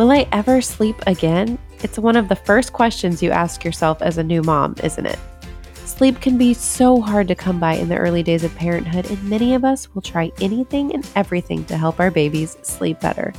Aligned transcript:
Will 0.00 0.12
I 0.12 0.26
ever 0.32 0.62
sleep 0.62 0.96
again? 1.06 1.58
It's 1.82 1.98
one 1.98 2.16
of 2.16 2.30
the 2.30 2.34
first 2.34 2.72
questions 2.72 3.22
you 3.22 3.32
ask 3.32 3.62
yourself 3.62 4.00
as 4.00 4.16
a 4.16 4.24
new 4.24 4.40
mom, 4.40 4.74
isn't 4.82 5.04
it? 5.04 5.18
Sleep 5.84 6.22
can 6.22 6.38
be 6.38 6.54
so 6.54 7.02
hard 7.02 7.28
to 7.28 7.34
come 7.34 7.60
by 7.60 7.74
in 7.74 7.90
the 7.90 7.98
early 7.98 8.22
days 8.22 8.42
of 8.42 8.54
parenthood, 8.56 9.10
and 9.10 9.22
many 9.24 9.52
of 9.52 9.62
us 9.62 9.94
will 9.94 10.00
try 10.00 10.32
anything 10.40 10.94
and 10.94 11.06
everything 11.16 11.66
to 11.66 11.76
help 11.76 12.00
our 12.00 12.10
babies 12.10 12.56
sleep 12.62 12.98
better. 12.98 13.34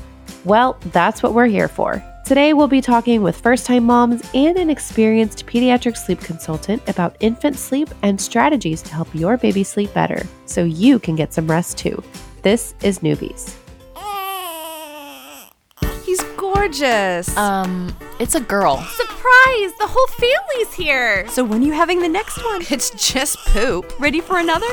Well, 0.45 0.77
that's 0.91 1.23
what 1.23 1.33
we're 1.33 1.47
here 1.47 1.67
for. 1.67 2.03
Today, 2.25 2.53
we'll 2.53 2.67
be 2.67 2.79
talking 2.79 3.23
with 3.23 3.41
first 3.41 3.65
time 3.65 3.85
moms 3.85 4.21
and 4.35 4.55
an 4.55 4.69
experienced 4.69 5.47
pediatric 5.47 5.97
sleep 5.97 6.19
consultant 6.19 6.87
about 6.87 7.17
infant 7.21 7.57
sleep 7.57 7.89
and 8.03 8.21
strategies 8.21 8.83
to 8.83 8.93
help 8.93 9.07
your 9.15 9.35
baby 9.35 9.63
sleep 9.63 9.91
better 9.95 10.27
so 10.45 10.63
you 10.63 10.99
can 10.99 11.15
get 11.15 11.33
some 11.33 11.49
rest 11.49 11.79
too. 11.79 12.03
This 12.43 12.75
is 12.83 12.99
Newbies. 12.99 13.55
He's 16.51 16.57
gorgeous. 16.57 17.37
Um, 17.37 17.95
it's 18.19 18.35
a 18.35 18.41
girl. 18.41 18.77
Surprise! 18.77 19.71
The 19.79 19.87
whole 19.87 20.07
family's 20.07 20.73
here. 20.73 21.27
so 21.29 21.43
when 21.43 21.61
are 21.61 21.65
you 21.65 21.73
having 21.73 21.99
the 22.01 22.09
next 22.09 22.43
one? 22.43 22.61
It's 22.69 22.89
just 23.11 23.37
poop. 23.47 23.93
Ready 23.99 24.21
for 24.21 24.37
another? 24.39 24.67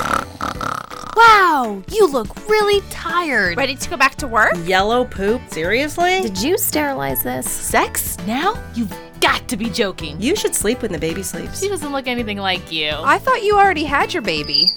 Wow, 1.16 1.82
you 1.90 2.06
look 2.06 2.48
really 2.48 2.80
tired. 2.90 3.56
Ready 3.56 3.74
to 3.74 3.90
go 3.90 3.96
back 3.96 4.14
to 4.16 4.26
work? 4.26 4.54
Yellow 4.64 5.04
poop? 5.04 5.40
Seriously? 5.48 6.20
Did 6.20 6.40
you 6.40 6.56
sterilize 6.58 7.22
this? 7.22 7.50
Sex? 7.50 8.16
Now? 8.26 8.54
You've 8.74 8.94
got 9.20 9.46
to 9.48 9.56
be 9.56 9.68
joking. 9.70 10.20
You 10.20 10.36
should 10.36 10.54
sleep 10.54 10.82
when 10.82 10.92
the 10.92 10.98
baby 10.98 11.22
sleeps. 11.22 11.60
She 11.60 11.68
doesn't 11.68 11.92
look 11.92 12.06
anything 12.06 12.38
like 12.38 12.70
you. 12.70 12.90
I 12.92 13.18
thought 13.18 13.42
you 13.42 13.56
already 13.56 13.84
had 13.84 14.12
your 14.12 14.22
baby. 14.22 14.72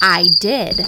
I 0.00 0.28
did. 0.38 0.86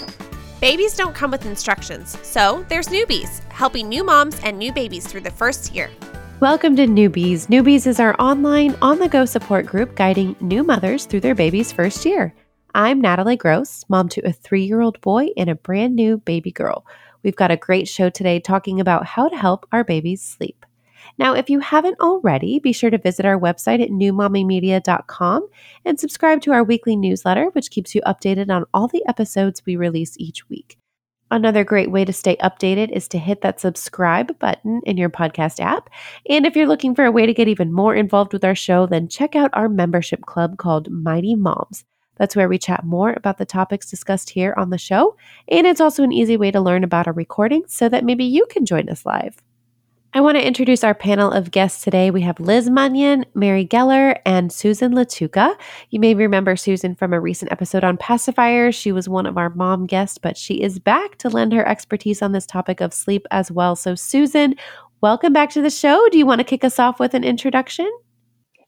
Babies 0.62 0.94
don't 0.94 1.12
come 1.12 1.32
with 1.32 1.44
instructions, 1.44 2.16
so 2.24 2.64
there's 2.68 2.86
Newbies, 2.86 3.40
helping 3.50 3.88
new 3.88 4.04
moms 4.04 4.38
and 4.44 4.56
new 4.56 4.72
babies 4.72 5.04
through 5.04 5.22
the 5.22 5.30
first 5.32 5.74
year. 5.74 5.90
Welcome 6.38 6.76
to 6.76 6.86
Newbies. 6.86 7.48
Newbies 7.48 7.84
is 7.84 7.98
our 7.98 8.14
online, 8.20 8.76
on 8.80 9.00
the 9.00 9.08
go 9.08 9.24
support 9.24 9.66
group 9.66 9.96
guiding 9.96 10.36
new 10.40 10.62
mothers 10.62 11.04
through 11.04 11.18
their 11.18 11.34
baby's 11.34 11.72
first 11.72 12.04
year. 12.04 12.32
I'm 12.76 13.00
Natalie 13.00 13.36
Gross, 13.36 13.84
mom 13.88 14.08
to 14.10 14.20
a 14.20 14.32
three 14.32 14.62
year 14.62 14.80
old 14.80 15.00
boy 15.00 15.30
and 15.36 15.50
a 15.50 15.56
brand 15.56 15.96
new 15.96 16.18
baby 16.18 16.52
girl. 16.52 16.86
We've 17.24 17.34
got 17.34 17.50
a 17.50 17.56
great 17.56 17.88
show 17.88 18.08
today 18.08 18.38
talking 18.38 18.78
about 18.78 19.04
how 19.04 19.28
to 19.28 19.36
help 19.36 19.66
our 19.72 19.82
babies 19.82 20.22
sleep. 20.22 20.64
Now, 21.22 21.34
if 21.34 21.48
you 21.48 21.60
haven't 21.60 22.00
already, 22.00 22.58
be 22.58 22.72
sure 22.72 22.90
to 22.90 22.98
visit 22.98 23.24
our 23.24 23.38
website 23.38 23.80
at 23.80 23.90
newmommymedia.com 23.90 25.46
and 25.84 26.00
subscribe 26.00 26.40
to 26.40 26.50
our 26.50 26.64
weekly 26.64 26.96
newsletter, 26.96 27.44
which 27.52 27.70
keeps 27.70 27.94
you 27.94 28.00
updated 28.00 28.50
on 28.50 28.64
all 28.74 28.88
the 28.88 29.04
episodes 29.06 29.62
we 29.64 29.76
release 29.76 30.16
each 30.18 30.48
week. 30.48 30.78
Another 31.30 31.62
great 31.62 31.92
way 31.92 32.04
to 32.04 32.12
stay 32.12 32.34
updated 32.38 32.90
is 32.90 33.06
to 33.06 33.20
hit 33.20 33.40
that 33.42 33.60
subscribe 33.60 34.36
button 34.40 34.80
in 34.84 34.96
your 34.96 35.10
podcast 35.10 35.60
app. 35.60 35.90
And 36.28 36.44
if 36.44 36.56
you're 36.56 36.66
looking 36.66 36.92
for 36.92 37.04
a 37.04 37.12
way 37.12 37.24
to 37.24 37.32
get 37.32 37.46
even 37.46 37.72
more 37.72 37.94
involved 37.94 38.32
with 38.32 38.44
our 38.44 38.56
show, 38.56 38.86
then 38.86 39.06
check 39.06 39.36
out 39.36 39.50
our 39.52 39.68
membership 39.68 40.22
club 40.22 40.56
called 40.56 40.90
Mighty 40.90 41.36
Moms. 41.36 41.84
That's 42.16 42.34
where 42.34 42.48
we 42.48 42.58
chat 42.58 42.82
more 42.82 43.14
about 43.16 43.38
the 43.38 43.46
topics 43.46 43.88
discussed 43.88 44.30
here 44.30 44.54
on 44.56 44.70
the 44.70 44.76
show. 44.76 45.16
And 45.46 45.68
it's 45.68 45.80
also 45.80 46.02
an 46.02 46.10
easy 46.10 46.36
way 46.36 46.50
to 46.50 46.60
learn 46.60 46.82
about 46.82 47.06
our 47.06 47.12
recordings 47.12 47.72
so 47.72 47.88
that 47.90 48.04
maybe 48.04 48.24
you 48.24 48.44
can 48.50 48.66
join 48.66 48.88
us 48.88 49.06
live. 49.06 49.40
I 50.14 50.20
want 50.20 50.36
to 50.36 50.46
introduce 50.46 50.84
our 50.84 50.92
panel 50.92 51.32
of 51.32 51.50
guests 51.50 51.82
today. 51.82 52.10
We 52.10 52.20
have 52.20 52.38
Liz 52.38 52.68
Munyon, 52.68 53.24
Mary 53.32 53.66
Geller, 53.66 54.20
and 54.26 54.52
Susan 54.52 54.92
Latuka. 54.92 55.56
You 55.88 56.00
may 56.00 56.12
remember 56.12 56.54
Susan 56.54 56.94
from 56.94 57.14
a 57.14 57.20
recent 57.20 57.50
episode 57.50 57.82
on 57.82 57.96
pacifiers. 57.96 58.74
She 58.74 58.92
was 58.92 59.08
one 59.08 59.24
of 59.24 59.38
our 59.38 59.48
mom 59.48 59.86
guests, 59.86 60.18
but 60.18 60.36
she 60.36 60.60
is 60.60 60.78
back 60.78 61.16
to 61.16 61.30
lend 61.30 61.54
her 61.54 61.66
expertise 61.66 62.20
on 62.20 62.32
this 62.32 62.44
topic 62.44 62.82
of 62.82 62.92
sleep 62.92 63.26
as 63.30 63.50
well. 63.50 63.74
So, 63.74 63.94
Susan, 63.94 64.54
welcome 65.00 65.32
back 65.32 65.48
to 65.52 65.62
the 65.62 65.70
show. 65.70 66.06
Do 66.10 66.18
you 66.18 66.26
want 66.26 66.40
to 66.40 66.44
kick 66.44 66.62
us 66.62 66.78
off 66.78 67.00
with 67.00 67.14
an 67.14 67.24
introduction? 67.24 67.90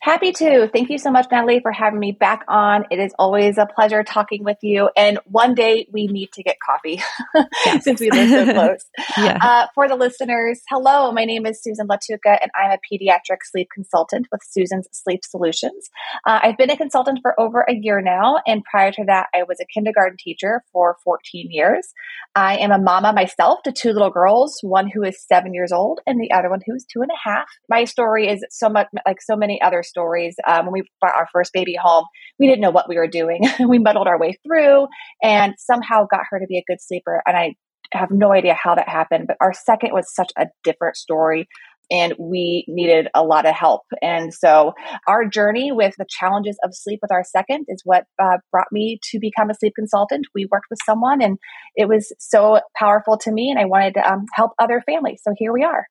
Happy 0.04 0.32
to. 0.32 0.68
Thank 0.70 0.90
you 0.90 0.98
so 0.98 1.10
much, 1.10 1.28
Natalie, 1.32 1.60
for 1.60 1.72
having 1.72 1.98
me 1.98 2.12
back 2.12 2.44
on. 2.46 2.84
It 2.90 2.98
is 2.98 3.14
always 3.18 3.56
a 3.56 3.64
pleasure 3.64 4.02
talking 4.04 4.44
with 4.44 4.58
you. 4.60 4.90
And 4.94 5.18
one 5.24 5.54
day 5.54 5.88
we 5.90 6.08
need 6.08 6.30
to 6.34 6.42
get 6.42 6.58
coffee 6.60 7.02
since 7.80 8.00
we 8.00 8.10
live 8.10 8.28
so 8.28 8.44
close. 8.52 8.84
Yeah. 9.16 9.38
Uh, 9.40 9.66
for 9.74 9.88
the 9.88 9.96
listeners, 9.96 10.60
hello, 10.68 11.10
my 11.10 11.24
name 11.24 11.46
is 11.46 11.62
Susan 11.62 11.88
Latuka, 11.88 12.36
and 12.38 12.50
I'm 12.54 12.72
a 12.72 12.76
pediatric 12.76 13.38
sleep 13.44 13.68
consultant 13.72 14.26
with 14.30 14.42
Susan's 14.46 14.88
Sleep 14.92 15.24
Solutions. 15.24 15.88
Uh, 16.26 16.38
I've 16.42 16.58
been 16.58 16.68
a 16.68 16.76
consultant 16.76 17.20
for 17.22 17.40
over 17.40 17.62
a 17.62 17.72
year 17.72 18.02
now, 18.02 18.42
and 18.46 18.62
prior 18.62 18.92
to 18.92 19.04
that, 19.06 19.28
I 19.34 19.44
was 19.44 19.56
a 19.62 19.66
kindergarten 19.72 20.18
teacher 20.22 20.64
for 20.70 20.98
14 21.02 21.46
years. 21.48 21.88
I 22.34 22.58
am 22.58 22.72
a 22.72 22.78
mama 22.78 23.14
myself 23.14 23.62
to 23.62 23.72
two 23.72 23.92
little 23.92 24.10
girls, 24.10 24.58
one 24.60 24.90
who 24.92 25.02
is 25.02 25.24
seven 25.26 25.54
years 25.54 25.72
old 25.72 26.00
and 26.06 26.20
the 26.20 26.32
other 26.32 26.50
one 26.50 26.60
who 26.66 26.74
is 26.74 26.84
two 26.92 27.00
and 27.00 27.10
a 27.10 27.28
half. 27.30 27.46
My 27.70 27.84
story 27.84 28.28
is 28.28 28.44
so 28.50 28.68
much 28.68 28.88
like 29.06 29.22
so 29.22 29.34
many 29.34 29.62
other 29.62 29.82
stories. 29.82 29.93
Um, 29.96 30.66
when 30.66 30.72
we 30.72 30.82
brought 31.00 31.16
our 31.16 31.28
first 31.32 31.52
baby 31.52 31.76
home, 31.80 32.04
we 32.38 32.46
didn't 32.46 32.60
know 32.60 32.70
what 32.70 32.88
we 32.88 32.96
were 32.96 33.08
doing. 33.08 33.42
we 33.68 33.78
muddled 33.78 34.06
our 34.06 34.18
way 34.18 34.38
through 34.46 34.86
and 35.22 35.54
somehow 35.58 36.06
got 36.10 36.22
her 36.30 36.38
to 36.38 36.46
be 36.46 36.58
a 36.58 36.64
good 36.66 36.80
sleeper. 36.80 37.22
And 37.26 37.36
I 37.36 37.54
have 37.92 38.10
no 38.10 38.32
idea 38.32 38.56
how 38.60 38.74
that 38.74 38.88
happened, 38.88 39.26
but 39.26 39.36
our 39.40 39.52
second 39.52 39.90
was 39.92 40.12
such 40.12 40.32
a 40.36 40.46
different 40.64 40.96
story 40.96 41.48
and 41.90 42.14
we 42.18 42.64
needed 42.66 43.08
a 43.14 43.22
lot 43.22 43.46
of 43.46 43.54
help. 43.54 43.82
And 44.00 44.32
so 44.32 44.72
our 45.06 45.26
journey 45.26 45.70
with 45.70 45.94
the 45.98 46.06
challenges 46.08 46.56
of 46.64 46.74
sleep 46.74 47.00
with 47.02 47.12
our 47.12 47.24
second 47.24 47.66
is 47.68 47.82
what 47.84 48.04
uh, 48.22 48.38
brought 48.50 48.68
me 48.72 48.98
to 49.10 49.18
become 49.20 49.50
a 49.50 49.54
sleep 49.54 49.74
consultant. 49.76 50.26
We 50.34 50.48
worked 50.50 50.66
with 50.70 50.78
someone 50.84 51.22
and 51.22 51.38
it 51.76 51.88
was 51.88 52.12
so 52.18 52.60
powerful 52.76 53.18
to 53.18 53.32
me 53.32 53.50
and 53.50 53.58
I 53.58 53.66
wanted 53.66 53.94
to 53.94 54.12
um, 54.12 54.24
help 54.32 54.52
other 54.58 54.82
families. 54.86 55.20
So 55.22 55.34
here 55.36 55.52
we 55.52 55.62
are. 55.62 55.86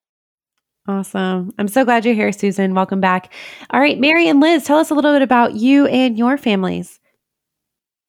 Awesome. 0.86 1.54
I'm 1.58 1.70
so 1.70 1.86
glad 1.86 2.04
you're 2.04 2.14
here, 2.14 2.34
Susan. 2.34 2.74
Welcome 2.74 3.00
back. 3.00 3.32
All 3.70 3.80
right, 3.80 3.98
Mary 3.98 4.28
and 4.28 4.42
Liz, 4.42 4.66
tell 4.66 4.80
us 4.80 4.90
a 4.90 4.94
little 4.94 5.14
bit 5.14 5.22
about 5.22 5.56
you 5.56 5.88
and 5.88 6.18
your 6.18 6.38
families. 6.38 7.00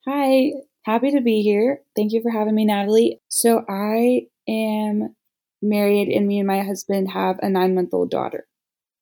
Hi, 0.09 0.51
happy 0.83 1.13
to 1.13 1.21
be 1.21 1.43
here. 1.43 1.83
Thank 1.95 2.13
you 2.13 2.21
for 2.21 2.33
having 2.33 2.55
me, 2.55 2.65
Natalie. 2.65 3.21
So, 3.29 3.65
I 3.69 4.27
am 4.49 5.15
married, 5.63 6.09
and 6.09 6.27
me 6.27 6.41
and 6.41 6.49
my 6.49 6.63
husband 6.63 7.13
have 7.13 7.39
a 7.43 7.49
nine 7.49 7.77
month 7.77 7.95
old 7.95 8.11
daughter. 8.11 8.47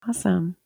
Awesome. 0.07 0.57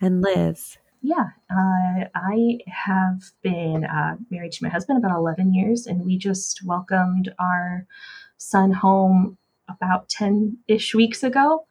And 0.00 0.22
Liz. 0.22 0.78
Yeah, 1.02 1.28
uh, 1.50 2.06
I 2.14 2.58
have 2.66 3.20
been 3.42 3.84
uh, 3.84 4.16
married 4.30 4.52
to 4.52 4.64
my 4.64 4.70
husband 4.70 4.96
about 4.96 5.14
11 5.18 5.52
years, 5.52 5.86
and 5.86 6.06
we 6.06 6.16
just 6.16 6.62
welcomed 6.64 7.34
our 7.38 7.86
son 8.38 8.72
home 8.72 9.36
about 9.68 10.08
10 10.08 10.56
ish 10.66 10.94
weeks 10.94 11.22
ago. 11.22 11.66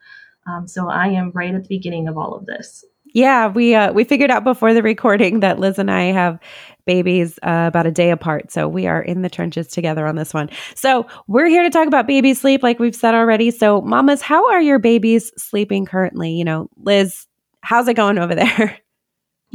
Um, 0.48 0.68
so 0.68 0.90
I 0.90 1.08
am 1.08 1.31
right 1.34 1.54
at 1.54 1.64
the 1.64 1.70
beginning 1.70 2.08
of 2.08 2.18
all 2.18 2.36
of 2.36 2.46
this. 2.46 2.84
Yeah, 3.14 3.48
we 3.48 3.76
uh, 3.76 3.94
we 3.94 4.04
figured 4.04 4.31
out 4.31 4.44
before 4.44 4.74
the 4.74 4.81
recording 4.81 5.42
that 5.42 5.60
Liz 5.60 5.78
and 5.78 5.92
I 5.92 6.06
have 6.06 6.40
babies 6.86 7.38
uh, 7.44 7.66
about 7.68 7.86
a 7.86 7.92
day 7.92 8.10
apart, 8.10 8.51
so 8.51 8.68
we 8.68 8.88
are 8.88 9.01
in 9.01 9.22
the 9.22 9.30
trenches 9.30 9.68
together 9.68 10.07
on 10.07 10.16
this 10.16 10.34
one. 10.34 10.50
So 10.74 11.06
we're 11.28 11.45
here 11.45 11.62
to 11.62 11.69
talk 11.69 11.88
about 11.88 12.07
baby 12.07 12.34
sleep, 12.34 12.63
like 12.63 12.80
we've 12.80 12.95
said 12.95 13.13
already. 13.13 13.51
So, 13.51 13.81
mamas, 13.81 14.22
how 14.24 14.50
are 14.50 14.62
your 14.62 14.80
babies 14.80 15.31
sleeping 15.38 15.86
currently? 15.86 16.31
You 16.31 16.44
know, 16.44 16.69
Liz, 16.78 17.28
how's 17.62 17.88
it 17.88 17.96
going 17.96 18.18
over 18.18 18.36
there? 18.36 18.80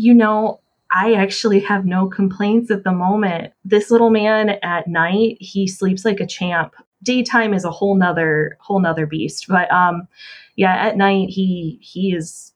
You 0.00 0.14
know, 0.14 0.60
I 0.92 1.14
actually 1.14 1.58
have 1.58 1.84
no 1.84 2.06
complaints 2.06 2.70
at 2.70 2.84
the 2.84 2.92
moment. 2.92 3.52
This 3.64 3.90
little 3.90 4.10
man 4.10 4.50
at 4.62 4.86
night, 4.86 5.38
he 5.40 5.66
sleeps 5.66 6.04
like 6.04 6.20
a 6.20 6.26
champ. 6.26 6.74
Daytime 7.02 7.54
is 7.54 7.64
a 7.64 7.70
whole 7.70 7.94
nother 7.94 8.56
whole 8.60 8.80
nother 8.80 9.06
beast, 9.06 9.46
but 9.48 9.70
um, 9.72 10.08
yeah, 10.56 10.74
at 10.74 10.96
night 10.96 11.28
he 11.30 11.78
he 11.80 12.12
is 12.12 12.52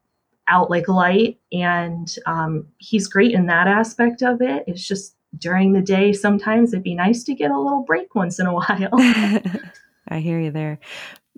out 0.49 0.71
like 0.71 0.89
light 0.89 1.39
and 1.53 2.17
um, 2.27 2.67
he's 2.79 3.07
great 3.07 3.33
in 3.33 3.47
that 3.47 3.69
aspect 3.69 4.23
of 4.23 4.43
it 4.43 4.65
it's 4.67 4.87
just 4.87 5.15
during 5.39 5.73
the 5.73 5.81
day 5.81 6.13
sometimes 6.13 6.73
it'd 6.73 6.83
be 6.83 6.97
nice 6.97 7.23
to 7.23 7.33
get 7.33 7.53
a 7.53 7.59
little 7.59 7.85
break 7.85 8.13
once 8.17 8.41
in 8.41 8.47
a 8.47 8.53
while 8.53 8.89
I 10.09 10.19
hear 10.19 10.41
you 10.41 10.51
there. 10.51 10.79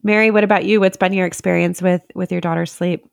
Mary, 0.03 0.31
what 0.31 0.45
about 0.45 0.65
you? 0.65 0.81
What's 0.81 0.97
been 0.97 1.13
your 1.13 1.27
experience 1.27 1.81
with 1.81 2.03
with 2.15 2.33
your 2.33 2.41
daughter's 2.41 2.73
sleep? 2.73 3.07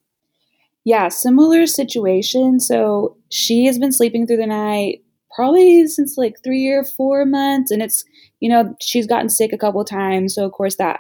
Yeah, 0.84 1.10
similar 1.10 1.68
situation. 1.68 2.60
So 2.60 3.18
she 3.30 3.66
has 3.66 3.78
been 3.78 3.92
sleeping 3.92 4.26
through 4.26 4.38
the 4.38 4.48
night 4.48 5.04
probably 5.42 5.88
since 5.88 6.20
like 6.20 6.36
three 6.44 6.68
or 6.68 6.84
four 6.84 7.26
months. 7.26 7.72
And 7.72 7.82
it's, 7.82 8.06
you 8.42 8.48
know, 8.48 8.76
she's 8.80 9.08
gotten 9.08 9.28
sick 9.28 9.52
a 9.52 9.58
couple 9.58 9.84
times. 9.84 10.36
So, 10.36 10.46
of 10.46 10.52
course, 10.52 10.76
that 10.76 11.00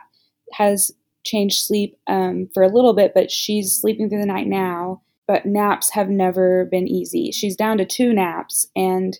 has 0.53 0.89
changed 1.23 1.63
sleep 1.63 1.95
um, 2.07 2.49
for 2.51 2.63
a 2.63 2.73
little 2.73 2.95
bit, 2.95 3.11
but 3.13 3.29
she's 3.29 3.79
sleeping 3.79 4.09
through 4.09 4.21
the 4.21 4.25
night 4.25 4.47
now. 4.47 5.03
But 5.27 5.45
naps 5.45 5.91
have 5.91 6.09
never 6.09 6.65
been 6.71 6.87
easy. 6.87 7.31
She's 7.31 7.55
down 7.55 7.77
to 7.77 7.85
two 7.85 8.13
naps. 8.13 8.65
And 8.75 9.15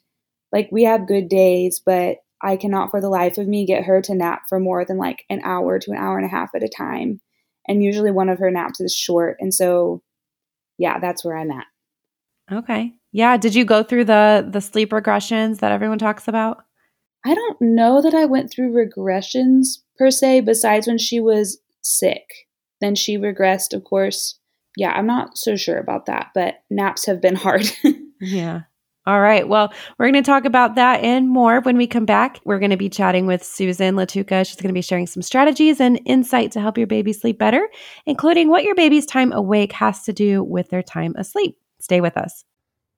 like 0.51 0.69
we 0.71 0.85
have 0.85 1.07
good 1.07 1.29
days, 1.29 1.79
but 1.79 2.17
I 2.41 2.57
cannot 2.57 2.89
for 2.89 2.99
the 2.99 3.07
life 3.07 3.37
of 3.37 3.47
me 3.47 3.67
get 3.67 3.83
her 3.83 4.01
to 4.01 4.15
nap 4.15 4.45
for 4.49 4.59
more 4.59 4.83
than 4.85 4.97
like 4.97 5.23
an 5.29 5.41
hour 5.43 5.77
to 5.77 5.91
an 5.91 5.97
hour 5.97 6.17
and 6.17 6.25
a 6.25 6.31
half 6.31 6.49
at 6.55 6.63
a 6.63 6.67
time. 6.67 7.21
And 7.67 7.83
usually 7.83 8.09
one 8.09 8.29
of 8.29 8.39
her 8.39 8.49
naps 8.49 8.81
is 8.81 8.95
short. 8.95 9.37
And 9.39 9.53
so, 9.53 10.01
yeah, 10.79 10.97
that's 10.97 11.23
where 11.23 11.37
I'm 11.37 11.51
at. 11.51 11.67
Okay. 12.51 12.93
Yeah. 13.11 13.37
Did 13.37 13.55
you 13.55 13.65
go 13.65 13.83
through 13.83 14.05
the 14.05 14.47
the 14.49 14.61
sleep 14.61 14.91
regressions 14.91 15.59
that 15.59 15.71
everyone 15.71 15.99
talks 15.99 16.27
about? 16.27 16.63
I 17.25 17.35
don't 17.35 17.61
know 17.61 18.01
that 18.01 18.15
I 18.15 18.25
went 18.25 18.51
through 18.51 18.73
regressions 18.73 19.79
per 19.97 20.09
se, 20.09 20.41
besides 20.41 20.87
when 20.87 20.97
she 20.97 21.19
was 21.19 21.59
sick. 21.81 22.47
Then 22.79 22.95
she 22.95 23.17
regressed, 23.17 23.73
of 23.73 23.83
course. 23.83 24.39
Yeah, 24.75 24.91
I'm 24.91 25.05
not 25.05 25.37
so 25.37 25.55
sure 25.55 25.77
about 25.77 26.07
that, 26.07 26.31
but 26.33 26.63
naps 26.69 27.05
have 27.05 27.21
been 27.21 27.35
hard. 27.35 27.69
yeah. 28.21 28.61
All 29.07 29.19
right. 29.19 29.47
Well, 29.47 29.73
we're 29.97 30.11
going 30.11 30.23
to 30.23 30.31
talk 30.31 30.45
about 30.45 30.75
that 30.75 31.03
and 31.03 31.27
more 31.27 31.59
when 31.61 31.75
we 31.75 31.87
come 31.87 32.05
back. 32.05 32.39
We're 32.45 32.59
going 32.59 32.71
to 32.71 32.77
be 32.77 32.89
chatting 32.89 33.25
with 33.25 33.43
Susan 33.43 33.95
Latuka. 33.95 34.45
She's 34.45 34.57
going 34.57 34.69
to 34.69 34.73
be 34.73 34.81
sharing 34.83 35.07
some 35.07 35.23
strategies 35.23 35.81
and 35.81 35.99
insight 36.05 36.51
to 36.51 36.61
help 36.61 36.77
your 36.77 36.87
baby 36.87 37.11
sleep 37.11 37.39
better, 37.39 37.67
including 38.05 38.49
what 38.49 38.63
your 38.63 38.75
baby's 38.75 39.07
time 39.07 39.31
awake 39.31 39.73
has 39.73 40.03
to 40.03 40.13
do 40.13 40.43
with 40.43 40.69
their 40.69 40.83
time 40.83 41.15
asleep. 41.17 41.57
Stay 41.79 41.99
with 41.99 42.15
us. 42.15 42.43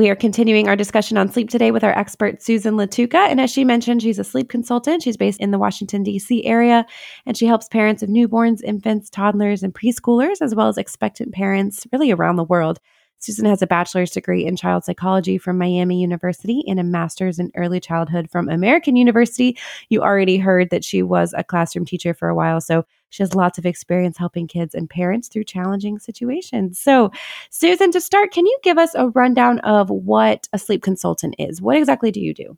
We 0.00 0.08
are 0.08 0.16
continuing 0.16 0.66
our 0.66 0.76
discussion 0.76 1.18
on 1.18 1.28
sleep 1.28 1.50
today 1.50 1.72
with 1.72 1.84
our 1.84 1.92
expert, 1.92 2.42
Susan 2.42 2.76
Latuka. 2.76 3.16
And 3.16 3.38
as 3.38 3.50
she 3.50 3.66
mentioned, 3.66 4.00
she's 4.00 4.18
a 4.18 4.24
sleep 4.24 4.48
consultant. 4.48 5.02
She's 5.02 5.18
based 5.18 5.38
in 5.40 5.50
the 5.50 5.58
Washington, 5.58 6.02
D.C. 6.02 6.42
area, 6.46 6.86
and 7.26 7.36
she 7.36 7.44
helps 7.44 7.68
parents 7.68 8.02
of 8.02 8.08
newborns, 8.08 8.62
infants, 8.64 9.10
toddlers, 9.10 9.62
and 9.62 9.74
preschoolers, 9.74 10.40
as 10.40 10.54
well 10.54 10.68
as 10.68 10.78
expectant 10.78 11.34
parents 11.34 11.86
really 11.92 12.10
around 12.12 12.36
the 12.36 12.44
world 12.44 12.80
Susan 13.20 13.44
has 13.44 13.62
a 13.62 13.66
bachelor's 13.66 14.10
degree 14.10 14.44
in 14.44 14.56
child 14.56 14.84
psychology 14.84 15.38
from 15.38 15.58
Miami 15.58 16.00
University 16.00 16.64
and 16.66 16.80
a 16.80 16.84
master's 16.84 17.38
in 17.38 17.50
early 17.54 17.78
childhood 17.78 18.30
from 18.30 18.48
American 18.48 18.96
University. 18.96 19.56
You 19.90 20.02
already 20.02 20.38
heard 20.38 20.70
that 20.70 20.84
she 20.84 21.02
was 21.02 21.34
a 21.36 21.44
classroom 21.44 21.84
teacher 21.84 22.14
for 22.14 22.28
a 22.28 22.34
while, 22.34 22.60
so 22.60 22.84
she 23.10 23.22
has 23.22 23.34
lots 23.34 23.58
of 23.58 23.66
experience 23.66 24.16
helping 24.16 24.46
kids 24.46 24.74
and 24.74 24.88
parents 24.88 25.28
through 25.28 25.44
challenging 25.44 25.98
situations. 25.98 26.78
So, 26.78 27.10
Susan, 27.50 27.90
to 27.92 28.00
start, 28.00 28.32
can 28.32 28.46
you 28.46 28.58
give 28.62 28.78
us 28.78 28.94
a 28.94 29.08
rundown 29.10 29.58
of 29.60 29.90
what 29.90 30.48
a 30.52 30.58
sleep 30.58 30.82
consultant 30.82 31.34
is? 31.38 31.60
What 31.60 31.76
exactly 31.76 32.10
do 32.10 32.20
you 32.20 32.32
do? 32.32 32.56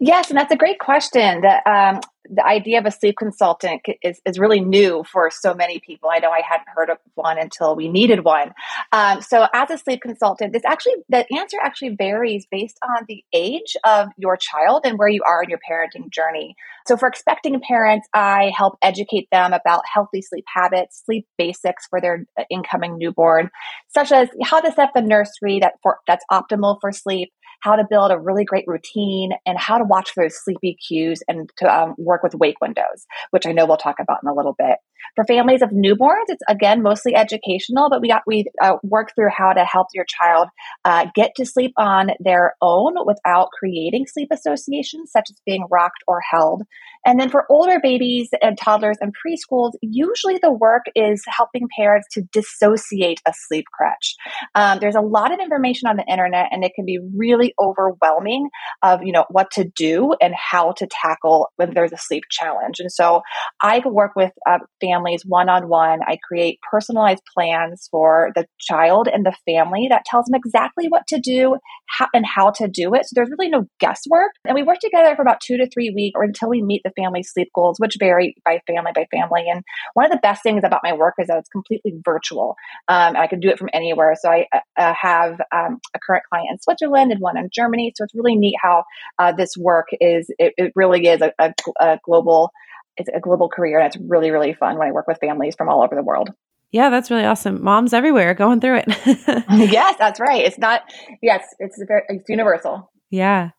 Yes, 0.00 0.30
and 0.30 0.38
that's 0.38 0.52
a 0.52 0.56
great 0.56 0.78
question. 0.78 1.42
The, 1.42 1.70
um, 1.70 2.00
the 2.30 2.44
idea 2.44 2.78
of 2.78 2.86
a 2.86 2.90
sleep 2.90 3.16
consultant 3.18 3.82
is, 4.02 4.20
is 4.26 4.38
really 4.38 4.60
new 4.60 5.04
for 5.04 5.30
so 5.30 5.54
many 5.54 5.80
people. 5.80 6.10
I 6.12 6.18
know 6.18 6.30
I 6.30 6.42
hadn't 6.48 6.68
heard 6.74 6.90
of 6.90 6.98
one 7.14 7.38
until 7.38 7.76
we 7.76 7.88
needed 7.88 8.24
one. 8.24 8.52
Um, 8.92 9.20
so, 9.22 9.46
as 9.54 9.70
a 9.70 9.78
sleep 9.78 10.00
consultant, 10.02 10.52
this 10.52 10.64
actually 10.64 10.94
the 11.08 11.24
answer 11.36 11.56
actually 11.62 11.90
varies 11.90 12.46
based 12.50 12.78
on 12.82 13.04
the 13.08 13.24
age 13.32 13.76
of 13.84 14.08
your 14.16 14.36
child 14.36 14.82
and 14.84 14.98
where 14.98 15.08
you 15.08 15.22
are 15.26 15.42
in 15.42 15.50
your 15.50 15.60
parenting 15.68 16.10
journey. 16.10 16.54
So, 16.86 16.96
for 16.96 17.08
expecting 17.08 17.60
parents, 17.60 18.08
I 18.12 18.52
help 18.56 18.76
educate 18.82 19.28
them 19.30 19.52
about 19.52 19.82
healthy 19.92 20.22
sleep 20.22 20.44
habits, 20.52 21.02
sleep 21.04 21.26
basics 21.38 21.86
for 21.88 22.00
their 22.00 22.24
incoming 22.50 22.98
newborn, 22.98 23.50
such 23.88 24.12
as 24.12 24.28
how 24.42 24.60
to 24.60 24.72
set 24.72 24.90
the 24.94 25.02
nursery 25.02 25.60
that 25.60 25.74
for, 25.82 25.98
that's 26.06 26.24
optimal 26.30 26.78
for 26.80 26.92
sleep 26.92 27.32
how 27.60 27.76
to 27.76 27.84
build 27.88 28.10
a 28.10 28.18
really 28.18 28.44
great 28.44 28.64
routine, 28.66 29.32
and 29.44 29.58
how 29.58 29.78
to 29.78 29.84
watch 29.84 30.10
for 30.10 30.24
those 30.24 30.42
sleepy 30.42 30.76
cues 30.86 31.22
and 31.28 31.50
to 31.58 31.66
um, 31.66 31.94
work 31.98 32.22
with 32.22 32.34
wake 32.34 32.60
windows, 32.60 33.06
which 33.30 33.46
I 33.46 33.52
know 33.52 33.66
we'll 33.66 33.76
talk 33.76 33.96
about 34.00 34.18
in 34.22 34.28
a 34.28 34.34
little 34.34 34.54
bit. 34.58 34.78
For 35.14 35.24
families 35.24 35.62
of 35.62 35.70
newborns, 35.70 36.26
it's 36.28 36.42
again 36.48 36.82
mostly 36.82 37.14
educational, 37.14 37.88
but 37.88 38.00
we 38.00 38.08
got 38.08 38.22
we 38.26 38.46
uh, 38.60 38.76
work 38.82 39.12
through 39.14 39.30
how 39.30 39.52
to 39.52 39.64
help 39.64 39.88
your 39.94 40.04
child 40.04 40.48
uh, 40.84 41.06
get 41.14 41.32
to 41.36 41.46
sleep 41.46 41.72
on 41.76 42.10
their 42.18 42.54
own 42.60 42.94
without 43.06 43.48
creating 43.58 44.06
sleep 44.06 44.28
associations, 44.32 45.10
such 45.12 45.26
as 45.30 45.36
being 45.46 45.66
rocked 45.70 46.02
or 46.06 46.20
held. 46.20 46.62
And 47.04 47.20
then 47.20 47.30
for 47.30 47.44
older 47.48 47.78
babies 47.80 48.30
and 48.42 48.58
toddlers 48.58 48.98
and 49.00 49.14
preschools, 49.14 49.72
usually 49.80 50.38
the 50.42 50.52
work 50.52 50.82
is 50.96 51.22
helping 51.28 51.68
parents 51.78 52.08
to 52.12 52.22
dissociate 52.32 53.20
a 53.26 53.32
sleep 53.32 53.66
crutch. 53.72 54.16
Um, 54.54 54.80
there's 54.80 54.96
a 54.96 55.00
lot 55.00 55.32
of 55.32 55.38
information 55.38 55.88
on 55.88 55.96
the 55.96 56.04
internet, 56.04 56.48
and 56.50 56.64
it 56.64 56.72
can 56.74 56.84
be 56.84 56.98
really 57.16 57.45
overwhelming 57.60 58.48
of 58.82 59.02
you 59.02 59.12
know 59.12 59.24
what 59.30 59.50
to 59.52 59.64
do 59.76 60.14
and 60.20 60.34
how 60.34 60.72
to 60.72 60.86
tackle 60.86 61.48
when 61.56 61.74
there's 61.74 61.92
a 61.92 61.98
sleep 61.98 62.24
challenge. 62.30 62.80
And 62.80 62.90
so 62.90 63.22
I 63.62 63.80
work 63.84 64.12
with 64.16 64.32
uh, 64.48 64.58
families 64.80 65.22
one 65.24 65.48
on 65.48 65.68
one. 65.68 66.00
I 66.06 66.18
create 66.26 66.58
personalized 66.70 67.22
plans 67.34 67.88
for 67.90 68.30
the 68.34 68.46
child 68.60 69.08
and 69.12 69.24
the 69.24 69.36
family 69.46 69.86
that 69.90 70.04
tells 70.04 70.26
them 70.26 70.34
exactly 70.34 70.86
what 70.88 71.06
to 71.08 71.20
do 71.20 71.56
how, 71.88 72.06
and 72.12 72.24
how 72.26 72.50
to 72.50 72.68
do 72.68 72.94
it. 72.94 73.04
So 73.04 73.12
there's 73.14 73.30
really 73.30 73.50
no 73.50 73.66
guesswork. 73.78 74.32
And 74.44 74.54
we 74.54 74.62
work 74.62 74.78
together 74.80 75.14
for 75.14 75.22
about 75.22 75.40
two 75.40 75.56
to 75.58 75.68
three 75.68 75.90
weeks 75.94 76.14
or 76.16 76.24
until 76.24 76.48
we 76.48 76.62
meet 76.62 76.82
the 76.84 76.92
family 76.96 77.22
sleep 77.22 77.48
goals, 77.54 77.78
which 77.78 77.96
vary 77.98 78.36
by 78.44 78.60
family 78.66 78.92
by 78.94 79.06
family. 79.10 79.44
And 79.50 79.62
one 79.94 80.06
of 80.06 80.12
the 80.12 80.20
best 80.22 80.42
things 80.42 80.62
about 80.64 80.80
my 80.82 80.92
work 80.92 81.14
is 81.18 81.28
that 81.28 81.38
it's 81.38 81.48
completely 81.48 81.94
virtual. 82.04 82.56
Um, 82.88 83.16
and 83.16 83.18
I 83.18 83.26
can 83.26 83.40
do 83.40 83.48
it 83.48 83.58
from 83.58 83.68
anywhere. 83.72 84.14
So 84.20 84.30
I 84.30 84.46
uh, 84.76 84.94
have 85.00 85.40
um, 85.54 85.80
a 85.94 85.98
current 86.04 86.24
client 86.28 86.48
in 86.50 86.60
Switzerland 86.60 87.12
and 87.12 87.20
one 87.20 87.35
in 87.36 87.48
Germany. 87.52 87.92
So 87.96 88.04
it's 88.04 88.14
really 88.14 88.36
neat 88.36 88.54
how 88.62 88.84
uh, 89.18 89.32
this 89.32 89.56
work 89.56 89.86
is, 90.00 90.30
it, 90.38 90.54
it 90.56 90.72
really 90.74 91.06
is 91.06 91.20
a, 91.20 91.32
a, 91.38 91.52
a 91.80 91.98
global 92.04 92.50
it's 92.96 93.08
a 93.12 93.20
global 93.20 93.48
career 93.48 93.78
and 93.78 93.86
it's 93.86 94.02
really 94.08 94.30
really 94.30 94.54
fun 94.54 94.78
when 94.78 94.88
i 94.88 94.92
work 94.92 95.06
with 95.06 95.18
families 95.18 95.54
from 95.56 95.68
all 95.68 95.82
over 95.82 95.94
the 95.94 96.02
world. 96.02 96.30
Yeah 96.72 96.90
that's 96.90 97.10
really 97.10 97.24
awesome. 97.24 97.62
Moms 97.62 97.92
everywhere 97.92 98.34
going 98.34 98.60
through 98.60 98.82
it. 98.86 98.86
Yes 99.70 99.96
that's 99.98 100.20
right. 100.20 100.44
It's 100.44 100.58
not 100.58 100.82
yes 101.22 101.44
it's 101.58 101.82
very, 101.86 102.02
it's 102.08 102.28
universal. 102.28 102.90
Yeah. 103.10 103.50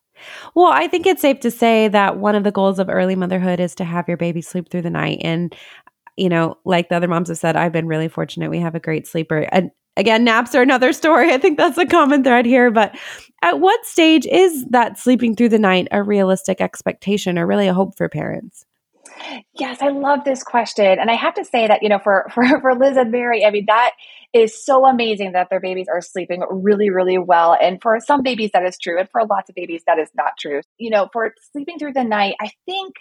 Well 0.56 0.72
i 0.72 0.88
think 0.88 1.06
it's 1.06 1.22
safe 1.22 1.40
to 1.42 1.52
say 1.52 1.88
that 1.88 2.18
one 2.18 2.36
of 2.36 2.44
the 2.44 2.52
goals 2.52 2.80
of 2.80 2.90
early 2.90 3.16
motherhood 3.16 3.60
is 3.60 3.76
to 3.76 3.84
have 3.84 4.08
your 4.08 4.18
baby 4.18 4.42
sleep 4.42 4.70
through 4.70 4.84
the 4.84 4.90
night. 4.90 5.20
And 5.24 5.56
you 6.16 6.30
know 6.30 6.58
like 6.66 6.90
the 6.90 6.96
other 6.96 7.08
moms 7.08 7.30
have 7.30 7.38
said 7.38 7.56
i've 7.56 7.74
been 7.74 7.88
really 7.88 8.08
fortunate. 8.08 8.50
We 8.50 8.60
have 8.60 8.76
a 8.76 8.80
great 8.80 9.08
sleeper. 9.08 9.48
And 9.52 9.72
again 9.98 10.24
naps 10.24 10.56
are 10.56 10.62
another 10.62 10.94
story 10.94 11.34
i 11.34 11.38
think 11.38 11.58
that's 11.58 11.78
a 11.78 11.86
common 11.86 12.24
thread 12.24 12.46
here 12.46 12.72
but 12.72 12.98
at 13.44 13.60
what 13.60 13.86
stage 13.86 14.26
is 14.26 14.66
that 14.70 14.98
sleeping 14.98 15.36
through 15.36 15.50
the 15.50 15.60
night 15.60 15.88
a 15.92 16.02
realistic 16.02 16.62
expectation 16.62 17.38
or 17.38 17.46
really 17.46 17.68
a 17.68 17.74
hope 17.74 17.98
for 17.98 18.08
parents 18.08 18.66
Yes, 19.54 19.82
I 19.82 19.90
love 19.90 20.24
this 20.26 20.44
question. 20.44 20.86
And 20.86 21.10
I 21.10 21.16
have 21.16 21.34
to 21.36 21.46
say 21.46 21.68
that, 21.68 21.84
you 21.84 21.90
know, 21.90 22.00
for, 22.00 22.28
for, 22.34 22.62
for 22.62 22.76
Liz 22.76 22.98
and 22.98 23.12
Mary, 23.12 23.46
I 23.46 23.52
mean, 23.52 23.66
that 23.68 23.92
is 24.34 24.64
so 24.64 24.86
amazing 24.86 25.32
that 25.32 25.50
their 25.50 25.60
babies 25.60 25.88
are 25.92 26.02
sleeping 26.02 26.44
really, 26.50 26.90
really 26.90 27.18
well. 27.18 27.58
And 27.60 27.82
for 27.82 28.00
some 28.00 28.24
babies, 28.24 28.52
that 28.54 28.66
is 28.66 28.78
true. 28.78 29.00
And 29.00 29.10
for 29.10 29.26
lots 29.26 29.50
of 29.50 29.56
babies, 29.56 29.84
that 29.88 30.00
is 30.00 30.10
not 30.16 30.34
true. 30.40 30.62
You 30.78 30.90
know, 30.90 31.10
for 31.14 31.34
sleeping 31.52 31.80
through 31.80 31.94
the 31.94 32.04
night, 32.04 32.36
I 32.40 32.52
think 32.66 32.96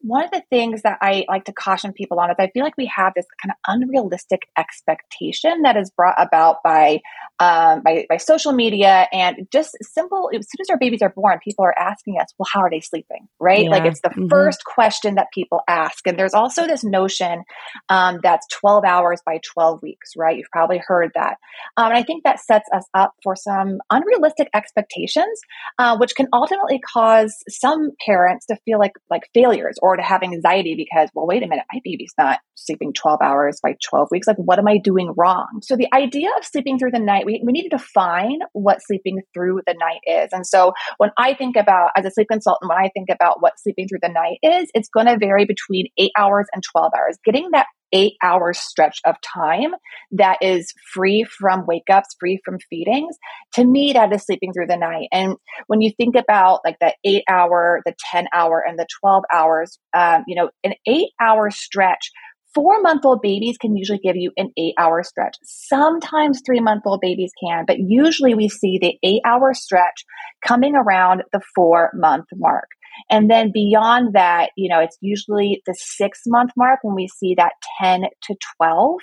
one 0.00 0.24
of 0.24 0.30
the 0.30 0.42
things 0.50 0.82
that 0.82 0.98
I 1.00 1.24
like 1.28 1.44
to 1.46 1.52
caution 1.52 1.92
people 1.92 2.20
on 2.20 2.30
is 2.30 2.36
I 2.38 2.50
feel 2.50 2.64
like 2.64 2.76
we 2.76 2.90
have 2.94 3.12
this 3.14 3.26
kind 3.42 3.50
of 3.50 3.56
unrealistic 3.66 4.42
expectation 4.56 5.62
that 5.62 5.76
is 5.76 5.90
brought 5.90 6.14
about 6.18 6.62
by 6.62 7.00
um, 7.38 7.82
by, 7.82 8.06
by 8.08 8.16
social 8.16 8.52
media 8.52 9.08
and 9.12 9.46
just 9.50 9.76
simple. 9.82 10.30
As 10.34 10.46
soon 10.48 10.60
as 10.60 10.70
our 10.70 10.78
babies 10.78 11.02
are 11.02 11.10
born, 11.10 11.38
people 11.42 11.64
are 11.64 11.78
asking 11.78 12.18
us, 12.20 12.28
"Well, 12.38 12.48
how 12.50 12.60
are 12.60 12.70
they 12.70 12.80
sleeping?" 12.80 13.28
Right? 13.40 13.64
Yeah. 13.64 13.70
Like 13.70 13.84
it's 13.84 14.00
the 14.00 14.10
mm-hmm. 14.10 14.28
first 14.28 14.64
question 14.64 15.16
that 15.16 15.28
people 15.34 15.60
ask. 15.68 16.06
And 16.06 16.18
there's 16.18 16.34
also 16.34 16.66
this 16.66 16.84
notion 16.84 17.44
um, 17.88 18.20
that's 18.22 18.46
12 18.48 18.84
hours 18.84 19.20
by 19.24 19.40
12 19.54 19.82
weeks. 19.82 20.12
Right? 20.16 20.36
You've 20.36 20.50
probably 20.52 20.80
heard 20.86 21.12
that, 21.14 21.36
um, 21.76 21.86
and 21.86 21.96
I 21.96 22.02
think 22.02 22.24
that 22.24 22.40
sets 22.40 22.68
us 22.74 22.84
up 22.94 23.12
for 23.22 23.34
some 23.34 23.78
unrealistic 23.90 24.48
expectations, 24.54 25.40
uh, 25.78 25.96
which 25.98 26.14
can 26.14 26.28
ultimately 26.32 26.80
cause 26.80 27.34
some 27.48 27.90
parents 28.04 28.46
to 28.46 28.56
feel 28.64 28.78
like 28.78 28.92
like 29.10 29.22
failures 29.34 29.76
or 29.86 29.96
to 29.96 30.02
have 30.02 30.22
anxiety 30.22 30.74
because, 30.76 31.08
well, 31.14 31.26
wait 31.26 31.42
a 31.42 31.46
minute, 31.46 31.64
my 31.72 31.80
baby's 31.84 32.12
not 32.18 32.40
sleeping 32.54 32.92
12 32.92 33.20
hours 33.22 33.60
by 33.62 33.76
12 33.88 34.08
weeks. 34.10 34.26
Like, 34.26 34.36
what 34.36 34.58
am 34.58 34.68
I 34.68 34.78
doing 34.78 35.12
wrong? 35.16 35.60
So, 35.62 35.76
the 35.76 35.88
idea 35.94 36.28
of 36.38 36.44
sleeping 36.44 36.78
through 36.78 36.90
the 36.92 36.98
night, 36.98 37.26
we, 37.26 37.42
we 37.44 37.52
need 37.52 37.68
to 37.68 37.76
define 37.76 38.40
what 38.52 38.82
sleeping 38.82 39.22
through 39.34 39.60
the 39.66 39.74
night 39.78 40.00
is. 40.06 40.30
And 40.32 40.46
so, 40.46 40.72
when 40.98 41.10
I 41.18 41.34
think 41.34 41.56
about, 41.56 41.90
as 41.96 42.04
a 42.04 42.10
sleep 42.10 42.28
consultant, 42.30 42.68
when 42.68 42.78
I 42.78 42.90
think 42.94 43.08
about 43.10 43.40
what 43.40 43.58
sleeping 43.58 43.88
through 43.88 44.00
the 44.02 44.08
night 44.08 44.38
is, 44.42 44.70
it's 44.74 44.88
going 44.88 45.06
to 45.06 45.18
vary 45.18 45.44
between 45.44 45.86
eight 45.98 46.12
hours 46.18 46.46
and 46.52 46.62
12 46.62 46.92
hours. 46.96 47.18
Getting 47.24 47.50
that 47.52 47.66
eight 47.92 48.14
hour 48.22 48.52
stretch 48.52 49.00
of 49.04 49.16
time 49.20 49.74
that 50.12 50.38
is 50.40 50.72
free 50.92 51.24
from 51.24 51.66
wake 51.66 51.90
ups, 51.90 52.16
free 52.18 52.40
from 52.44 52.58
feedings, 52.70 53.16
to 53.54 53.64
me, 53.64 53.92
that 53.92 54.12
is 54.12 54.24
sleeping 54.24 54.52
through 54.52 54.66
the 54.66 54.76
night. 54.76 55.08
And 55.12 55.36
when 55.66 55.80
you 55.80 55.90
think 55.96 56.16
about 56.16 56.60
like 56.64 56.78
the 56.80 56.94
eight 57.04 57.24
hour, 57.28 57.80
the 57.84 57.94
10 58.12 58.26
hour, 58.32 58.62
and 58.66 58.78
the 58.78 58.86
12 59.00 59.24
hours, 59.32 59.78
um, 59.94 60.24
you 60.26 60.36
know, 60.36 60.50
an 60.64 60.74
eight 60.86 61.10
hour 61.20 61.50
stretch 61.50 62.10
four 62.56 62.80
month 62.80 63.04
old 63.04 63.20
babies 63.20 63.58
can 63.58 63.76
usually 63.76 63.98
give 63.98 64.16
you 64.16 64.32
an 64.38 64.50
eight 64.56 64.72
hour 64.78 65.02
stretch. 65.02 65.36
Sometimes 65.44 66.40
three 66.44 66.60
month 66.60 66.84
old 66.86 67.00
babies 67.02 67.30
can, 67.44 67.64
but 67.66 67.76
usually 67.78 68.34
we 68.34 68.48
see 68.48 68.78
the 68.80 68.96
eight 69.02 69.20
hour 69.26 69.52
stretch 69.52 70.06
coming 70.44 70.74
around 70.74 71.22
the 71.32 71.40
four 71.54 71.90
month 71.94 72.24
mark. 72.34 72.68
And 73.10 73.30
then 73.30 73.50
beyond 73.52 74.14
that, 74.14 74.50
you 74.56 74.68
know, 74.68 74.80
it's 74.80 74.96
usually 75.00 75.62
the 75.66 75.74
six 75.74 76.22
month 76.26 76.52
mark 76.56 76.80
when 76.82 76.94
we 76.94 77.08
see 77.08 77.34
that 77.36 77.52
10 77.80 78.02
to 78.24 78.36
12 78.58 79.00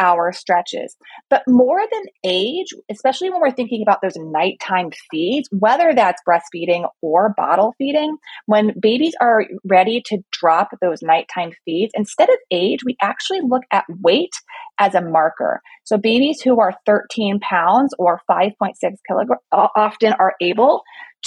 hour 0.00 0.32
stretches. 0.32 0.96
But 1.30 1.42
more 1.46 1.80
than 1.90 2.02
age, 2.24 2.68
especially 2.90 3.30
when 3.30 3.40
we're 3.40 3.52
thinking 3.52 3.82
about 3.82 4.00
those 4.02 4.16
nighttime 4.16 4.90
feeds, 5.10 5.48
whether 5.52 5.92
that's 5.94 6.22
breastfeeding 6.28 6.88
or 7.02 7.34
bottle 7.36 7.74
feeding, 7.78 8.16
when 8.46 8.74
babies 8.80 9.14
are 9.20 9.44
ready 9.64 10.02
to 10.06 10.18
drop 10.32 10.70
those 10.80 11.02
nighttime 11.02 11.52
feeds, 11.64 11.92
instead 11.94 12.28
of 12.28 12.36
age, 12.50 12.80
we 12.84 12.96
actually 13.02 13.40
look 13.42 13.62
at 13.70 13.84
weight 14.00 14.32
as 14.78 14.94
a 14.94 15.00
marker. 15.00 15.60
So 15.84 15.96
babies 15.96 16.40
who 16.40 16.60
are 16.60 16.74
13 16.86 17.40
pounds 17.40 17.94
or 17.98 18.20
5.6 18.30 18.72
kilograms 19.06 19.40
often 19.52 20.14
are 20.14 20.34
able 20.40 20.82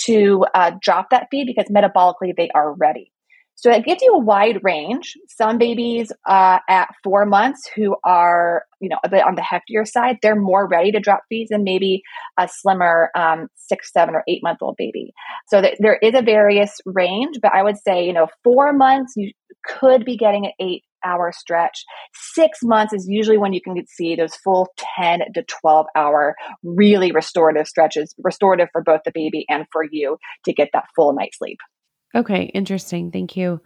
to 0.05 0.45
uh, 0.53 0.71
drop 0.81 1.09
that 1.09 1.27
feed 1.31 1.45
because 1.45 1.65
metabolically 1.71 2.35
they 2.35 2.49
are 2.51 2.73
ready. 2.73 3.11
So 3.57 3.71
it 3.71 3.85
gives 3.85 4.03
you 4.03 4.13
a 4.13 4.19
wide 4.19 4.59
range. 4.61 5.17
Some 5.29 5.57
babies 5.57 6.11
uh, 6.29 6.59
at 6.69 6.89
four 7.03 7.25
months 7.25 7.67
who 7.75 7.95
are, 8.03 8.63
you 8.79 8.87
know, 8.87 8.99
a 9.03 9.09
bit 9.09 9.23
on 9.23 9.33
the 9.33 9.41
heftier 9.41 9.85
side, 9.85 10.17
they're 10.21 10.35
more 10.35 10.67
ready 10.67 10.91
to 10.91 10.99
drop 10.99 11.21
feeds 11.27 11.49
than 11.49 11.63
maybe 11.63 12.03
a 12.39 12.47
slimmer 12.47 13.09
um, 13.15 13.47
six, 13.55 13.91
seven, 13.91 14.13
or 14.13 14.23
eight 14.27 14.43
month 14.43 14.59
old 14.61 14.75
baby. 14.77 15.11
So 15.47 15.59
th- 15.59 15.77
there 15.79 15.95
is 15.95 16.13
a 16.13 16.21
various 16.21 16.77
range, 16.85 17.37
but 17.41 17.51
I 17.51 17.63
would 17.63 17.77
say, 17.77 18.05
you 18.05 18.13
know, 18.13 18.27
four 18.43 18.73
months 18.73 19.13
you 19.15 19.31
could 19.65 20.05
be 20.05 20.17
getting 20.17 20.45
an 20.45 20.51
eight 20.59 20.83
hour 21.03 21.31
stretch. 21.31 21.83
Six 22.13 22.59
months 22.61 22.93
is 22.93 23.07
usually 23.09 23.39
when 23.39 23.53
you 23.53 23.61
can 23.61 23.75
see 23.87 24.15
those 24.15 24.35
full 24.35 24.67
10 24.99 25.21
to 25.33 25.43
12 25.61 25.87
hour, 25.95 26.35
really 26.61 27.11
restorative 27.11 27.67
stretches, 27.67 28.13
restorative 28.23 28.69
for 28.71 28.83
both 28.83 29.01
the 29.03 29.11
baby 29.11 29.45
and 29.49 29.65
for 29.71 29.83
you 29.89 30.17
to 30.45 30.53
get 30.53 30.69
that 30.73 30.85
full 30.95 31.13
night's 31.13 31.39
sleep. 31.39 31.57
Okay, 32.15 32.43
interesting. 32.53 33.11
Thank 33.11 33.35
you. 33.35 33.61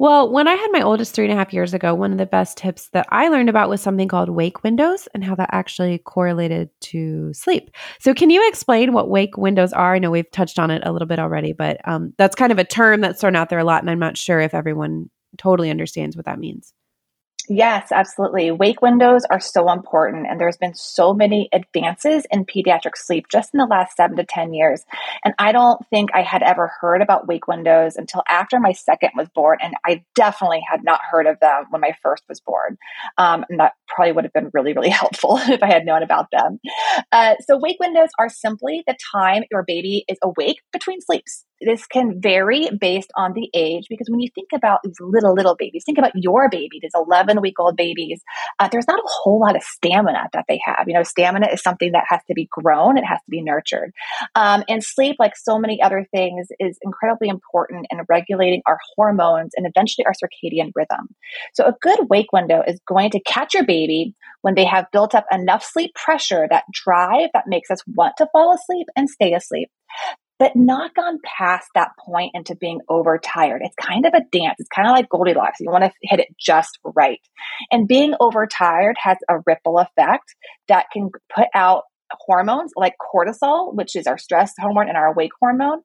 Well, 0.00 0.30
when 0.30 0.46
I 0.46 0.54
had 0.54 0.70
my 0.70 0.82
oldest 0.82 1.12
three 1.12 1.24
and 1.24 1.32
a 1.32 1.36
half 1.36 1.52
years 1.52 1.74
ago, 1.74 1.92
one 1.92 2.12
of 2.12 2.18
the 2.18 2.26
best 2.26 2.56
tips 2.56 2.88
that 2.90 3.06
I 3.10 3.28
learned 3.28 3.48
about 3.48 3.68
was 3.68 3.80
something 3.80 4.06
called 4.06 4.28
wake 4.28 4.62
windows 4.62 5.08
and 5.12 5.24
how 5.24 5.34
that 5.34 5.50
actually 5.52 5.98
correlated 5.98 6.70
to 6.82 7.32
sleep. 7.34 7.70
So, 7.98 8.14
can 8.14 8.30
you 8.30 8.46
explain 8.48 8.92
what 8.92 9.10
wake 9.10 9.36
windows 9.36 9.72
are? 9.72 9.96
I 9.96 9.98
know 9.98 10.12
we've 10.12 10.30
touched 10.30 10.60
on 10.60 10.70
it 10.70 10.82
a 10.84 10.92
little 10.92 11.08
bit 11.08 11.18
already, 11.18 11.52
but 11.52 11.80
um, 11.88 12.14
that's 12.16 12.36
kind 12.36 12.52
of 12.52 12.58
a 12.60 12.64
term 12.64 13.00
that's 13.00 13.20
thrown 13.20 13.34
out 13.34 13.48
there 13.48 13.58
a 13.58 13.64
lot, 13.64 13.82
and 13.82 13.90
I'm 13.90 13.98
not 13.98 14.16
sure 14.16 14.38
if 14.38 14.54
everyone 14.54 15.10
totally 15.36 15.68
understands 15.68 16.16
what 16.16 16.26
that 16.26 16.38
means. 16.38 16.72
Yes, 17.50 17.90
absolutely. 17.92 18.50
Wake 18.50 18.82
windows 18.82 19.22
are 19.30 19.40
so 19.40 19.70
important, 19.72 20.26
and 20.28 20.38
there's 20.38 20.58
been 20.58 20.74
so 20.74 21.14
many 21.14 21.48
advances 21.52 22.26
in 22.30 22.44
pediatric 22.44 22.94
sleep 22.94 23.26
just 23.32 23.54
in 23.54 23.58
the 23.58 23.64
last 23.64 23.96
seven 23.96 24.16
to 24.18 24.24
10 24.24 24.52
years. 24.52 24.84
And 25.24 25.32
I 25.38 25.52
don't 25.52 25.80
think 25.88 26.10
I 26.14 26.20
had 26.20 26.42
ever 26.42 26.70
heard 26.80 27.00
about 27.00 27.26
wake 27.26 27.48
windows 27.48 27.96
until 27.96 28.22
after 28.28 28.60
my 28.60 28.72
second 28.72 29.10
was 29.16 29.28
born. 29.34 29.58
And 29.62 29.74
I 29.86 30.04
definitely 30.14 30.60
had 30.70 30.84
not 30.84 31.00
heard 31.10 31.26
of 31.26 31.40
them 31.40 31.64
when 31.70 31.80
my 31.80 31.92
first 32.02 32.22
was 32.28 32.40
born. 32.40 32.76
Um, 33.16 33.46
and 33.48 33.58
that 33.60 33.72
probably 33.88 34.12
would 34.12 34.24
have 34.24 34.32
been 34.34 34.50
really, 34.52 34.74
really 34.74 34.90
helpful 35.02 35.38
if 35.38 35.62
I 35.62 35.68
had 35.72 35.86
known 35.86 36.02
about 36.02 36.26
them. 36.30 36.60
Uh, 37.12 37.34
so, 37.46 37.56
wake 37.56 37.78
windows 37.80 38.10
are 38.18 38.28
simply 38.28 38.84
the 38.86 38.96
time 39.14 39.44
your 39.50 39.64
baby 39.66 40.04
is 40.08 40.18
awake 40.22 40.58
between 40.72 41.00
sleeps 41.00 41.44
this 41.60 41.86
can 41.86 42.20
vary 42.20 42.68
based 42.78 43.10
on 43.16 43.32
the 43.32 43.50
age 43.54 43.86
because 43.88 44.08
when 44.10 44.20
you 44.20 44.28
think 44.34 44.48
about 44.54 44.80
these 44.84 44.96
little 45.00 45.34
little 45.34 45.56
babies 45.56 45.82
think 45.84 45.98
about 45.98 46.12
your 46.14 46.48
baby 46.48 46.78
these 46.80 46.92
11 46.94 47.40
week 47.40 47.58
old 47.58 47.76
babies 47.76 48.20
uh, 48.58 48.68
there's 48.70 48.86
not 48.86 48.98
a 48.98 49.06
whole 49.06 49.40
lot 49.40 49.56
of 49.56 49.62
stamina 49.62 50.28
that 50.32 50.44
they 50.48 50.60
have. 50.64 50.84
You 50.86 50.94
know 50.94 51.02
stamina 51.02 51.48
is 51.52 51.62
something 51.62 51.92
that 51.92 52.04
has 52.08 52.20
to 52.28 52.34
be 52.34 52.48
grown 52.50 52.98
it 52.98 53.04
has 53.04 53.18
to 53.18 53.30
be 53.30 53.42
nurtured. 53.42 53.92
Um, 54.34 54.64
and 54.68 54.82
sleep 54.82 55.16
like 55.18 55.36
so 55.36 55.58
many 55.58 55.82
other 55.82 56.06
things 56.12 56.48
is 56.58 56.78
incredibly 56.82 57.28
important 57.28 57.86
in 57.90 57.98
regulating 58.08 58.62
our 58.66 58.78
hormones 58.96 59.52
and 59.56 59.66
eventually 59.66 60.04
our 60.06 60.12
circadian 60.12 60.72
rhythm. 60.74 61.08
So 61.54 61.64
a 61.64 61.74
good 61.80 62.08
wake 62.08 62.32
window 62.32 62.62
is 62.66 62.80
going 62.86 63.10
to 63.10 63.20
catch 63.20 63.54
your 63.54 63.64
baby 63.64 64.14
when 64.42 64.54
they 64.54 64.64
have 64.64 64.90
built 64.92 65.14
up 65.14 65.26
enough 65.30 65.64
sleep 65.64 65.94
pressure 65.94 66.46
that 66.50 66.64
drive 66.72 67.30
that 67.34 67.44
makes 67.46 67.70
us 67.70 67.80
want 67.86 68.14
to 68.18 68.28
fall 68.32 68.54
asleep 68.54 68.86
and 68.96 69.08
stay 69.08 69.34
asleep 69.34 69.70
but 70.38 70.54
not 70.54 70.94
gone 70.94 71.18
past 71.24 71.68
that 71.74 71.90
point 71.98 72.32
into 72.34 72.54
being 72.54 72.80
overtired. 72.88 73.62
It's 73.64 73.74
kind 73.80 74.06
of 74.06 74.14
a 74.14 74.22
dance. 74.32 74.56
It's 74.58 74.68
kind 74.74 74.88
of 74.88 74.92
like 74.92 75.08
Goldilocks. 75.08 75.60
You 75.60 75.70
want 75.70 75.84
to 75.84 75.92
hit 76.02 76.20
it 76.20 76.28
just 76.38 76.78
right. 76.84 77.20
And 77.70 77.88
being 77.88 78.14
overtired 78.20 78.96
has 79.02 79.18
a 79.28 79.38
ripple 79.46 79.78
effect 79.78 80.34
that 80.68 80.86
can 80.92 81.10
put 81.34 81.48
out 81.54 81.84
hormones 82.12 82.72
like 82.76 82.94
cortisol, 83.14 83.74
which 83.74 83.96
is 83.96 84.06
our 84.06 84.18
stress 84.18 84.52
hormone 84.58 84.88
and 84.88 84.96
our 84.96 85.08
awake 85.08 85.32
hormone. 85.40 85.80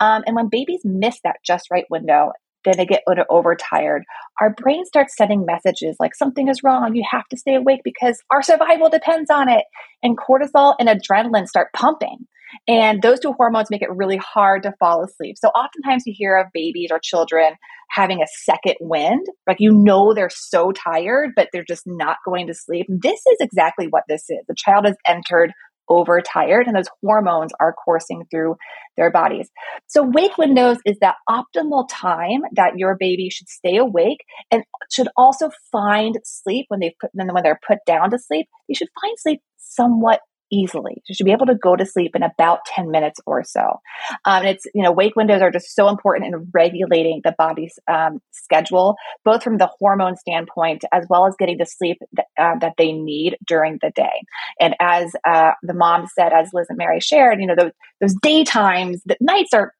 Um, 0.00 0.24
and 0.26 0.34
when 0.34 0.48
babies 0.48 0.80
miss 0.84 1.20
that 1.24 1.36
just 1.44 1.70
right 1.70 1.84
window, 1.90 2.32
then 2.64 2.74
they 2.76 2.86
get 2.86 3.04
overtired. 3.30 4.04
Our 4.40 4.54
brain 4.54 4.84
starts 4.84 5.16
sending 5.16 5.46
messages 5.46 5.96
like 6.00 6.14
something 6.14 6.48
is 6.48 6.62
wrong. 6.64 6.94
You 6.94 7.04
have 7.10 7.26
to 7.28 7.36
stay 7.36 7.54
awake 7.54 7.80
because 7.84 8.20
our 8.30 8.42
survival 8.42 8.90
depends 8.90 9.30
on 9.30 9.48
it. 9.48 9.64
And 10.02 10.18
cortisol 10.18 10.74
and 10.78 10.88
adrenaline 10.88 11.46
start 11.46 11.68
pumping. 11.72 12.26
And 12.66 13.02
those 13.02 13.20
two 13.20 13.32
hormones 13.32 13.70
make 13.70 13.82
it 13.82 13.90
really 13.90 14.16
hard 14.16 14.62
to 14.64 14.74
fall 14.78 15.04
asleep. 15.04 15.36
So 15.38 15.48
oftentimes 15.48 16.04
you 16.06 16.14
hear 16.16 16.36
of 16.36 16.46
babies 16.52 16.90
or 16.90 17.00
children 17.02 17.54
having 17.90 18.22
a 18.22 18.26
second 18.44 18.76
wind, 18.80 19.26
like 19.46 19.58
you 19.60 19.72
know 19.72 20.12
they're 20.14 20.30
so 20.30 20.72
tired, 20.72 21.30
but 21.34 21.48
they're 21.52 21.64
just 21.66 21.84
not 21.86 22.18
going 22.24 22.46
to 22.48 22.54
sleep. 22.54 22.86
This 22.88 23.20
is 23.20 23.36
exactly 23.40 23.86
what 23.88 24.04
this 24.08 24.24
is. 24.28 24.40
The 24.46 24.54
child 24.56 24.86
has 24.86 24.96
entered 25.06 25.52
overtired 25.88 26.66
and 26.66 26.76
those 26.76 26.88
hormones 27.02 27.52
are 27.60 27.74
coursing 27.84 28.24
through 28.30 28.56
their 28.96 29.10
bodies. 29.10 29.48
So 29.86 30.02
wake 30.02 30.36
windows 30.36 30.78
is 30.84 30.98
that 31.00 31.16
optimal 31.28 31.88
time 31.90 32.42
that 32.52 32.76
your 32.76 32.96
baby 32.98 33.30
should 33.30 33.48
stay 33.48 33.76
awake 33.76 34.18
and 34.50 34.64
should 34.90 35.08
also 35.16 35.50
find 35.72 36.18
sleep 36.24 36.66
when 36.68 36.80
they 36.80 36.94
put 37.00 37.10
when 37.14 37.42
they're 37.42 37.60
put 37.66 37.78
down 37.86 38.10
to 38.10 38.18
sleep. 38.18 38.46
They 38.68 38.74
should 38.74 38.88
find 39.00 39.18
sleep 39.18 39.40
somewhat 39.56 40.20
easily. 40.50 41.02
You 41.06 41.14
should 41.14 41.26
be 41.26 41.32
able 41.32 41.46
to 41.46 41.54
go 41.54 41.76
to 41.76 41.86
sleep 41.86 42.14
in 42.14 42.22
about 42.22 42.60
10 42.66 42.90
minutes 42.90 43.20
or 43.26 43.44
so. 43.44 43.80
Um, 44.24 44.44
it's, 44.44 44.66
you 44.74 44.82
know, 44.82 44.92
wake 44.92 45.16
windows 45.16 45.42
are 45.42 45.50
just 45.50 45.74
so 45.74 45.88
important 45.88 46.34
in 46.34 46.48
regulating 46.52 47.20
the 47.24 47.34
body's 47.36 47.78
um, 47.88 48.20
schedule, 48.30 48.96
both 49.24 49.42
from 49.42 49.58
the 49.58 49.70
hormone 49.78 50.16
standpoint 50.16 50.84
as 50.92 51.06
well 51.08 51.26
as 51.26 51.34
getting 51.38 51.58
the 51.58 51.66
sleep 51.66 51.98
that, 52.12 52.26
uh, 52.38 52.58
that 52.60 52.74
they 52.78 52.92
need 52.92 53.36
during 53.46 53.78
the 53.82 53.90
day. 53.94 54.22
And 54.60 54.74
as 54.80 55.12
uh, 55.26 55.52
the 55.62 55.74
mom 55.74 56.06
said, 56.06 56.32
as 56.32 56.50
Liz 56.52 56.66
and 56.68 56.78
Mary 56.78 57.00
shared, 57.00 57.40
you 57.40 57.46
know, 57.46 57.56
those, 57.56 57.72
those 58.00 58.14
daytimes, 58.22 59.00
the 59.04 59.16
nights 59.20 59.52
are 59.52 59.74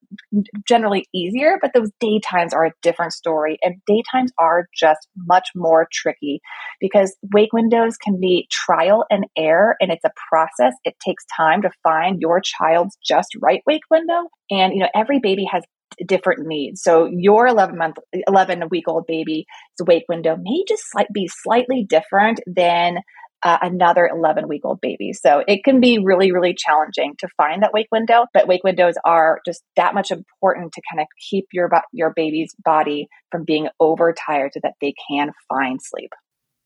generally 0.67 1.07
easier, 1.15 1.59
but 1.61 1.73
those 1.75 1.91
daytimes 2.00 2.53
are 2.53 2.67
a 2.67 2.73
different 2.83 3.12
story. 3.12 3.59
And 3.62 3.77
daytimes 3.88 4.31
are 4.38 4.67
just 4.75 5.09
much 5.17 5.49
more 5.55 5.88
tricky 5.93 6.41
because 6.81 7.17
wake 7.33 7.53
windows 7.53 7.97
can 7.97 8.21
be 8.21 8.47
trial 8.50 9.05
and 9.11 9.27
error, 9.37 9.77
and 9.81 9.91
it's 9.91 10.05
a 10.05 10.12
process. 10.31 10.75
It 10.85 10.95
takes 11.05 11.25
time 11.37 11.62
to 11.62 11.71
find 11.83 12.21
your 12.21 12.41
child's 12.41 12.97
just 13.07 13.29
right 13.41 13.62
wake 13.67 13.83
window. 13.91 14.29
And, 14.50 14.73
you 14.73 14.81
know, 14.81 14.88
every 14.95 15.19
baby 15.19 15.47
has 15.50 15.62
different 16.07 16.47
needs. 16.47 16.83
So 16.83 17.09
your 17.11 17.47
11 17.47 17.77
month, 17.77 17.97
11 18.27 18.62
week 18.71 18.88
old 18.88 19.07
baby's 19.07 19.45
wake 19.81 20.05
window 20.09 20.37
may 20.41 20.65
just 20.69 20.85
be 21.12 21.29
slightly 21.29 21.85
different 21.88 22.41
than 22.47 22.99
uh, 23.42 23.59
another 23.62 24.07
11 24.07 24.49
week 24.49 24.62
old 24.64 24.80
baby. 24.80 25.12
So 25.12 25.42
it 25.47 25.64
can 25.64 25.80
be 25.80 25.99
really, 25.99 26.33
really 26.33 26.54
challenging 26.54 27.14
to 27.18 27.28
find 27.37 27.62
that 27.62 27.73
wake 27.73 27.88
window, 27.92 28.26
but 28.35 28.49
wake 28.49 28.64
windows 28.64 28.95
are 29.04 29.40
just 29.47 29.62
that 29.76 29.95
much 29.95 30.11
important 30.11 30.73
to 30.73 30.83
kind 30.90 31.00
of 31.00 31.07
keep 31.30 31.47
your, 31.52 31.71
your 31.92 32.12
baby's 32.14 32.54
body 32.64 33.09
from 33.30 33.45
being 33.45 33.68
overtired 33.80 34.52
so 34.54 34.61
that 34.62 34.75
they 34.80 34.95
can 35.09 35.33
find 35.49 35.80
sleep. 35.83 36.11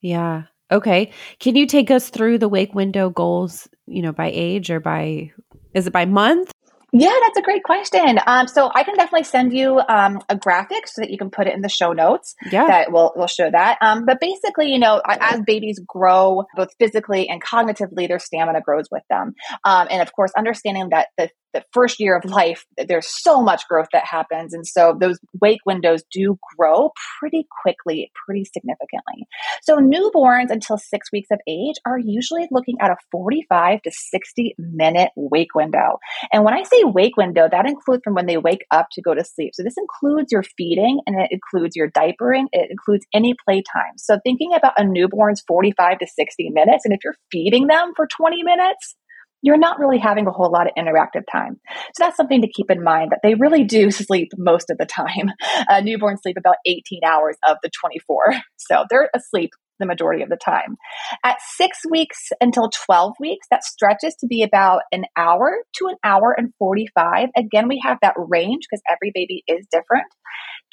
Yeah. 0.01 0.45
Okay. 0.71 1.13
Can 1.39 1.55
you 1.57 1.67
take 1.67 1.91
us 1.91 2.09
through 2.09 2.39
the 2.39 2.49
wake 2.49 2.75
window 2.75 3.11
goals, 3.11 3.69
you 3.87 4.01
know, 4.01 4.13
by 4.13 4.31
age 4.33 4.71
or 4.71 4.81
by, 4.81 5.33
is 5.75 5.87
it 5.87 5.93
by 5.93 6.07
month? 6.07 6.51
Yeah, 6.93 7.15
that's 7.23 7.39
a 7.39 7.43
great 7.43 7.63
question. 7.63 8.19
Um, 8.27 8.47
so 8.47 8.71
I 8.75 8.85
can 8.85 8.95
definitely 8.95 9.25
send 9.25 9.55
you 9.55 9.81
um, 9.89 10.21
a 10.29 10.37
graphic 10.37 10.87
so 10.87 11.01
that 11.01 11.11
you 11.11 11.17
can 11.17 11.31
put 11.31 11.47
it 11.47 11.55
in 11.55 11.63
the 11.63 11.71
show 11.71 11.93
notes. 11.93 12.35
Yeah, 12.51 12.67
that 12.67 12.93
will 12.93 13.13
will 13.17 13.27
show 13.27 13.51
that. 13.51 13.79
Um, 13.81 14.05
but 14.05 14.21
basically, 14.21 14.71
you 14.71 14.79
know, 14.79 15.01
as 15.07 15.41
babies 15.41 15.81
grow, 15.87 16.45
both 16.55 16.69
physically 16.79 17.31
and 17.31 17.43
cognitively, 17.43 18.09
their 18.09 18.19
stamina 18.19 18.61
grows 18.61 18.89
with 18.91 19.05
them. 19.09 19.35
Um, 19.65 19.89
and 19.91 20.03
of 20.03 20.13
course, 20.13 20.33
understanding 20.37 20.91
that 20.91 21.09
the 21.17 21.31
the 21.53 21.65
first 21.73 22.01
year 22.01 22.17
of 22.17 22.25
life, 22.25 22.65
there's 22.77 23.09
so 23.09 23.43
much 23.43 23.67
growth 23.69 23.89
that 23.93 24.05
happens. 24.05 24.55
And 24.55 24.67
so 24.67 24.97
those 24.99 25.19
wake 25.41 25.61
windows 25.67 26.03
do 26.11 26.39
grow 26.57 26.91
pretty 27.19 27.47
quickly, 27.63 28.11
pretty 28.25 28.45
significantly. 28.45 29.27
So 29.63 29.79
newborns 29.79 30.51
until 30.51 30.79
six 30.79 31.11
weeks 31.13 31.29
of 31.31 31.41
age 31.49 31.77
are 31.87 31.99
usually 31.99 32.49
looking 32.51 32.77
at 32.81 32.91
a 32.91 32.97
45 33.11 33.83
to 33.83 33.91
60 33.91 34.55
minute 34.59 35.11
wake 35.17 35.55
window. 35.55 35.99
And 36.33 36.45
when 36.45 36.55
I 36.55 36.63
say 36.63 36.85
wake 36.85 37.17
window, 37.17 37.49
that 37.51 37.67
includes 37.67 38.03
from 38.05 38.15
when 38.15 38.27
they 38.27 38.37
wake 38.39 38.65
up 38.71 38.89
to 38.93 39.03
go 39.03 39.15
to 39.15 39.25
sleep. 39.25 39.53
So 39.55 39.63
this 39.63 39.77
includes 39.77 40.33
your 40.33 40.43
feeding 40.43 41.01
and 41.07 41.21
it 41.21 41.29
includes 41.31 41.77
your 41.77 41.91
diapering. 41.91 42.47
It 42.53 42.71
includes 42.71 43.07
any 43.15 43.35
playtime. 43.45 43.99
So 43.99 44.19
thinking 44.25 44.53
about 44.55 44.75
a 44.79 44.85
newborn's 44.85 45.43
45 45.47 45.99
to 45.99 46.07
60 46.07 46.51
minutes, 46.51 46.85
and 46.85 46.95
if 46.95 47.01
you're 47.05 47.17
feeding 47.31 47.67
them 47.67 47.93
for 47.97 48.07
20 48.07 48.43
minutes, 48.43 48.97
you're 49.43 49.59
not 49.59 49.79
really 49.79 49.99
having 49.99 50.27
a 50.27 50.31
whole 50.31 50.51
lot 50.51 50.67
of 50.67 50.73
interactive 50.79 51.25
time. 51.31 51.61
So 51.95 52.05
that's 52.05 52.17
something 52.17 52.43
to 52.43 52.49
keep 52.49 52.71
in 52.71 52.83
mind 52.83 53.11
that 53.11 53.21
they 53.23 53.35
really 53.35 53.65
do 53.65 53.91
sleep 53.91 54.31
most 54.39 54.71
of 54.71 54.79
the 54.79 54.87
time. 54.87 55.33
Uh, 55.69 55.83
newborns 55.83 56.23
sleep 56.23 56.37
about 56.39 56.57
18 56.67 57.01
hours 57.05 57.37
of 57.47 57.59
the 57.63 57.71
24. 57.81 58.35
So 58.57 58.85
they're 58.89 59.11
asleep 59.15 59.51
the 59.81 59.87
majority 59.87 60.23
of 60.23 60.29
the 60.29 60.37
time. 60.37 60.77
At 61.25 61.39
six 61.57 61.79
weeks 61.91 62.29
until 62.41 62.71
12 62.87 63.15
weeks, 63.19 63.47
that 63.51 63.65
stretches 63.65 64.15
to 64.21 64.27
be 64.27 64.45
about 64.45 64.83
an 64.93 65.05
hour 65.17 65.53
to 65.79 65.87
an 65.89 65.97
hour 66.05 66.35
and 66.37 66.53
45. 66.59 67.31
Again, 67.37 67.69
we 67.69 67.83
have 67.85 67.99
that 68.01 68.15
range 68.17 68.63
because 68.71 68.83
every 68.89 69.11
baby 69.13 69.43
is 69.49 69.67
different. 69.73 70.07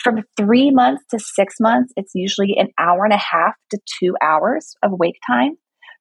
From 0.03 0.23
three 0.37 0.69
months 0.71 1.03
to 1.11 1.19
six 1.19 1.55
months, 1.59 1.91
it's 1.97 2.11
usually 2.13 2.55
an 2.57 2.67
hour 2.79 3.03
and 3.03 3.13
a 3.13 3.17
half 3.17 3.55
to 3.71 3.79
two 3.99 4.15
hours 4.21 4.75
of 4.83 4.91
wake 4.93 5.17
time 5.27 5.57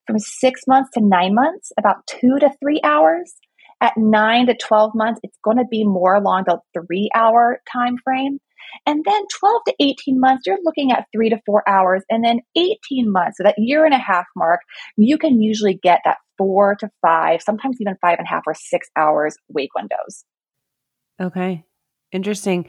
from 0.09 0.19
six 0.19 0.63
months 0.67 0.91
to 0.95 1.01
nine 1.01 1.35
months, 1.35 1.71
about 1.79 2.07
two 2.07 2.39
to 2.41 2.51
three 2.61 2.81
hours. 2.83 3.35
At 3.81 3.93
nine 3.97 4.47
to 4.47 4.57
12 4.57 4.93
months, 4.95 5.21
it's 5.23 5.39
going 5.45 5.59
to 5.59 5.67
be 5.71 5.85
more 5.85 6.15
along 6.15 6.45
the 6.47 6.59
three 6.75 7.11
hour 7.15 7.61
time 7.73 7.97
frame. 8.03 8.41
And 8.87 9.05
then 9.05 9.23
12 9.39 9.63
to 9.69 9.75
18 9.79 10.19
months, 10.19 10.45
you're 10.47 10.59
looking 10.65 10.91
at 10.91 11.07
three 11.13 11.31
to 11.31 11.39
four 11.47 11.63
hours. 11.69 12.03
And 12.11 12.25
then 12.25 12.41
18 12.57 12.77
months, 13.13 13.37
so 13.37 13.45
that 13.45 13.55
year 13.59 13.85
and 13.85 13.95
a 13.95 13.99
half 13.99 14.25
mark, 14.35 14.61
you 14.97 15.17
can 15.17 15.41
usually 15.41 15.75
get 15.81 16.01
that 16.05 16.17
four 16.39 16.75
to 16.77 16.91
five, 17.03 17.43
sometimes 17.43 17.77
even 17.81 17.97
five 18.01 18.19
and 18.19 18.27
a 18.27 18.31
half 18.31 18.43
or 18.47 18.55
six 18.55 18.89
hours 18.97 19.37
wake 19.49 19.71
windows. 19.77 20.25
Okay. 21.21 21.65
Interesting. 22.13 22.67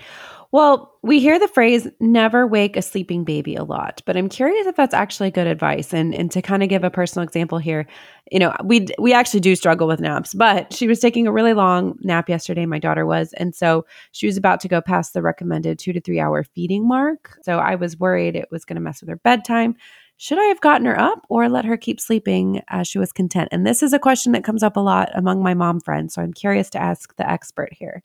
Well, 0.52 0.98
we 1.04 1.20
hear 1.20 1.40
the 1.40 1.48
phrase 1.48 1.88
never 2.00 2.46
wake 2.46 2.76
a 2.76 2.82
sleeping 2.82 3.24
baby 3.24 3.56
a 3.56 3.64
lot, 3.64 4.02
but 4.06 4.18
I'm 4.18 4.28
curious 4.28 4.66
if 4.66 4.76
that's 4.76 4.96
actually 4.96 5.32
good 5.32 5.48
advice. 5.48 5.94
And 5.94 6.14
and 6.14 6.30
to 6.32 6.42
kind 6.42 6.64
of 6.64 6.70
give 6.70 6.84
a 6.84 6.90
personal 6.90 7.24
example 7.26 7.58
here, 7.60 7.86
you 8.32 8.40
know, 8.40 8.54
we 8.66 8.88
we 8.98 9.14
actually 9.14 9.40
do 9.42 9.56
struggle 9.56 9.88
with 9.88 10.02
naps, 10.02 10.34
but 10.34 10.74
she 10.74 10.88
was 10.88 11.00
taking 11.00 11.28
a 11.28 11.32
really 11.32 11.54
long 11.54 11.98
nap 12.02 12.28
yesterday, 12.28 12.66
my 12.66 12.80
daughter 12.80 13.06
was, 13.06 13.32
and 13.34 13.56
so 13.56 13.86
she 14.12 14.26
was 14.26 14.38
about 14.38 14.60
to 14.62 14.68
go 14.68 14.82
past 14.82 15.14
the 15.14 15.22
recommended 15.22 15.80
2 15.80 15.94
to 15.94 16.02
3 16.02 16.20
hour 16.20 16.44
feeding 16.44 16.86
mark. 16.88 17.38
So 17.44 17.60
I 17.60 17.76
was 17.76 17.98
worried 17.98 18.36
it 18.36 18.50
was 18.52 18.66
going 18.66 18.76
to 18.76 18.82
mess 18.82 19.02
with 19.02 19.10
her 19.10 19.18
bedtime. 19.18 19.76
Should 20.18 20.40
I 20.40 20.46
have 20.46 20.60
gotten 20.62 20.86
her 20.88 21.00
up 21.00 21.26
or 21.30 21.48
let 21.48 21.64
her 21.64 21.78
keep 21.78 22.02
sleeping 22.02 22.62
as 22.70 22.88
she 22.90 23.00
was 23.00 23.14
content? 23.14 23.50
And 23.54 23.66
this 23.66 23.82
is 23.84 23.94
a 23.94 24.00
question 24.00 24.34
that 24.34 24.44
comes 24.44 24.64
up 24.64 24.76
a 24.76 24.82
lot 24.82 25.10
among 25.16 25.42
my 25.44 25.54
mom 25.54 25.80
friends, 25.80 26.16
so 26.16 26.22
I'm 26.24 26.34
curious 26.34 26.70
to 26.72 26.82
ask 26.82 27.16
the 27.16 27.30
expert 27.30 27.70
here. 27.72 28.04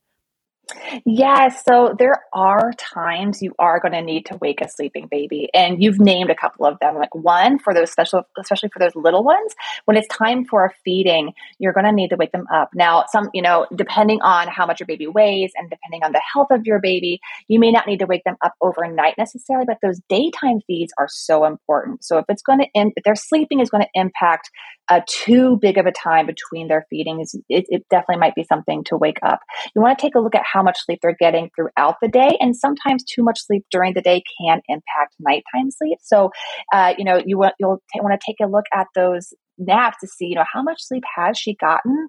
Yes. 1.04 1.62
So 1.68 1.94
there 1.98 2.24
are 2.32 2.72
times 2.78 3.42
you 3.42 3.54
are 3.58 3.80
going 3.80 3.92
to 3.92 4.02
need 4.02 4.26
to 4.26 4.38
wake 4.40 4.60
a 4.60 4.68
sleeping 4.68 5.08
baby. 5.10 5.48
And 5.52 5.82
you've 5.82 6.00
named 6.00 6.30
a 6.30 6.34
couple 6.34 6.66
of 6.66 6.78
them. 6.80 6.96
Like 6.96 7.14
one 7.14 7.58
for 7.58 7.74
those 7.74 7.90
special, 7.90 8.22
especially 8.38 8.70
for 8.70 8.78
those 8.78 8.94
little 8.94 9.22
ones, 9.24 9.54
when 9.84 9.96
it's 9.96 10.08
time 10.08 10.44
for 10.44 10.64
a 10.64 10.70
feeding, 10.84 11.32
you're 11.58 11.72
going 11.72 11.86
to 11.86 11.92
need 11.92 12.10
to 12.10 12.16
wake 12.16 12.32
them 12.32 12.46
up. 12.52 12.70
Now, 12.74 13.04
some, 13.10 13.30
you 13.34 13.42
know, 13.42 13.66
depending 13.74 14.20
on 14.22 14.48
how 14.48 14.66
much 14.66 14.80
your 14.80 14.86
baby 14.86 15.06
weighs 15.06 15.52
and 15.56 15.68
depending 15.68 16.02
on 16.02 16.12
the 16.12 16.22
health 16.32 16.48
of 16.50 16.64
your 16.64 16.80
baby, 16.80 17.20
you 17.48 17.58
may 17.58 17.70
not 17.70 17.86
need 17.86 17.98
to 17.98 18.06
wake 18.06 18.24
them 18.24 18.36
up 18.42 18.54
overnight 18.60 19.14
necessarily, 19.18 19.66
but 19.66 19.78
those 19.82 20.00
daytime 20.08 20.60
feeds 20.66 20.92
are 20.98 21.08
so 21.10 21.44
important. 21.44 22.04
So 22.04 22.18
if 22.18 22.24
it's 22.28 22.42
going 22.42 22.60
to, 22.60 22.66
if 22.74 23.04
their 23.04 23.16
sleeping 23.16 23.60
is 23.60 23.70
going 23.70 23.82
to 23.82 23.90
impact 24.00 24.50
uh, 24.88 25.00
too 25.06 25.58
big 25.60 25.78
of 25.78 25.86
a 25.86 25.92
time 25.92 26.26
between 26.26 26.68
their 26.68 26.86
feedings, 26.90 27.34
it, 27.48 27.66
it 27.68 27.86
definitely 27.90 28.20
might 28.20 28.34
be 28.34 28.44
something 28.44 28.84
to 28.84 28.96
wake 28.96 29.18
up. 29.22 29.40
You 29.74 29.82
want 29.82 29.98
to 29.98 30.02
take 30.02 30.14
a 30.14 30.20
look 30.20 30.34
at 30.34 30.42
how 30.54 30.62
much 30.62 30.78
sleep 30.84 31.00
they're 31.02 31.16
getting 31.18 31.50
throughout 31.54 31.96
the 32.00 32.08
day, 32.08 32.38
and 32.40 32.56
sometimes 32.56 33.04
too 33.04 33.22
much 33.22 33.40
sleep 33.40 33.64
during 33.70 33.92
the 33.94 34.00
day 34.00 34.22
can 34.40 34.60
impact 34.68 35.14
nighttime 35.18 35.70
sleep. 35.70 35.98
So, 36.02 36.30
uh, 36.72 36.94
you 36.96 37.04
know, 37.04 37.20
you 37.24 37.36
want 37.36 37.54
you'll 37.58 37.82
t- 37.92 38.00
want 38.00 38.18
to 38.18 38.24
take 38.24 38.36
a 38.40 38.50
look 38.50 38.66
at 38.72 38.86
those 38.94 39.34
naps 39.58 39.98
to 40.00 40.06
see, 40.06 40.26
you 40.26 40.36
know, 40.36 40.44
how 40.52 40.62
much 40.62 40.80
sleep 40.80 41.02
has 41.16 41.36
she 41.36 41.54
gotten 41.56 42.08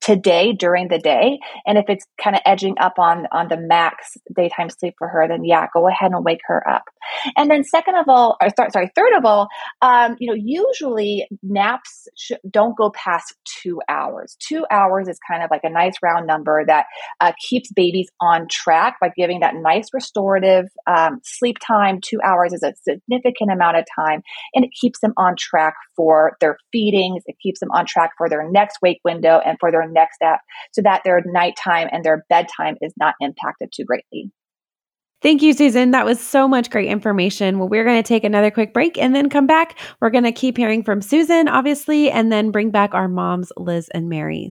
today 0.00 0.52
during 0.52 0.88
the 0.88 0.98
day. 0.98 1.38
And 1.66 1.78
if 1.78 1.84
it's 1.88 2.06
kind 2.22 2.34
of 2.36 2.42
edging 2.44 2.76
up 2.80 2.98
on 2.98 3.26
on 3.32 3.48
the 3.48 3.56
max 3.56 4.16
daytime 4.34 4.70
sleep 4.70 4.94
for 4.98 5.08
her 5.08 5.26
then 5.28 5.44
yeah 5.44 5.66
go 5.72 5.88
ahead 5.88 6.12
and 6.12 6.24
wake 6.24 6.40
her 6.46 6.66
up. 6.68 6.84
And 7.36 7.50
then 7.50 7.64
second 7.64 7.96
of 7.96 8.08
all 8.08 8.36
or 8.40 8.48
th- 8.48 8.72
sorry 8.72 8.90
third 8.94 9.12
of 9.16 9.24
all 9.24 9.48
um, 9.80 10.16
you 10.18 10.28
know 10.28 10.36
usually 10.36 11.26
naps 11.42 12.08
sh- 12.16 12.32
don't 12.50 12.76
go 12.76 12.90
past 12.90 13.34
two 13.62 13.80
hours. 13.88 14.36
Two 14.40 14.64
hours 14.70 15.08
is 15.08 15.18
kind 15.28 15.42
of 15.42 15.50
like 15.50 15.64
a 15.64 15.70
nice 15.70 15.94
round 16.02 16.26
number 16.26 16.64
that 16.66 16.86
uh, 17.20 17.32
keeps 17.48 17.70
babies 17.72 18.08
on 18.20 18.46
track 18.50 18.96
by 19.00 19.10
giving 19.16 19.40
that 19.40 19.54
nice 19.54 19.88
restorative 19.92 20.66
um, 20.86 21.20
sleep 21.22 21.56
time. 21.64 22.00
Two 22.00 22.20
hours 22.24 22.52
is 22.52 22.62
a 22.62 22.72
significant 22.82 23.50
amount 23.52 23.76
of 23.76 23.84
time 23.94 24.22
and 24.54 24.64
it 24.64 24.70
keeps 24.78 25.00
them 25.00 25.12
on 25.16 25.34
track 25.36 25.74
for 25.96 26.36
their 26.40 26.56
feedings. 26.72 27.22
It 27.26 27.36
keeps 27.42 27.60
them 27.60 27.70
on 27.72 27.86
track 27.86 28.12
for 28.16 28.28
their 28.28 28.48
next 28.50 28.78
wake 28.82 29.00
window 29.04 29.40
and 29.44 29.58
for 29.60 29.70
their 29.70 29.88
next 29.92 30.16
step 30.16 30.40
so 30.72 30.82
that 30.82 31.02
their 31.04 31.22
nighttime 31.26 31.88
and 31.92 32.04
their 32.04 32.24
bedtime 32.28 32.76
is 32.80 32.92
not 32.98 33.14
impacted 33.20 33.70
too 33.74 33.84
greatly. 33.84 34.30
Thank 35.22 35.40
you, 35.40 35.52
Susan. 35.52 35.92
That 35.92 36.04
was 36.04 36.18
so 36.20 36.48
much 36.48 36.68
great 36.68 36.88
information. 36.88 37.60
Well, 37.60 37.68
we're 37.68 37.84
going 37.84 38.02
to 38.02 38.06
take 38.06 38.24
another 38.24 38.50
quick 38.50 38.74
break 38.74 38.98
and 38.98 39.14
then 39.14 39.30
come 39.30 39.46
back. 39.46 39.78
We're 40.00 40.10
going 40.10 40.24
to 40.24 40.32
keep 40.32 40.56
hearing 40.56 40.82
from 40.82 41.00
Susan, 41.00 41.46
obviously, 41.46 42.10
and 42.10 42.32
then 42.32 42.50
bring 42.50 42.70
back 42.70 42.92
our 42.92 43.06
moms, 43.06 43.52
Liz 43.56 43.88
and 43.94 44.08
Mary. 44.08 44.50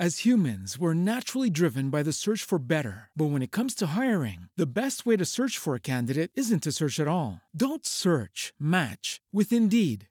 As 0.00 0.24
humans, 0.24 0.78
we're 0.78 0.94
naturally 0.94 1.50
driven 1.50 1.90
by 1.90 2.02
the 2.02 2.10
search 2.10 2.42
for 2.42 2.58
better. 2.58 3.10
But 3.14 3.32
when 3.32 3.42
it 3.42 3.50
comes 3.50 3.74
to 3.74 3.88
hiring, 3.88 4.48
the 4.56 4.80
best 4.80 5.04
way 5.04 5.14
to 5.18 5.26
search 5.26 5.58
for 5.58 5.74
a 5.74 5.88
candidate 5.92 6.30
isn't 6.36 6.62
to 6.62 6.72
search 6.72 6.98
at 6.98 7.06
all. 7.06 7.42
Don't 7.54 7.84
search, 7.84 8.54
match 8.58 9.20
with 9.30 9.52
Indeed. 9.52 10.08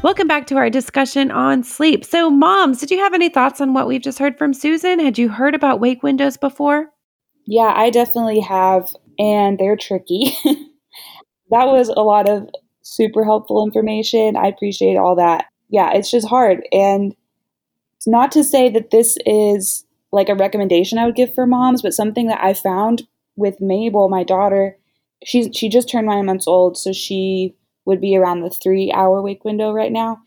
Welcome 0.00 0.28
back 0.28 0.46
to 0.46 0.56
our 0.56 0.70
discussion 0.70 1.32
on 1.32 1.64
sleep. 1.64 2.04
So, 2.04 2.30
moms, 2.30 2.78
did 2.78 2.92
you 2.92 2.98
have 2.98 3.14
any 3.14 3.28
thoughts 3.28 3.60
on 3.60 3.74
what 3.74 3.88
we've 3.88 4.00
just 4.00 4.20
heard 4.20 4.38
from 4.38 4.54
Susan? 4.54 5.00
Had 5.00 5.18
you 5.18 5.28
heard 5.28 5.56
about 5.56 5.80
wake 5.80 6.04
windows 6.04 6.36
before? 6.36 6.90
Yeah, 7.46 7.72
I 7.74 7.90
definitely 7.90 8.38
have, 8.38 8.94
and 9.18 9.58
they're 9.58 9.76
tricky. 9.76 10.36
that 11.50 11.66
was 11.66 11.88
a 11.88 12.02
lot 12.02 12.28
of 12.28 12.48
super 12.82 13.24
helpful 13.24 13.64
information. 13.64 14.36
I 14.36 14.46
appreciate 14.46 14.96
all 14.96 15.16
that. 15.16 15.46
Yeah, 15.68 15.90
it's 15.92 16.12
just 16.12 16.28
hard. 16.28 16.62
And 16.70 17.16
it's 17.96 18.06
not 18.06 18.30
to 18.32 18.44
say 18.44 18.70
that 18.70 18.92
this 18.92 19.18
is 19.26 19.84
like 20.12 20.28
a 20.28 20.36
recommendation 20.36 20.98
I 20.98 21.06
would 21.06 21.16
give 21.16 21.34
for 21.34 21.44
moms, 21.44 21.82
but 21.82 21.92
something 21.92 22.28
that 22.28 22.42
I 22.42 22.54
found 22.54 23.08
with 23.34 23.60
Mabel, 23.60 24.08
my 24.08 24.22
daughter, 24.22 24.78
she's 25.24 25.48
she 25.52 25.68
just 25.68 25.88
turned 25.88 26.06
nine 26.06 26.24
months 26.26 26.46
old, 26.46 26.78
so 26.78 26.92
she 26.92 27.56
would 27.88 28.00
be 28.00 28.16
around 28.16 28.42
the 28.42 28.50
three 28.50 28.92
hour 28.92 29.20
wake 29.20 29.44
window 29.44 29.72
right 29.72 29.90
now. 29.90 30.18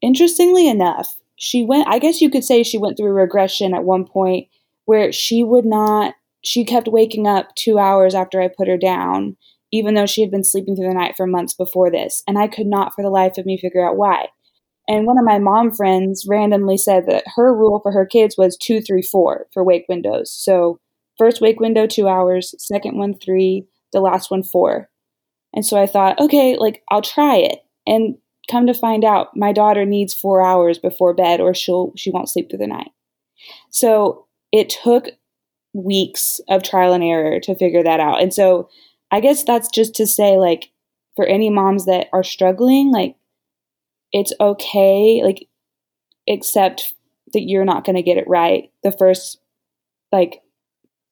Interestingly 0.00 0.68
enough, 0.68 1.20
she 1.36 1.64
went, 1.64 1.88
I 1.88 1.98
guess 1.98 2.20
you 2.20 2.30
could 2.30 2.44
say 2.44 2.62
she 2.62 2.78
went 2.78 2.96
through 2.96 3.12
regression 3.12 3.74
at 3.74 3.84
one 3.84 4.06
point 4.06 4.48
where 4.86 5.12
she 5.12 5.44
would 5.44 5.66
not, 5.66 6.14
she 6.42 6.64
kept 6.64 6.88
waking 6.88 7.26
up 7.26 7.54
two 7.54 7.78
hours 7.78 8.14
after 8.14 8.40
I 8.40 8.48
put 8.48 8.68
her 8.68 8.78
down, 8.78 9.36
even 9.72 9.94
though 9.94 10.06
she 10.06 10.22
had 10.22 10.30
been 10.30 10.44
sleeping 10.44 10.76
through 10.76 10.88
the 10.88 10.94
night 10.94 11.16
for 11.16 11.26
months 11.26 11.52
before 11.52 11.90
this. 11.90 12.22
And 12.26 12.38
I 12.38 12.48
could 12.48 12.66
not 12.66 12.94
for 12.94 13.02
the 13.02 13.10
life 13.10 13.36
of 13.36 13.44
me 13.44 13.58
figure 13.58 13.86
out 13.86 13.96
why. 13.96 14.28
And 14.88 15.06
one 15.06 15.18
of 15.18 15.24
my 15.24 15.38
mom 15.38 15.72
friends 15.72 16.26
randomly 16.28 16.76
said 16.76 17.06
that 17.06 17.24
her 17.36 17.54
rule 17.54 17.80
for 17.80 17.92
her 17.92 18.06
kids 18.06 18.36
was 18.38 18.56
two, 18.56 18.80
three, 18.80 19.02
four 19.02 19.46
for 19.52 19.62
wake 19.62 19.86
windows. 19.88 20.32
So 20.32 20.80
first 21.18 21.40
wake 21.40 21.60
window, 21.60 21.86
two 21.86 22.08
hours, 22.08 22.54
second 22.58 22.96
one, 22.96 23.14
three, 23.14 23.66
the 23.92 24.00
last 24.00 24.30
one, 24.30 24.42
four. 24.42 24.88
And 25.54 25.64
so 25.64 25.80
I 25.80 25.86
thought, 25.86 26.20
okay, 26.20 26.56
like 26.56 26.82
I'll 26.90 27.02
try 27.02 27.36
it. 27.36 27.64
And 27.86 28.16
come 28.50 28.66
to 28.66 28.74
find 28.74 29.04
out, 29.04 29.36
my 29.36 29.52
daughter 29.52 29.84
needs 29.84 30.14
four 30.14 30.44
hours 30.44 30.78
before 30.78 31.14
bed 31.14 31.40
or 31.40 31.54
she'll 31.54 31.92
she 31.96 32.10
won't 32.10 32.28
sleep 32.28 32.50
through 32.50 32.58
the 32.58 32.66
night. 32.66 32.90
So 33.70 34.26
it 34.52 34.68
took 34.68 35.08
weeks 35.72 36.40
of 36.48 36.62
trial 36.62 36.92
and 36.92 37.04
error 37.04 37.40
to 37.40 37.54
figure 37.54 37.82
that 37.82 38.00
out. 38.00 38.20
And 38.20 38.34
so 38.34 38.68
I 39.10 39.20
guess 39.20 39.44
that's 39.44 39.68
just 39.68 39.94
to 39.96 40.06
say, 40.06 40.36
like, 40.36 40.70
for 41.16 41.26
any 41.26 41.50
moms 41.50 41.86
that 41.86 42.08
are 42.12 42.22
struggling, 42.22 42.92
like 42.92 43.16
it's 44.12 44.32
okay, 44.40 45.20
like, 45.24 45.48
except 46.26 46.94
that 47.32 47.42
you're 47.42 47.64
not 47.64 47.84
gonna 47.84 48.02
get 48.02 48.18
it 48.18 48.28
right 48.28 48.70
the 48.82 48.92
first 48.92 49.38
like 50.12 50.42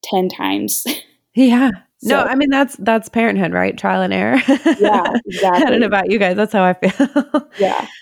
10 0.03 0.29
times. 0.29 0.85
Yeah. 1.35 1.69
So, 2.01 2.09
no, 2.09 2.23
I 2.23 2.35
mean 2.35 2.49
that's 2.49 2.75
that's 2.77 3.09
parenthood, 3.09 3.53
right? 3.53 3.77
Trial 3.77 4.01
and 4.01 4.13
error. 4.13 4.41
yeah, 4.79 5.13
exactly. 5.25 5.63
I 5.63 5.69
don't 5.69 5.81
know 5.81 5.85
about 5.85 6.09
you 6.09 6.17
guys. 6.17 6.35
That's 6.35 6.53
how 6.53 6.63
I 6.63 6.73
feel. 6.73 7.49
yeah. 7.57 7.87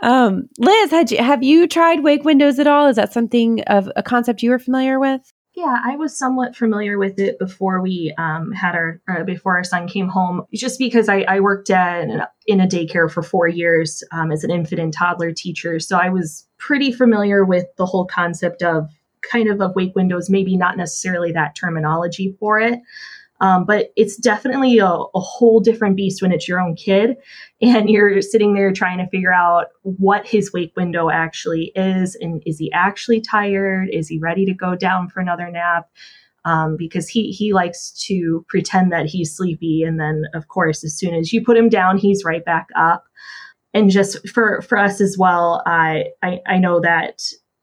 Um, 0.00 0.48
Liz, 0.58 0.92
had 0.92 1.10
you, 1.10 1.18
have 1.18 1.42
you 1.42 1.66
tried 1.66 2.04
wake 2.04 2.22
windows 2.22 2.60
at 2.60 2.68
all? 2.68 2.86
Is 2.86 2.94
that 2.94 3.12
something 3.12 3.62
of 3.62 3.90
a 3.96 4.02
concept 4.02 4.42
you 4.44 4.50
were 4.50 4.60
familiar 4.60 5.00
with? 5.00 5.32
Yeah, 5.58 5.80
I 5.84 5.96
was 5.96 6.16
somewhat 6.16 6.54
familiar 6.54 6.98
with 6.98 7.18
it 7.18 7.36
before 7.40 7.80
we 7.82 8.14
um, 8.16 8.52
had 8.52 8.76
our 8.76 9.00
uh, 9.08 9.24
before 9.24 9.56
our 9.56 9.64
son 9.64 9.88
came 9.88 10.06
home. 10.06 10.42
Just 10.54 10.78
because 10.78 11.08
I, 11.08 11.22
I 11.22 11.40
worked 11.40 11.68
at, 11.68 12.30
in 12.46 12.60
a 12.60 12.66
daycare 12.68 13.10
for 13.10 13.24
four 13.24 13.48
years 13.48 14.04
um, 14.12 14.30
as 14.30 14.44
an 14.44 14.52
infant 14.52 14.80
and 14.80 14.92
toddler 14.92 15.32
teacher, 15.32 15.80
so 15.80 15.98
I 15.98 16.10
was 16.10 16.46
pretty 16.58 16.92
familiar 16.92 17.44
with 17.44 17.66
the 17.76 17.86
whole 17.86 18.06
concept 18.06 18.62
of 18.62 18.88
kind 19.28 19.48
of 19.48 19.60
of 19.60 19.74
wake 19.74 19.96
windows. 19.96 20.30
Maybe 20.30 20.56
not 20.56 20.76
necessarily 20.76 21.32
that 21.32 21.56
terminology 21.56 22.36
for 22.38 22.60
it, 22.60 22.78
um, 23.40 23.64
but 23.64 23.90
it's 23.96 24.16
definitely 24.16 24.78
a, 24.78 24.86
a, 24.86 25.20
whole 25.20 25.60
different 25.60 25.96
beast 25.96 26.20
when 26.20 26.32
it's 26.32 26.48
your 26.48 26.60
own 26.60 26.74
kid 26.74 27.16
and 27.62 27.88
you're 27.88 28.20
sitting 28.20 28.54
there 28.54 28.72
trying 28.72 28.98
to 28.98 29.06
figure 29.08 29.32
out 29.32 29.66
what 29.82 30.26
his 30.26 30.52
wake 30.52 30.72
window 30.76 31.08
actually 31.08 31.72
is. 31.76 32.16
And 32.20 32.42
is 32.46 32.58
he 32.58 32.72
actually 32.72 33.20
tired? 33.20 33.88
Is 33.92 34.08
he 34.08 34.18
ready 34.18 34.44
to 34.46 34.54
go 34.54 34.74
down 34.74 35.08
for 35.08 35.20
another 35.20 35.50
nap? 35.50 35.88
Um, 36.44 36.76
because 36.76 37.08
he 37.08 37.30
he 37.30 37.52
likes 37.52 37.90
to 38.06 38.44
pretend 38.48 38.90
that 38.92 39.06
he's 39.06 39.36
sleepy, 39.36 39.82
and 39.82 40.00
then 40.00 40.22
of 40.34 40.48
course, 40.48 40.82
as 40.82 40.96
soon 40.96 41.14
as 41.14 41.32
you 41.32 41.44
put 41.44 41.58
him 41.58 41.68
down, 41.68 41.98
he's 41.98 42.24
right 42.24 42.44
back 42.44 42.68
up. 42.76 43.04
And 43.74 43.90
just 43.90 44.26
for 44.26 44.62
for 44.62 44.78
us 44.78 45.00
as 45.00 45.16
well, 45.18 45.62
I 45.66 46.04
I, 46.22 46.38
I 46.46 46.58
know 46.58 46.80
that 46.80 47.20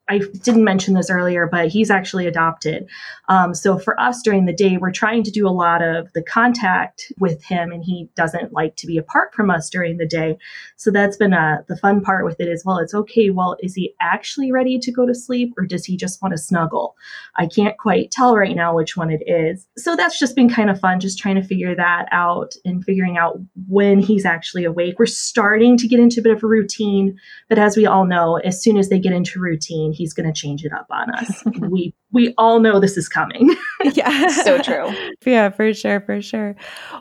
I 0.07 0.19
didn't 0.19 0.63
mention 0.63 0.93
this 0.93 1.09
earlier, 1.09 1.47
but 1.51 1.69
he's 1.69 1.89
actually 1.89 2.27
adopted. 2.27 2.87
Um, 3.27 3.55
so 3.55 3.79
for 3.79 3.99
us 3.99 4.21
during 4.21 4.45
the 4.45 4.53
day, 4.53 4.77
we're 4.77 4.91
trying 4.91 5.23
to 5.23 5.31
do 5.31 5.47
a 5.47 5.49
lot 5.49 5.81
of 5.81 6.13
the 6.13 6.21
contact 6.21 7.11
with 7.19 7.43
him, 7.43 7.71
and 7.71 7.83
he 7.83 8.07
doesn't 8.15 8.53
like 8.53 8.75
to 8.75 8.87
be 8.87 8.97
apart 8.97 9.33
from 9.33 9.49
us 9.49 9.67
during 9.67 9.97
the 9.97 10.05
day. 10.05 10.37
So 10.75 10.91
that's 10.91 11.17
been 11.17 11.33
uh, 11.33 11.63
the 11.67 11.77
fun 11.77 12.01
part 12.01 12.23
with 12.23 12.39
it 12.39 12.47
as 12.47 12.63
well. 12.63 12.77
It's 12.77 12.93
okay. 12.93 13.31
Well, 13.31 13.57
is 13.61 13.73
he 13.73 13.95
actually 13.99 14.51
ready 14.51 14.77
to 14.77 14.91
go 14.91 15.07
to 15.07 15.15
sleep, 15.15 15.53
or 15.57 15.65
does 15.65 15.85
he 15.85 15.97
just 15.97 16.21
want 16.21 16.33
to 16.33 16.37
snuggle? 16.37 16.95
I 17.37 17.47
can't 17.47 17.77
quite 17.77 18.11
tell 18.11 18.35
right 18.35 18.55
now 18.55 18.75
which 18.75 18.95
one 18.95 19.09
it 19.09 19.23
is. 19.25 19.67
So 19.75 19.95
that's 19.95 20.19
just 20.19 20.35
been 20.35 20.49
kind 20.49 20.69
of 20.69 20.79
fun, 20.79 20.99
just 20.99 21.17
trying 21.17 21.35
to 21.35 21.43
figure 21.43 21.75
that 21.75 22.07
out 22.11 22.53
and 22.63 22.83
figuring 22.83 23.17
out 23.17 23.39
when 23.67 23.99
he's 23.99 24.25
actually 24.25 24.65
awake. 24.65 24.99
We're 24.99 25.07
starting 25.07 25.77
to 25.77 25.87
get 25.87 25.99
into 25.99 26.19
a 26.19 26.23
bit 26.23 26.33
of 26.33 26.43
a 26.43 26.47
routine, 26.47 27.17
but 27.49 27.57
as 27.57 27.75
we 27.75 27.87
all 27.87 28.05
know, 28.05 28.35
as 28.37 28.61
soon 28.61 28.77
as 28.77 28.89
they 28.89 28.99
get 28.99 29.11
into 29.11 29.39
routine, 29.39 29.94
he's 29.95 30.13
going 30.13 30.31
to 30.31 30.34
change 30.34 30.63
it 30.63 30.71
up 30.73 30.88
on 30.91 31.10
us. 31.12 31.43
we 31.60 31.93
we 32.12 32.34
all 32.38 32.60
know 32.60 32.79
this 32.79 32.97
is 32.97 33.10
coming. 33.10 33.55
yeah, 33.93 34.27
so 34.27 34.62
true. 34.62 34.89
Yeah, 35.25 35.49
for 35.49 35.73
sure, 35.73 36.01
for 36.01 36.21
sure. 36.21 36.55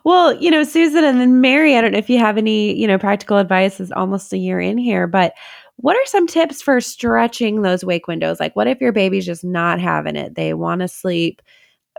Well, 0.05 0.35
you 0.35 0.51
know, 0.51 0.65
Susan 0.65 1.05
and 1.05 1.21
then 1.21 1.41
Mary, 1.41 1.77
I 1.77 1.81
don't 1.81 1.93
know 1.93 1.99
if 1.99 2.11
you 2.11 2.19
have 2.19 2.39
any, 2.39 2.75
you 2.79 2.87
know, 2.87 2.99
practical 2.99 3.39
advice. 3.39 3.81
Is 3.81 3.93
almost 3.93 4.33
a 4.33 4.39
year 4.39 4.61
in 4.61 4.79
here, 4.79 5.07
but 5.07 5.35
what 5.77 5.97
are 5.97 6.07
some 6.07 6.27
tips 6.27 6.63
for 6.63 6.81
stretching 6.81 7.63
those 7.63 7.85
wake 7.85 8.07
windows? 8.07 8.39
Like, 8.39 8.55
what 8.55 8.69
if 8.69 8.81
your 8.81 8.93
baby's 8.93 9.27
just 9.27 9.45
not 9.45 9.81
having 9.81 10.17
it? 10.17 10.35
They 10.37 10.55
want 10.55 10.81
to 10.81 10.89
sleep. 10.89 11.43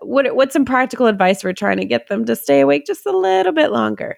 What 0.01 0.35
what's 0.35 0.53
some 0.53 0.65
practical 0.65 1.07
advice 1.07 1.41
for 1.41 1.53
trying 1.53 1.77
to 1.77 1.85
get 1.85 2.07
them 2.07 2.25
to 2.25 2.35
stay 2.35 2.61
awake 2.61 2.85
just 2.85 3.05
a 3.05 3.15
little 3.15 3.53
bit 3.53 3.71
longer? 3.71 4.17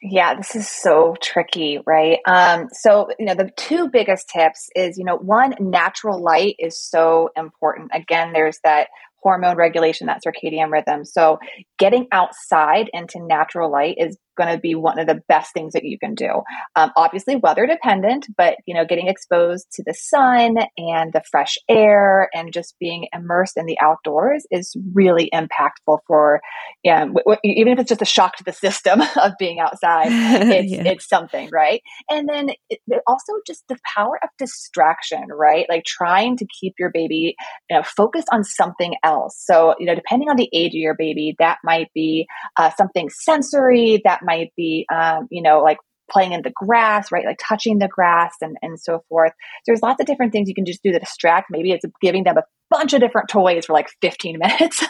Yeah, 0.00 0.34
this 0.36 0.54
is 0.54 0.68
so 0.68 1.16
tricky, 1.20 1.80
right? 1.84 2.18
Um, 2.24 2.68
so, 2.72 3.08
you 3.18 3.26
know, 3.26 3.34
the 3.34 3.50
two 3.56 3.88
biggest 3.90 4.28
tips 4.28 4.68
is, 4.76 4.96
you 4.96 5.04
know, 5.04 5.16
one, 5.16 5.54
natural 5.58 6.22
light 6.22 6.54
is 6.60 6.80
so 6.80 7.30
important. 7.36 7.90
Again, 7.92 8.32
there's 8.32 8.60
that 8.62 8.88
hormone 9.20 9.56
regulation, 9.56 10.06
that 10.06 10.22
circadian 10.24 10.70
rhythm. 10.70 11.04
So, 11.04 11.40
getting 11.80 12.06
outside 12.12 12.88
into 12.92 13.18
natural 13.20 13.72
light 13.72 13.96
is 13.98 14.16
going 14.38 14.54
to 14.54 14.60
be 14.60 14.74
one 14.74 14.98
of 14.98 15.06
the 15.06 15.20
best 15.28 15.52
things 15.52 15.74
that 15.74 15.84
you 15.84 15.98
can 15.98 16.14
do. 16.14 16.42
Um, 16.76 16.92
obviously, 16.96 17.36
weather 17.36 17.66
dependent, 17.66 18.26
but 18.36 18.56
you 18.66 18.74
know, 18.74 18.86
getting 18.86 19.08
exposed 19.08 19.66
to 19.72 19.82
the 19.84 19.92
sun 19.92 20.56
and 20.78 21.12
the 21.12 21.22
fresh 21.30 21.58
air 21.68 22.30
and 22.32 22.52
just 22.52 22.76
being 22.78 23.08
immersed 23.12 23.56
in 23.56 23.66
the 23.66 23.78
outdoors 23.82 24.46
is 24.50 24.74
really 24.94 25.28
impactful 25.34 25.98
for, 26.06 26.40
yeah, 26.82 27.00
w- 27.00 27.18
w- 27.18 27.38
even 27.44 27.72
if 27.72 27.80
it's 27.80 27.88
just 27.88 28.02
a 28.02 28.06
shock 28.06 28.36
to 28.36 28.44
the 28.44 28.52
system 28.52 29.02
of 29.20 29.32
being 29.38 29.58
outside, 29.60 30.08
it's, 30.10 30.72
yeah. 30.72 30.84
it's 30.84 31.08
something, 31.08 31.50
right? 31.52 31.82
And 32.08 32.28
then 32.28 32.50
it, 32.70 32.80
also 33.06 33.32
just 33.46 33.64
the 33.68 33.78
power 33.96 34.18
of 34.22 34.30
distraction, 34.38 35.26
right? 35.28 35.66
Like 35.68 35.84
trying 35.84 36.36
to 36.38 36.46
keep 36.46 36.74
your 36.78 36.90
baby, 36.90 37.34
you 37.68 37.76
know, 37.76 37.82
focused 37.82 38.28
on 38.32 38.44
something 38.44 38.94
else. 39.02 39.36
So, 39.44 39.74
you 39.78 39.86
know, 39.86 39.94
depending 39.94 40.28
on 40.28 40.36
the 40.36 40.48
age 40.52 40.72
of 40.72 40.80
your 40.80 40.94
baby, 40.94 41.34
that 41.38 41.58
might 41.64 41.92
be 41.94 42.26
uh, 42.56 42.70
something 42.76 43.10
sensory, 43.10 44.00
that 44.04 44.20
might 44.28 44.52
be, 44.56 44.86
um, 44.92 45.26
you 45.30 45.42
know, 45.42 45.60
like 45.60 45.78
playing 46.10 46.32
in 46.32 46.42
the 46.42 46.52
grass, 46.54 47.12
right? 47.12 47.24
Like 47.24 47.38
touching 47.46 47.78
the 47.78 47.88
grass 47.88 48.34
and, 48.40 48.56
and 48.62 48.78
so 48.80 49.04
forth. 49.08 49.32
There's 49.66 49.82
lots 49.82 50.00
of 50.00 50.06
different 50.06 50.32
things 50.32 50.48
you 50.48 50.54
can 50.54 50.64
just 50.64 50.82
do 50.82 50.92
to 50.92 50.98
distract. 50.98 51.48
Maybe 51.50 51.72
it's 51.72 51.84
giving 52.00 52.24
them 52.24 52.38
a 52.38 52.42
bunch 52.70 52.92
of 52.92 53.00
different 53.00 53.28
toys 53.28 53.66
for 53.66 53.72
like 53.72 53.88
15 54.00 54.38
minutes, 54.42 54.84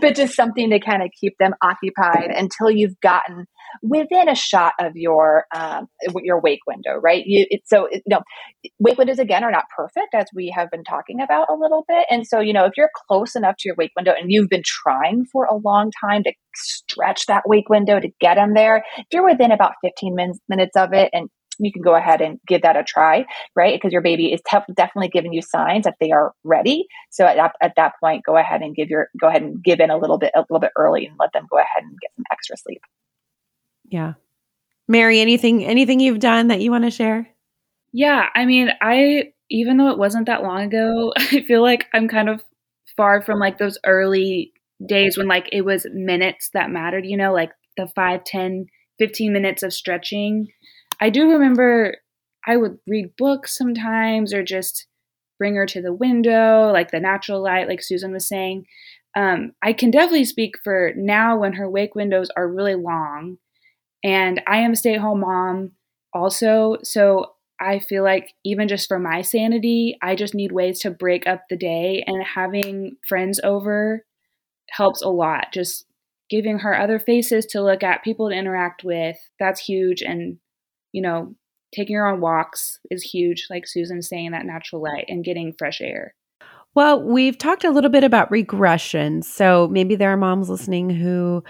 but 0.00 0.14
just 0.14 0.34
something 0.34 0.70
to 0.70 0.80
kind 0.80 1.02
of 1.02 1.10
keep 1.18 1.34
them 1.38 1.52
occupied 1.62 2.30
until 2.30 2.70
you've 2.70 2.98
gotten 3.00 3.46
within 3.82 4.28
a 4.28 4.34
shot 4.34 4.72
of 4.80 4.92
your 4.94 5.46
um, 5.54 5.86
your 6.22 6.40
wake 6.40 6.60
window, 6.66 6.96
right? 6.96 7.22
You, 7.26 7.46
it, 7.50 7.62
so 7.66 7.88
you 7.90 8.00
know, 8.08 8.20
wake 8.78 8.98
windows 8.98 9.18
again 9.18 9.44
are 9.44 9.50
not 9.50 9.64
perfect, 9.74 10.14
as 10.14 10.26
we 10.34 10.52
have 10.54 10.70
been 10.70 10.84
talking 10.84 11.20
about 11.20 11.48
a 11.50 11.54
little 11.54 11.84
bit. 11.88 12.06
And 12.10 12.26
so 12.26 12.40
you 12.40 12.52
know, 12.52 12.64
if 12.64 12.72
you're 12.76 12.90
close 13.08 13.36
enough 13.36 13.56
to 13.58 13.68
your 13.68 13.76
wake 13.76 13.92
window 13.96 14.12
and 14.18 14.30
you've 14.30 14.48
been 14.50 14.62
trying 14.64 15.24
for 15.32 15.44
a 15.44 15.56
long 15.56 15.90
time 16.04 16.22
to 16.24 16.32
stretch 16.54 17.26
that 17.26 17.42
wake 17.46 17.68
window 17.68 18.00
to 18.00 18.08
get 18.20 18.34
them 18.34 18.54
there, 18.54 18.84
if 18.96 19.06
you're 19.12 19.28
within 19.28 19.52
about 19.52 19.72
15 19.84 20.14
min- 20.14 20.32
minutes 20.48 20.76
of 20.76 20.92
it 20.92 21.10
and 21.12 21.28
you 21.60 21.72
can 21.72 21.82
go 21.82 21.94
ahead 21.94 22.20
and 22.20 22.38
give 22.46 22.62
that 22.62 22.76
a 22.76 22.82
try, 22.82 23.26
right? 23.54 23.78
Because 23.78 23.92
your 23.92 24.02
baby 24.02 24.32
is 24.32 24.40
te- 24.50 24.72
definitely 24.74 25.08
giving 25.08 25.32
you 25.32 25.42
signs 25.42 25.84
that 25.84 25.96
they 26.00 26.10
are 26.10 26.32
ready. 26.42 26.86
So 27.10 27.26
at 27.26 27.36
that, 27.36 27.52
at 27.60 27.72
that 27.76 27.92
point, 28.02 28.24
go 28.24 28.36
ahead 28.36 28.62
and 28.62 28.74
give 28.74 28.88
your 28.88 29.08
go 29.20 29.28
ahead 29.28 29.42
and 29.42 29.62
give 29.62 29.80
in 29.80 29.90
a 29.90 29.98
little 29.98 30.18
bit 30.18 30.32
a 30.34 30.40
little 30.40 30.60
bit 30.60 30.72
early 30.76 31.06
and 31.06 31.16
let 31.18 31.32
them 31.32 31.46
go 31.50 31.58
ahead 31.58 31.82
and 31.82 31.96
get 32.00 32.10
some 32.16 32.24
extra 32.32 32.56
sleep. 32.56 32.80
Yeah. 33.90 34.14
Mary, 34.88 35.20
anything 35.20 35.64
anything 35.64 36.00
you've 36.00 36.18
done 36.20 36.48
that 36.48 36.60
you 36.60 36.70
want 36.70 36.84
to 36.84 36.90
share? 36.90 37.28
Yeah, 37.92 38.26
I 38.34 38.44
mean, 38.46 38.70
I 38.80 39.32
even 39.50 39.76
though 39.76 39.90
it 39.90 39.98
wasn't 39.98 40.26
that 40.26 40.42
long 40.42 40.62
ago, 40.62 41.12
I 41.16 41.42
feel 41.42 41.62
like 41.62 41.86
I'm 41.92 42.08
kind 42.08 42.28
of 42.28 42.42
far 42.96 43.20
from 43.20 43.38
like 43.38 43.58
those 43.58 43.78
early 43.84 44.52
days 44.86 45.18
when 45.18 45.28
like 45.28 45.48
it 45.52 45.62
was 45.62 45.86
minutes 45.92 46.50
that 46.54 46.70
mattered, 46.70 47.04
you 47.04 47.16
know, 47.16 47.32
like 47.32 47.50
the 47.76 47.88
5, 47.94 48.24
10, 48.24 48.66
15 48.98 49.32
minutes 49.32 49.62
of 49.62 49.72
stretching. 49.72 50.48
I 51.00 51.10
do 51.10 51.30
remember 51.30 51.96
I 52.46 52.56
would 52.56 52.78
read 52.86 53.16
books 53.16 53.56
sometimes 53.56 54.32
or 54.32 54.42
just 54.42 54.86
bring 55.38 55.54
her 55.54 55.66
to 55.66 55.82
the 55.82 55.92
window, 55.92 56.70
like 56.72 56.90
the 56.90 57.00
natural 57.00 57.42
light, 57.42 57.68
like 57.68 57.82
Susan 57.82 58.12
was 58.12 58.28
saying. 58.28 58.66
Um, 59.16 59.52
I 59.62 59.72
can 59.72 59.90
definitely 59.90 60.24
speak 60.24 60.54
for 60.62 60.92
now 60.96 61.38
when 61.38 61.54
her 61.54 61.68
wake 61.68 61.94
windows 61.94 62.28
are 62.36 62.48
really 62.48 62.76
long 62.76 63.38
and 64.02 64.40
I 64.46 64.58
am 64.58 64.72
a 64.72 64.76
stay 64.76 64.94
at 64.94 65.00
home 65.00 65.20
mom 65.20 65.72
also. 66.12 66.76
So 66.82 67.34
I 67.60 67.78
feel 67.78 68.02
like 68.02 68.32
even 68.44 68.68
just 68.68 68.88
for 68.88 68.98
my 68.98 69.22
sanity, 69.22 69.98
I 70.02 70.14
just 70.14 70.34
need 70.34 70.52
ways 70.52 70.80
to 70.80 70.90
break 70.90 71.26
up 71.26 71.42
the 71.48 71.56
day. 71.56 72.02
And 72.06 72.22
having 72.24 72.96
friends 73.06 73.38
over 73.44 74.04
helps 74.70 75.02
a 75.02 75.08
lot. 75.08 75.48
Just 75.52 75.84
giving 76.30 76.60
her 76.60 76.78
other 76.78 76.98
faces 76.98 77.44
to 77.46 77.62
look 77.62 77.82
at, 77.82 78.04
people 78.04 78.30
to 78.30 78.34
interact 78.34 78.82
with, 78.84 79.16
that's 79.38 79.60
huge. 79.60 80.00
And, 80.00 80.38
you 80.92 81.02
know, 81.02 81.34
taking 81.74 81.96
her 81.96 82.06
on 82.06 82.20
walks 82.20 82.78
is 82.90 83.02
huge, 83.02 83.46
like 83.50 83.66
Susan's 83.66 84.08
saying, 84.08 84.30
that 84.30 84.46
natural 84.46 84.82
light 84.82 85.04
and 85.08 85.24
getting 85.24 85.52
fresh 85.58 85.80
air. 85.80 86.14
Well, 86.74 87.02
we've 87.02 87.36
talked 87.36 87.64
a 87.64 87.70
little 87.70 87.90
bit 87.90 88.04
about 88.04 88.30
regression. 88.30 89.22
So 89.22 89.68
maybe 89.68 89.96
there 89.96 90.12
are 90.12 90.16
moms 90.16 90.48
listening 90.48 90.88
who 90.88 91.42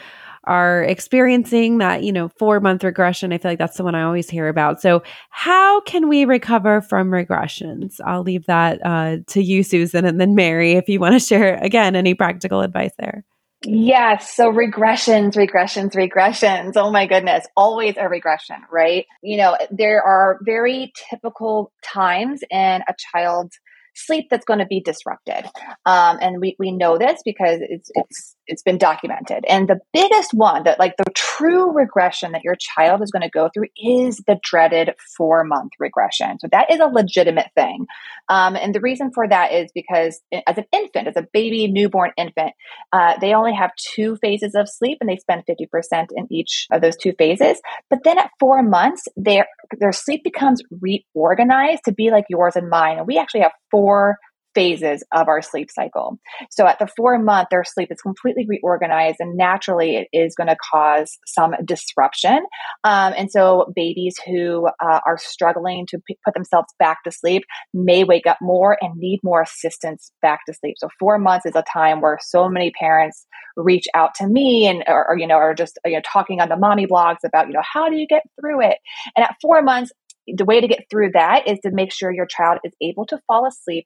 are 0.45 0.83
experiencing 0.83 1.79
that, 1.79 2.03
you 2.03 2.13
know, 2.13 2.29
four 2.29 2.61
month 2.61 2.85
regression. 2.85 3.33
I 3.33 3.39
feel 3.39 3.51
like 3.51 3.59
that's 3.59 3.77
the 3.77 3.85
one 3.85 3.95
I 3.95 4.03
always 4.03 4.31
hear 4.31 4.49
about. 4.49 4.81
So, 4.81 5.03
how 5.31 5.81
can 5.83 6.09
we 6.09 6.25
recover 6.25 6.81
from 6.81 7.11
regressions? 7.11 8.01
I'll 8.05 8.23
leave 8.23 8.47
that 8.47 8.85
uh, 8.85 9.19
to 9.29 9.43
you, 9.43 9.63
Susan, 9.63 10.05
and 10.05 10.21
then 10.21 10.35
Mary, 10.35 10.73
if 10.73 10.89
you 10.89 11.01
want 11.01 11.15
to 11.15 11.21
share 11.21 11.57
again 11.57 11.97
any 11.97 12.15
practical 12.15 12.61
advice 12.61 12.93
there. 12.99 13.25
Yes. 13.63 14.35
So 14.35 14.51
regressions, 14.51 15.35
regressions, 15.35 15.93
regressions. 15.93 16.73
Oh 16.77 16.91
my 16.91 17.07
goodness. 17.07 17.47
Always 17.57 17.95
a 17.99 18.09
regression, 18.09 18.57
right? 18.73 19.05
You 19.23 19.37
know, 19.37 19.59
there 19.71 20.03
are 20.03 20.39
very 20.43 20.93
typical 21.11 21.71
times 21.85 22.41
in 22.51 22.57
a 22.89 22.95
child's 23.13 23.59
sleep 23.95 24.29
that's 24.31 24.47
going 24.47 24.61
to 24.61 24.67
be 24.67 24.81
disrupted. 24.81 25.45
Um, 25.85 26.19
and 26.23 26.41
we, 26.41 26.57
we 26.59 26.73
know 26.73 26.97
this 26.97 27.21
because 27.25 27.59
it's, 27.61 27.91
it's 27.95 28.37
it's 28.51 28.63
been 28.63 28.79
documented. 28.79 29.45
And 29.49 29.69
the 29.69 29.81
biggest 29.93 30.35
one 30.35 30.65
that 30.65 30.79
like 30.79 30.97
the 30.97 31.05
true 31.15 31.73
regression 31.73 32.33
that 32.33 32.45
your 32.45 32.57
child 32.57 33.01
is 33.03 33.11
going 33.11 33.23
to 33.23 33.31
go 33.31 33.49
through 33.55 33.69
is 33.77 34.19
the 34.27 34.39
dreaded 34.43 34.91
four 35.17 35.45
month 35.45 35.73
regression. 35.79 36.39
So 36.41 36.49
that 36.53 36.71
is 36.71 36.81
a 36.81 36.87
legitimate 36.87 37.51
thing. 37.55 37.87
Um, 38.29 38.57
and 38.57 38.75
the 38.75 38.81
reason 38.81 39.13
for 39.13 39.27
that 39.29 39.53
is 39.53 39.71
because 39.75 40.21
as 40.33 40.59
an 40.59 40.65
infant, 40.73 41.09
as 41.09 41.17
a 41.17 41.27
baby 41.33 41.69
newborn 41.69 42.11
infant, 42.17 42.53
uh, 42.93 43.17
they 43.21 43.33
only 43.35 43.55
have 43.55 43.71
two 43.77 44.17
phases 44.17 44.55
of 44.55 44.69
sleep 44.69 44.99
and 45.01 45.09
they 45.09 45.17
spend 45.17 45.45
50% 45.49 46.09
in 46.17 46.27
each 46.31 46.67
of 46.73 46.83
those 46.83 46.97
two 46.97 47.13
phases. 47.17 47.61
But 47.89 48.01
then 48.05 48.19
at 48.19 48.31
four 48.41 48.63
months, 48.63 49.05
their, 49.17 49.47
their 49.79 49.93
sleep 49.93 50.25
becomes 50.25 50.63
reorganized 50.81 51.85
to 51.85 51.93
be 51.93 52.11
like 52.11 52.25
yours 52.29 52.57
and 52.57 52.69
mine. 52.69 52.99
And 52.99 53.07
we 53.07 53.17
actually 53.17 53.41
have 53.41 53.53
four 53.71 54.19
phases 54.55 55.05
of 55.13 55.29
our 55.29 55.43
sleep 55.43 55.69
cycle. 55.71 56.19
So 56.51 56.67
at 56.67 56.79
the 56.79 56.89
four 56.97 57.19
month, 57.19 57.49
their 57.51 57.65
sleep 57.65 57.91
is 57.91 58.01
completely 58.01 58.47
reorganized 58.49 59.17
and 59.21 59.37
naturally 59.37 59.97
it 59.97 60.09
is 60.13 60.35
going 60.35 60.49
to 60.49 60.57
cause 60.73 61.19
some 61.27 61.55
disruption. 61.65 62.41
Um, 62.85 63.15
and 63.17 63.31
so 63.31 63.73
babies 63.75 64.17
who 64.27 64.67
uh, 64.67 65.01
are 65.07 65.19
struggling 65.19 65.87
to 65.91 65.99
p- 66.07 66.19
put 66.25 66.35
themselves 66.35 66.69
back 66.79 67.03
to 67.05 67.13
sleep 67.13 67.45
may 67.75 68.05
wake 68.05 68.27
up 68.27 68.39
more 68.41 68.77
and 68.81 68.95
need 68.97 69.21
more 69.23 69.43
assistance 69.43 70.13
back 70.23 70.41
to 70.47 70.55
sleep. 70.55 70.77
So 70.79 70.89
four 70.99 71.19
months 71.19 71.47
is 71.47 71.55
a 71.55 71.65
time 71.73 72.01
where 72.01 72.19
so 72.21 72.49
many 72.49 72.73
parents 72.79 73.27
reach 73.57 73.87
out 73.95 74.15
to 74.17 74.27
me 74.27 74.67
and, 74.67 74.85
or, 74.87 75.11
or 75.11 75.19
you 75.19 75.27
know, 75.27 75.37
are 75.37 75.55
just, 75.55 75.79
you 75.85 75.93
know, 75.93 76.03
talking 76.05 76.41
on 76.41 76.49
the 76.49 76.57
mommy 76.57 76.87
blogs 76.87 77.19
about, 77.25 77.47
you 77.49 77.53
know, 77.53 77.63
how 77.63 77.89
do 77.89 77.97
you 77.97 78.07
get 78.07 78.23
through 78.41 78.63
it? 78.63 78.79
And 79.17 79.25
at 79.25 79.37
four 79.41 79.63
months, 79.63 79.93
the 80.27 80.45
way 80.45 80.61
to 80.61 80.69
get 80.69 80.85
through 80.91 81.13
that 81.15 81.49
is 81.49 81.59
to 81.61 81.71
make 81.71 81.93
sure 81.93 82.13
your 82.13 82.27
child 82.27 82.59
is 82.65 82.73
able 82.81 83.07
to 83.07 83.19
fall 83.27 83.47
asleep 83.47 83.85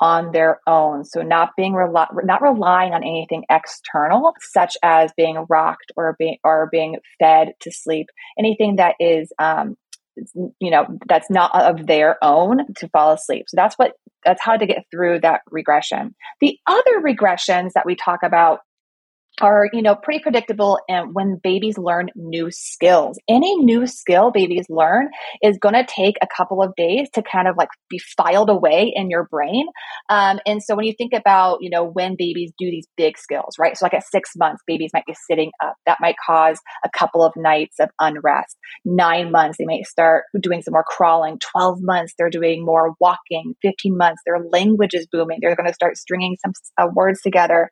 on 0.00 0.32
their 0.32 0.60
own. 0.66 1.04
So 1.04 1.22
not 1.22 1.50
being 1.56 1.74
rel- 1.74 2.08
not 2.24 2.42
relying 2.42 2.92
on 2.92 3.02
anything 3.02 3.44
external, 3.50 4.32
such 4.40 4.76
as 4.82 5.12
being 5.16 5.46
rocked 5.48 5.92
or 5.96 6.16
being 6.18 6.38
or 6.44 6.68
being 6.70 6.96
fed 7.18 7.52
to 7.62 7.70
sleep. 7.70 8.06
Anything 8.38 8.76
that 8.76 8.94
is 9.00 9.32
um, 9.38 9.76
you 10.60 10.70
know 10.70 10.86
that's 11.06 11.30
not 11.30 11.54
of 11.54 11.86
their 11.86 12.22
own 12.24 12.72
to 12.76 12.88
fall 12.88 13.12
asleep 13.12 13.44
so 13.48 13.54
that's 13.54 13.74
what 13.76 13.92
that's 14.24 14.42
how 14.42 14.56
to 14.56 14.66
get 14.66 14.84
through 14.90 15.20
that 15.20 15.42
regression 15.50 16.14
the 16.40 16.58
other 16.66 17.02
regressions 17.04 17.72
that 17.74 17.84
we 17.84 17.94
talk 17.94 18.20
about 18.22 18.60
are 19.40 19.68
you 19.72 19.82
know 19.82 19.94
pretty 19.94 20.20
predictable 20.20 20.78
and 20.88 21.14
when 21.14 21.40
babies 21.42 21.78
learn 21.78 22.10
new 22.14 22.50
skills. 22.50 23.18
Any 23.28 23.56
new 23.56 23.86
skill 23.86 24.30
babies 24.30 24.66
learn 24.68 25.08
is 25.42 25.58
going 25.58 25.74
to 25.74 25.84
take 25.84 26.16
a 26.22 26.26
couple 26.26 26.62
of 26.62 26.74
days 26.76 27.08
to 27.14 27.22
kind 27.22 27.48
of 27.48 27.56
like 27.56 27.68
be 27.88 27.98
filed 27.98 28.50
away 28.50 28.92
in 28.94 29.10
your 29.10 29.24
brain. 29.24 29.66
Um, 30.08 30.40
and 30.46 30.62
so 30.62 30.74
when 30.74 30.86
you 30.86 30.94
think 30.96 31.12
about 31.12 31.58
you 31.60 31.70
know 31.70 31.84
when 31.84 32.16
babies 32.16 32.52
do 32.58 32.70
these 32.70 32.86
big 32.96 33.18
skills 33.18 33.56
right? 33.58 33.76
So 33.76 33.84
like 33.84 33.94
at 33.94 34.06
six 34.06 34.30
months 34.36 34.62
babies 34.66 34.90
might 34.94 35.06
be 35.06 35.14
sitting 35.28 35.50
up. 35.62 35.74
That 35.86 35.98
might 36.00 36.16
cause 36.24 36.58
a 36.84 36.88
couple 36.88 37.24
of 37.24 37.32
nights 37.36 37.76
of 37.80 37.90
unrest. 38.00 38.56
Nine 38.84 39.30
months 39.30 39.58
they 39.58 39.64
might 39.64 39.86
start 39.86 40.24
doing 40.40 40.62
some 40.62 40.72
more 40.72 40.84
crawling. 40.86 41.38
12 41.52 41.78
months 41.82 42.14
they're 42.16 42.30
doing 42.30 42.64
more 42.64 42.94
walking. 43.00 43.54
15 43.62 43.96
months 43.96 44.22
their 44.24 44.38
language 44.50 44.94
is 44.94 45.06
booming. 45.10 45.38
They're 45.40 45.56
going 45.56 45.68
to 45.68 45.74
start 45.74 45.96
stringing 45.96 46.36
some 46.42 46.52
uh, 46.78 46.88
words 46.94 47.20
together. 47.22 47.70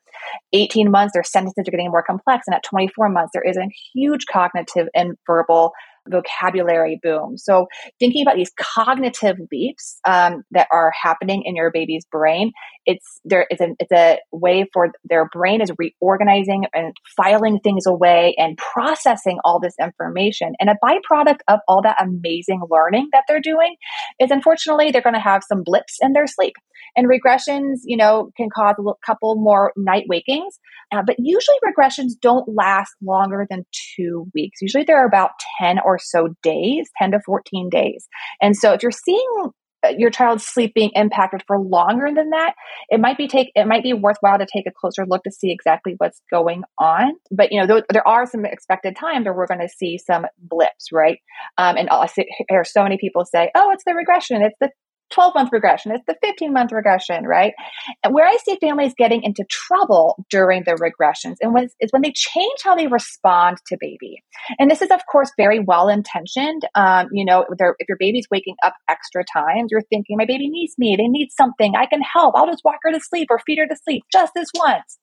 18 0.53 0.91
months 0.91 1.15
their 1.15 1.23
sentences 1.23 1.54
are 1.59 1.71
getting 1.71 1.91
more 1.91 2.03
complex. 2.03 2.45
And 2.47 2.55
at 2.55 2.63
24 2.65 3.09
months, 3.09 3.31
there 3.33 3.43
is 3.43 3.57
a 3.57 3.69
huge 3.95 4.27
cognitive 4.31 4.89
and 4.95 5.17
verbal 5.27 5.73
vocabulary 6.09 6.99
boom. 7.03 7.37
So 7.37 7.67
thinking 7.99 8.23
about 8.23 8.37
these 8.37 8.53
cognitive 8.59 9.37
leaps 9.51 9.99
um, 10.07 10.43
that 10.51 10.69
are 10.73 10.93
happening 11.01 11.43
in 11.45 11.57
your 11.57 11.71
baby's 11.71 12.05
brain, 12.11 12.53
it's 12.87 13.21
there. 13.25 13.47
It's 13.51 13.61
a 13.61 13.69
it's 13.79 13.93
a 13.93 14.19
way 14.33 14.67
for 14.73 14.93
their 15.05 15.29
brain 15.33 15.61
is 15.61 15.73
reorganizing 15.79 16.65
and 16.75 16.95
filing 17.17 17.61
things 17.61 17.87
away 17.87 18.35
and 18.39 18.59
processing 18.59 19.39
all 19.45 19.61
this 19.61 19.75
information. 19.81 20.53
And 20.61 20.69
a 20.69 20.77
byproduct 20.85 21.41
of 21.49 21.61
all 21.69 21.83
that 21.83 22.03
amazing 22.03 22.61
learning 22.71 23.09
that 23.13 23.25
they're 23.29 23.41
doing 23.41 23.77
is 24.21 24.31
unfortunately 24.31 24.91
they're 24.91 25.03
going 25.03 25.15
to 25.15 25.21
have 25.21 25.43
some 25.49 25.63
blips 25.65 25.99
in 26.01 26.13
their 26.13 26.27
sleep. 26.27 26.55
And 26.97 27.09
regressions, 27.09 27.79
you 27.85 27.97
know, 27.97 28.31
can 28.37 28.49
cause 28.55 28.77
a 28.79 28.93
couple 29.05 29.37
more 29.37 29.73
night 29.77 30.05
wakings, 30.09 30.59
uh, 30.93 31.03
but 31.05 31.17
usually 31.19 31.57
regressions 31.65 32.13
don't 32.21 32.49
last 32.55 32.93
longer 33.03 33.47
than 33.51 33.65
two 33.97 34.27
weeks. 34.35 34.61
Usually 34.61 34.85
they're 34.85 35.07
about 35.07 35.31
10 35.61 35.79
or 35.85 35.94
so 35.99 36.35
days, 36.43 36.91
10 36.99 37.13
to 37.13 37.21
14 37.25 37.69
days. 37.71 38.07
And 38.41 38.57
so 38.57 38.73
if 38.73 38.83
you're 38.83 38.93
seeing 38.93 39.51
uh, 39.85 39.93
your 39.99 40.11
child's 40.11 40.47
sleep 40.47 40.73
being 40.75 40.91
impacted 40.95 41.43
for 41.47 41.59
longer 41.59 42.09
than 42.15 42.31
that 42.31 42.55
it 42.89 43.01
might 43.01 43.19
be 43.19 43.29
take 43.29 43.51
it 43.55 43.67
might 43.67 43.83
be 43.83 43.93
worthwhile 43.93 44.39
to 44.39 44.47
take 44.51 44.67
a 44.67 44.71
closer 44.71 45.05
look 45.07 45.23
to 45.23 45.31
see 45.31 45.51
exactly 45.51 45.95
what's 45.99 46.23
going 46.31 46.63
on 46.79 47.13
but 47.31 47.53
you 47.53 47.61
know 47.61 47.67
th- 47.67 47.85
there 47.91 48.07
are 48.07 48.25
some 48.25 48.45
expected 48.45 48.97
times 48.97 49.25
where 49.25 49.35
we're 49.35 49.47
going 49.47 49.61
to 49.61 49.69
see 49.69 49.99
some 49.99 50.27
blips 50.39 50.91
right 50.93 51.19
um, 51.59 51.77
and 51.77 51.89
i 51.91 52.09
hear 52.49 52.65
so 52.65 52.83
many 52.83 52.97
people 52.97 53.25
say 53.25 53.51
oh 53.55 53.71
it's 53.73 53.85
the 53.85 53.95
regression 53.95 54.43
it's 54.43 54.57
the 54.61 54.71
12 55.15 55.35
month 55.35 55.51
regression, 55.53 55.93
it's 55.93 56.05
the 56.07 56.17
15 56.23 56.53
month 56.53 56.73
regression, 56.73 57.25
right? 57.25 57.55
And 58.03 58.13
where 58.13 58.27
I 58.27 58.37
see 58.45 58.59
families 58.61 58.93
getting 58.97 59.23
into 59.23 59.45
trouble 59.49 60.25
during 60.29 60.65
the 60.65 60.73
regressions 60.73 61.37
and 61.41 61.57
is 61.81 61.91
when 61.93 62.03
they 62.03 62.13
change 62.13 62.61
how 62.63 62.75
they 62.75 62.89
respond 62.89 63.59
to 63.69 63.77
baby. 63.81 64.23
And 64.59 64.71
this 64.71 64.83
is, 64.83 64.91
of 64.91 65.01
course, 65.11 65.31
very 65.37 65.61
well 65.61 65.89
intentioned. 65.89 66.63
Um, 66.75 67.09
you 67.13 67.25
know, 67.25 67.47
if 67.49 67.89
your 67.89 67.99
baby's 67.99 68.27
waking 68.31 68.57
up 68.65 68.75
extra 68.89 69.25
times, 69.25 69.69
you're 69.71 69.83
thinking, 69.83 70.17
my 70.17 70.27
baby 70.27 70.49
needs 70.49 70.75
me, 70.79 70.97
they 70.97 71.09
need 71.09 71.31
something, 71.31 71.75
I 71.77 71.87
can 71.87 72.01
help, 72.03 72.35
I'll 72.37 72.51
just 72.51 72.65
walk 72.65 72.79
her 72.83 72.93
to 72.93 73.01
sleep 73.01 73.29
or 73.31 73.39
feed 73.47 73.59
her 73.59 73.67
to 73.67 73.77
sleep 73.85 74.03
just 74.13 74.33
this 74.35 74.49
once. 74.55 74.99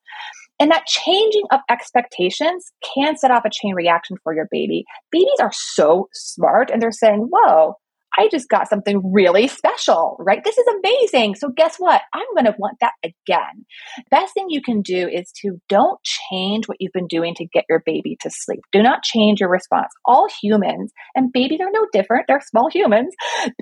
And 0.60 0.70
that 0.70 0.86
changing 0.86 1.44
of 1.50 1.60
expectations 1.68 2.70
can 2.94 3.16
set 3.16 3.30
off 3.30 3.44
a 3.44 3.50
chain 3.50 3.74
reaction 3.74 4.16
for 4.22 4.34
your 4.34 4.46
baby. 4.50 4.84
Babies 5.10 5.40
are 5.40 5.50
so 5.52 6.08
smart 6.12 6.70
and 6.70 6.80
they're 6.80 6.92
saying, 6.92 7.28
whoa, 7.32 7.74
I 8.18 8.28
just 8.30 8.48
got 8.48 8.68
something 8.68 9.12
really 9.12 9.48
special, 9.48 10.16
right? 10.18 10.42
This 10.44 10.58
is 10.58 10.66
amazing. 10.78 11.36
So 11.36 11.48
guess 11.48 11.76
what? 11.78 12.02
I'm 12.12 12.26
going 12.34 12.44
to 12.46 12.58
want 12.58 12.78
that 12.80 12.92
again. 13.02 13.64
Best 14.10 14.34
thing 14.34 14.46
you 14.48 14.60
can 14.62 14.82
do 14.82 15.08
is 15.08 15.30
to 15.42 15.58
don't 15.68 15.98
change 16.30 16.68
what 16.68 16.76
you've 16.80 16.92
been 16.92 17.06
doing 17.06 17.34
to 17.36 17.46
get 17.46 17.64
your 17.68 17.82
baby 17.84 18.16
to 18.20 18.30
sleep. 18.30 18.60
Do 18.70 18.82
not 18.82 19.02
change 19.02 19.40
your 19.40 19.50
response. 19.50 19.88
All 20.04 20.28
humans 20.42 20.92
and 21.14 21.32
babies 21.32 21.60
are 21.60 21.70
no 21.72 21.86
different. 21.92 22.26
They're 22.28 22.42
small 22.48 22.68
humans. 22.72 23.14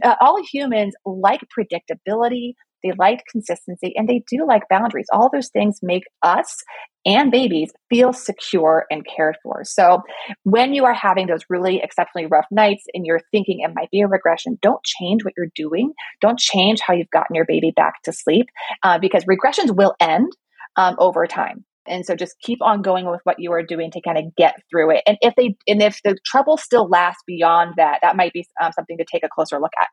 Uh, 0.02 0.14
all 0.20 0.38
humans 0.52 0.94
like 1.04 1.40
predictability. 1.56 2.54
They 2.82 2.92
like 2.98 3.22
consistency 3.30 3.92
and 3.96 4.08
they 4.08 4.22
do 4.30 4.46
like 4.46 4.62
boundaries. 4.68 5.06
All 5.12 5.30
those 5.32 5.48
things 5.48 5.78
make 5.82 6.04
us 6.22 6.62
and 7.06 7.30
babies 7.30 7.72
feel 7.88 8.12
secure 8.12 8.84
and 8.90 9.06
cared 9.06 9.36
for. 9.42 9.62
So 9.64 10.02
when 10.42 10.74
you 10.74 10.84
are 10.84 10.92
having 10.92 11.26
those 11.26 11.40
really 11.48 11.80
exceptionally 11.82 12.26
rough 12.26 12.46
nights 12.50 12.84
and 12.92 13.06
you're 13.06 13.20
thinking 13.30 13.60
it 13.60 13.72
might 13.74 13.90
be 13.90 14.00
a 14.00 14.06
regression, 14.06 14.58
don't 14.60 14.82
change 14.84 15.24
what 15.24 15.34
you're 15.36 15.48
doing. 15.54 15.92
Don't 16.20 16.38
change 16.38 16.80
how 16.80 16.94
you've 16.94 17.10
gotten 17.10 17.34
your 17.34 17.46
baby 17.46 17.72
back 17.74 18.02
to 18.04 18.12
sleep 18.12 18.46
uh, 18.82 18.98
because 18.98 19.24
regressions 19.24 19.74
will 19.74 19.94
end 20.00 20.30
um, 20.76 20.96
over 20.98 21.26
time. 21.26 21.64
And 21.86 22.04
so 22.04 22.14
just 22.14 22.36
keep 22.40 22.58
on 22.62 22.82
going 22.82 23.10
with 23.10 23.20
what 23.24 23.36
you 23.38 23.52
are 23.52 23.62
doing 23.62 23.90
to 23.92 24.00
kind 24.02 24.18
of 24.18 24.24
get 24.36 24.54
through 24.70 24.92
it. 24.92 25.02
And 25.06 25.16
if 25.22 25.34
they, 25.34 25.56
and 25.66 25.82
if 25.82 26.00
the 26.04 26.16
trouble 26.24 26.56
still 26.56 26.88
lasts 26.88 27.22
beyond 27.26 27.74
that, 27.78 28.00
that 28.02 28.16
might 28.16 28.32
be 28.32 28.46
um, 28.62 28.72
something 28.72 28.98
to 28.98 29.04
take 29.10 29.24
a 29.24 29.28
closer 29.28 29.58
look 29.58 29.72
at. 29.80 29.88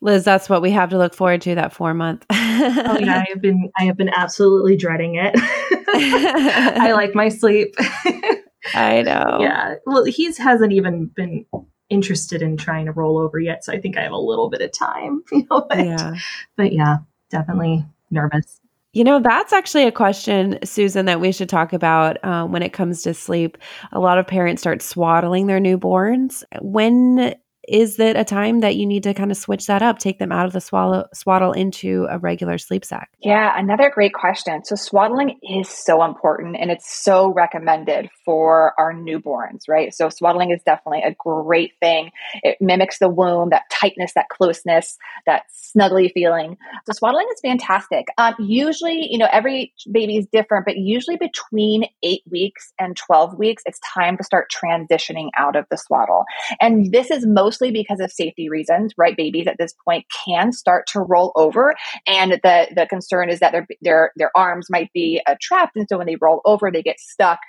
Liz, 0.00 0.24
that's 0.24 0.48
what 0.48 0.62
we 0.62 0.70
have 0.70 0.90
to 0.90 0.98
look 0.98 1.14
forward 1.14 1.40
to 1.42 1.54
that 1.56 1.72
four 1.72 1.92
month. 1.92 2.24
oh 2.30 2.98
yeah, 3.00 3.18
I 3.18 3.26
have 3.30 3.42
been 3.42 3.70
I 3.78 3.84
have 3.84 3.96
been 3.96 4.10
absolutely 4.10 4.76
dreading 4.76 5.16
it. 5.16 5.32
I 5.38 6.92
like 6.92 7.14
my 7.14 7.28
sleep. 7.28 7.74
I 8.74 9.02
know. 9.02 9.38
Yeah. 9.40 9.76
Well, 9.86 10.04
he 10.04 10.32
hasn't 10.38 10.72
even 10.72 11.06
been 11.06 11.46
interested 11.88 12.42
in 12.42 12.56
trying 12.56 12.86
to 12.86 12.92
roll 12.92 13.18
over 13.18 13.40
yet, 13.40 13.64
so 13.64 13.72
I 13.72 13.80
think 13.80 13.96
I 13.96 14.02
have 14.02 14.12
a 14.12 14.18
little 14.18 14.50
bit 14.50 14.60
of 14.60 14.72
time. 14.72 15.22
You 15.32 15.46
know, 15.50 15.66
but, 15.68 15.84
yeah. 15.84 16.14
But 16.56 16.72
yeah, 16.72 16.98
definitely 17.30 17.84
nervous. 18.10 18.60
You 18.92 19.04
know, 19.04 19.20
that's 19.20 19.52
actually 19.52 19.86
a 19.86 19.92
question, 19.92 20.58
Susan, 20.64 21.06
that 21.06 21.20
we 21.20 21.30
should 21.30 21.48
talk 21.48 21.72
about 21.72 22.16
uh, 22.24 22.46
when 22.46 22.62
it 22.62 22.72
comes 22.72 23.02
to 23.02 23.14
sleep. 23.14 23.58
A 23.92 24.00
lot 24.00 24.18
of 24.18 24.26
parents 24.26 24.62
start 24.62 24.80
swaddling 24.80 25.46
their 25.46 25.60
newborns. 25.60 26.42
When 26.60 27.34
is 27.68 27.98
it 27.98 28.16
a 28.16 28.24
time 28.24 28.60
that 28.60 28.76
you 28.76 28.86
need 28.86 29.02
to 29.02 29.14
kind 29.14 29.30
of 29.30 29.36
switch 29.36 29.66
that 29.66 29.82
up, 29.82 29.98
take 29.98 30.18
them 30.18 30.32
out 30.32 30.46
of 30.46 30.52
the 30.52 30.60
swallow, 30.60 31.06
swaddle 31.12 31.52
into 31.52 32.06
a 32.10 32.18
regular 32.18 32.58
sleep 32.58 32.84
sack? 32.84 33.10
Yeah, 33.20 33.52
another 33.56 33.90
great 33.90 34.14
question. 34.14 34.64
So, 34.64 34.74
swaddling 34.74 35.38
is 35.42 35.68
so 35.68 36.02
important 36.02 36.56
and 36.58 36.70
it's 36.70 36.90
so 36.90 37.32
recommended 37.32 38.08
for 38.24 38.72
our 38.78 38.94
newborns, 38.94 39.62
right? 39.68 39.92
So, 39.94 40.08
swaddling 40.08 40.50
is 40.50 40.62
definitely 40.64 41.02
a 41.02 41.14
great 41.18 41.72
thing. 41.80 42.10
It 42.42 42.56
mimics 42.60 42.98
the 42.98 43.08
womb, 43.08 43.50
that 43.50 43.64
tightness, 43.70 44.12
that 44.14 44.28
closeness, 44.30 44.96
that 45.26 45.42
snuggly 45.76 46.10
feeling. 46.12 46.56
So, 46.86 46.92
swaddling 46.94 47.26
is 47.32 47.40
fantastic. 47.40 48.06
Um, 48.16 48.34
usually, 48.38 49.08
you 49.10 49.18
know, 49.18 49.28
every 49.30 49.74
baby 49.90 50.16
is 50.16 50.26
different, 50.32 50.64
but 50.64 50.76
usually 50.76 51.16
between 51.16 51.84
eight 52.02 52.22
weeks 52.30 52.72
and 52.78 52.96
12 52.96 53.38
weeks, 53.38 53.62
it's 53.66 53.80
time 53.94 54.16
to 54.16 54.24
start 54.24 54.50
transitioning 54.50 55.28
out 55.36 55.56
of 55.56 55.66
the 55.70 55.76
swaddle. 55.76 56.24
And 56.60 56.90
this 56.92 57.10
is 57.10 57.26
most 57.26 57.57
mostly 57.58 57.72
because 57.72 58.00
of 58.00 58.10
safety 58.10 58.48
reasons, 58.48 58.92
right? 58.96 59.16
Babies 59.16 59.46
at 59.46 59.56
this 59.58 59.74
point 59.84 60.04
can 60.24 60.52
start 60.52 60.86
to 60.88 61.00
roll 61.00 61.32
over. 61.36 61.74
And 62.06 62.32
the, 62.32 62.68
the 62.74 62.86
concern 62.88 63.30
is 63.30 63.40
that 63.40 63.52
their, 63.52 63.66
their, 63.82 64.12
their 64.16 64.30
arms 64.36 64.68
might 64.70 64.92
be 64.92 65.20
uh, 65.26 65.34
trapped. 65.40 65.76
And 65.76 65.86
so 65.88 65.98
when 65.98 66.06
they 66.06 66.16
roll 66.20 66.40
over, 66.44 66.70
they 66.70 66.82
get 66.82 67.00
stuck 67.00 67.40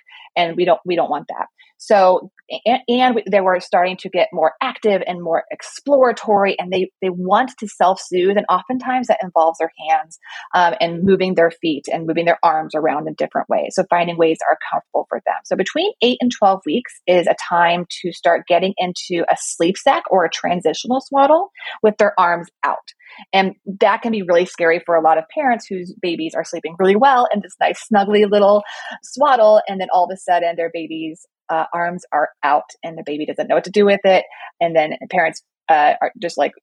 and 0.48 0.56
we 0.56 0.66
don't, 0.66 0.80
we 0.86 0.96
don't 0.96 1.10
want 1.10 1.28
that. 1.30 1.48
So, 1.80 2.30
and, 2.66 2.82
and, 2.90 3.22
they 3.32 3.40
were 3.40 3.62
starting 3.62 3.96
to 3.98 4.10
get 4.10 4.28
more 4.34 4.54
active 4.62 5.02
and 5.08 5.24
more 5.24 5.46
exploratory, 5.50 6.60
and 6.60 6.74
they 6.74 6.92
they 7.02 7.10
want 7.10 7.52
to 7.60 7.68
self 7.70 8.02
soothe, 8.02 8.36
and 8.36 8.46
oftentimes 8.50 9.08
that 9.08 9.20
involves 9.24 9.60
their 9.60 9.72
hands 9.88 10.20
um, 10.54 10.74
and 10.82 11.04
moving 11.04 11.36
their 11.36 11.52
feet 11.52 11.86
and 11.92 12.06
moving 12.06 12.26
their 12.26 12.40
arms 12.44 12.76
around 12.76 13.08
in 13.08 13.14
different 13.14 13.48
ways. 13.48 13.76
So, 13.76 13.86
finding 13.90 14.18
ways 14.18 14.40
that 14.40 14.48
are 14.52 14.58
comfortable 14.70 15.06
for 15.08 15.22
them. 15.26 15.36
So, 15.46 15.56
between 15.56 15.94
eight 16.02 16.18
and 16.20 16.32
twelve 16.38 16.62
weeks 16.66 16.94
is 17.08 17.28
a 17.28 17.36
time 17.48 17.86
to 18.02 18.12
start 18.12 18.46
getting 18.46 18.74
into 18.78 19.24
a 19.32 19.38
sleep 19.40 19.78
sack 19.78 20.04
or 20.12 20.26
a 20.26 20.30
transitional 20.30 21.00
swaddle 21.00 21.50
with 21.82 21.96
their 21.98 22.14
arms 22.20 22.50
out. 22.66 22.90
And 23.34 23.56
that 23.82 24.02
can 24.02 24.12
be 24.12 24.22
really 24.22 24.46
scary 24.46 24.82
for 24.86 24.96
a 24.96 25.02
lot 25.02 25.18
of 25.18 25.26
parents 25.34 25.66
whose 25.68 25.94
babies 26.02 26.34
are 26.36 26.44
sleeping 26.44 26.76
really 26.80 26.96
well 26.96 27.28
in 27.34 27.42
this 27.42 27.56
nice, 27.60 27.86
snuggly 27.92 28.30
little 28.30 28.64
swaddle. 29.04 29.62
And 29.68 29.80
then 29.80 29.88
all 29.94 30.06
of 30.06 30.12
a 30.14 30.18
sudden, 30.18 30.56
their 30.56 30.72
baby's 30.74 31.26
uh, 31.50 31.66
arms 31.74 32.04
are 32.12 32.30
out 32.44 32.70
and 32.84 32.98
the 32.98 33.04
baby 33.06 33.26
doesn't 33.26 33.48
know 33.48 33.56
what 33.56 33.64
to 33.64 33.72
do 33.72 33.86
with 33.86 34.02
it. 34.04 34.26
And 34.60 34.76
then 34.76 34.94
parents 35.10 35.44
uh, 35.68 35.94
are 36.02 36.12
just 36.22 36.38
like, 36.38 36.54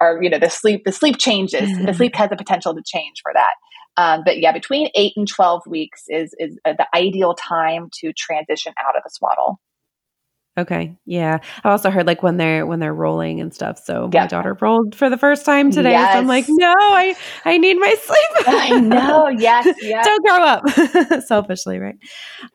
are, 0.00 0.22
you 0.22 0.30
know, 0.30 0.38
the 0.38 0.50
sleep, 0.50 0.82
the 0.84 0.92
sleep 0.92 1.18
changes. 1.18 1.70
the 1.84 1.94
sleep 1.96 2.14
has 2.16 2.30
the 2.30 2.36
potential 2.36 2.74
to 2.74 2.82
change 2.84 3.16
for 3.22 3.32
that. 3.34 3.52
Um, 3.96 4.22
but 4.24 4.38
yeah, 4.38 4.52
between 4.52 4.88
eight 4.94 5.12
and 5.16 5.26
12 5.26 5.62
weeks 5.66 6.04
is, 6.08 6.34
is 6.38 6.58
uh, 6.64 6.74
the 6.76 6.86
ideal 6.94 7.34
time 7.34 7.88
to 8.00 8.12
transition 8.12 8.72
out 8.86 8.96
of 8.96 9.02
the 9.02 9.10
swaddle. 9.10 9.60
Okay. 10.58 10.96
Yeah. 11.06 11.38
I 11.62 11.70
also 11.70 11.90
heard 11.90 12.08
like 12.08 12.24
when 12.24 12.36
they're 12.36 12.66
when 12.66 12.80
they're 12.80 12.92
rolling 12.92 13.40
and 13.40 13.54
stuff. 13.54 13.78
So 13.78 14.10
yeah. 14.12 14.22
my 14.22 14.26
daughter 14.26 14.58
rolled 14.60 14.96
for 14.96 15.08
the 15.08 15.16
first 15.16 15.46
time 15.46 15.70
today. 15.70 15.92
Yes. 15.92 16.12
So 16.12 16.18
I'm 16.18 16.26
like, 16.26 16.44
no, 16.48 16.74
I 16.76 17.14
I 17.44 17.56
need 17.56 17.74
my 17.74 17.94
sleep. 18.02 18.48
I 18.48 18.80
know. 18.80 19.28
Yes. 19.28 19.68
Yes. 19.80 20.04
Don't 20.04 20.24
grow 20.24 20.42
up. 20.42 21.22
Selfishly, 21.26 21.78
right? 21.78 21.94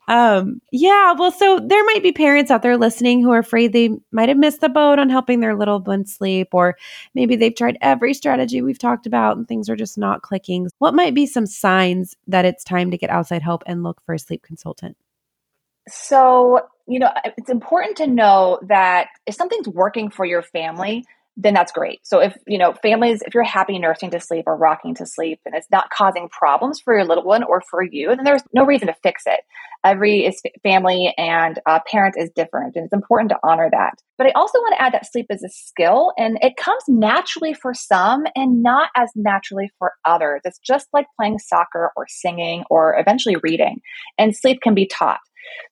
Um, 0.09 0.61
yeah. 0.73 1.13
Well, 1.13 1.31
so 1.31 1.59
there 1.65 1.83
might 1.85 2.03
be 2.03 2.11
parents 2.11 2.51
out 2.51 2.63
there 2.63 2.77
listening 2.77 3.21
who 3.23 3.31
are 3.31 3.39
afraid 3.39 3.71
they 3.71 3.91
might 4.11 4.27
have 4.27 4.37
missed 4.37 4.59
the 4.59 4.69
boat 4.69 4.99
on 4.99 5.09
helping 5.09 5.39
their 5.39 5.55
little 5.55 5.79
one 5.79 6.05
sleep, 6.05 6.49
or 6.51 6.75
maybe 7.13 7.37
they've 7.37 7.55
tried 7.55 7.77
every 7.79 8.13
strategy 8.13 8.61
we've 8.61 8.77
talked 8.77 9.05
about 9.05 9.37
and 9.37 9.47
things 9.47 9.69
are 9.69 9.75
just 9.77 9.97
not 9.97 10.21
clicking. 10.21 10.67
What 10.79 10.95
might 10.95 11.15
be 11.15 11.25
some 11.25 11.45
signs 11.45 12.13
that 12.27 12.43
it's 12.43 12.65
time 12.65 12.91
to 12.91 12.97
get 12.97 13.09
outside 13.09 13.41
help 13.41 13.63
and 13.65 13.83
look 13.83 14.01
for 14.05 14.13
a 14.13 14.19
sleep 14.19 14.43
consultant? 14.43 14.97
So 15.87 16.67
you 16.87 16.99
know, 16.99 17.11
it's 17.37 17.49
important 17.49 17.97
to 17.97 18.07
know 18.07 18.59
that 18.63 19.07
if 19.25 19.35
something's 19.35 19.67
working 19.67 20.09
for 20.09 20.25
your 20.25 20.41
family, 20.41 21.05
then 21.37 21.53
that's 21.53 21.71
great. 21.71 21.99
So 22.03 22.19
if, 22.19 22.35
you 22.47 22.57
know, 22.57 22.73
families, 22.81 23.21
if 23.25 23.33
you're 23.33 23.43
happy 23.43 23.77
nursing 23.77 24.11
to 24.11 24.19
sleep 24.19 24.45
or 24.47 24.55
rocking 24.55 24.95
to 24.95 25.05
sleep 25.05 25.39
and 25.45 25.53
it's 25.53 25.67
not 25.69 25.89
causing 25.89 26.29
problems 26.29 26.79
for 26.79 26.95
your 26.95 27.05
little 27.05 27.25
one 27.25 27.43
or 27.43 27.61
for 27.69 27.83
you, 27.83 28.15
then 28.15 28.23
there's 28.23 28.43
no 28.53 28.65
reason 28.65 28.87
to 28.87 28.95
fix 29.03 29.23
it. 29.25 29.41
Every 29.83 30.25
is 30.25 30.41
family 30.63 31.13
and 31.17 31.59
uh, 31.65 31.79
parent 31.89 32.15
is 32.17 32.31
different 32.35 32.75
and 32.75 32.85
it's 32.85 32.93
important 32.93 33.29
to 33.31 33.39
honor 33.43 33.69
that. 33.69 33.95
But 34.17 34.27
I 34.27 34.31
also 34.35 34.59
want 34.59 34.75
to 34.77 34.81
add 34.81 34.93
that 34.93 35.11
sleep 35.11 35.27
is 35.29 35.43
a 35.43 35.49
skill 35.49 36.13
and 36.17 36.37
it 36.41 36.55
comes 36.55 36.83
naturally 36.87 37.53
for 37.53 37.73
some 37.73 38.23
and 38.35 38.63
not 38.63 38.89
as 38.95 39.09
naturally 39.15 39.69
for 39.77 39.91
others. 40.05 40.41
It's 40.45 40.59
just 40.59 40.87
like 40.93 41.05
playing 41.19 41.39
soccer 41.39 41.91
or 41.97 42.05
singing 42.07 42.63
or 42.69 42.97
eventually 42.97 43.35
reading 43.43 43.81
and 44.17 44.35
sleep 44.35 44.61
can 44.63 44.73
be 44.73 44.87
taught. 44.87 45.19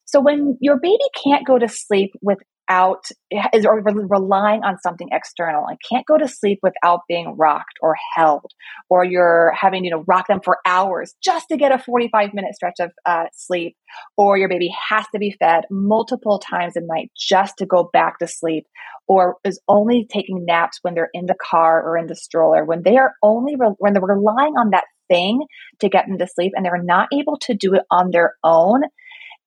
So 0.06 0.22
when 0.22 0.58
your 0.62 0.80
baby 0.80 1.04
can't 1.24 1.48
go 1.48 1.58
to 1.58 1.68
sleep 1.68 2.12
with 2.22 2.40
without 2.70 3.06
is 3.54 3.66
or 3.66 3.82
relying 3.82 4.64
on 4.64 4.78
something 4.80 5.10
external. 5.12 5.66
I 5.66 5.78
can't 5.90 6.06
go 6.06 6.18
to 6.18 6.28
sleep 6.28 6.60
without 6.62 7.02
being 7.08 7.36
rocked 7.38 7.78
or 7.82 7.96
held, 8.16 8.52
or 8.90 9.04
you're 9.04 9.54
having 9.60 9.84
you 9.84 9.92
know 9.92 10.04
rock 10.08 10.28
them 10.28 10.40
for 10.44 10.58
hours 10.66 11.16
just 11.24 11.48
to 11.50 11.58
get 11.58 11.72
a 11.72 11.78
45 11.80 12.34
minute 12.34 12.56
stretch 12.56 12.80
of 12.80 12.92
uh, 13.06 13.26
sleep, 13.34 13.76
or 14.18 14.38
your 14.38 14.50
baby 14.50 14.74
has 14.90 15.06
to 15.14 15.20
be 15.20 15.36
fed 15.40 15.66
multiple 15.70 16.40
times 16.40 16.76
a 16.76 16.82
night 16.82 17.12
just 17.18 17.58
to 17.58 17.66
go 17.66 17.90
back 17.92 18.20
to 18.20 18.28
sleep, 18.28 18.66
or 19.08 19.38
is 19.44 19.60
only 19.68 20.08
taking 20.12 20.46
naps 20.46 20.80
when 20.82 20.94
they're 20.94 21.10
in 21.14 21.26
the 21.26 21.36
car 21.42 21.82
or 21.84 21.98
in 21.98 22.08
the 22.08 22.16
stroller. 22.16 22.66
When 22.66 22.84
they 22.84 22.98
are 22.98 23.14
only 23.22 23.56
re- 23.56 23.76
when 23.78 23.94
they're 23.94 24.02
relying 24.02 24.54
on 24.54 24.72
that 24.72 24.86
thing 25.10 25.46
to 25.80 25.90
get 25.90 26.08
them 26.08 26.18
to 26.18 26.28
sleep, 26.28 26.54
and 26.56 26.66
they're 26.66 26.82
not 26.82 27.10
able 27.14 27.38
to 27.38 27.54
do 27.54 27.74
it 27.74 27.84
on 27.92 28.12
their 28.12 28.36
own 28.44 28.84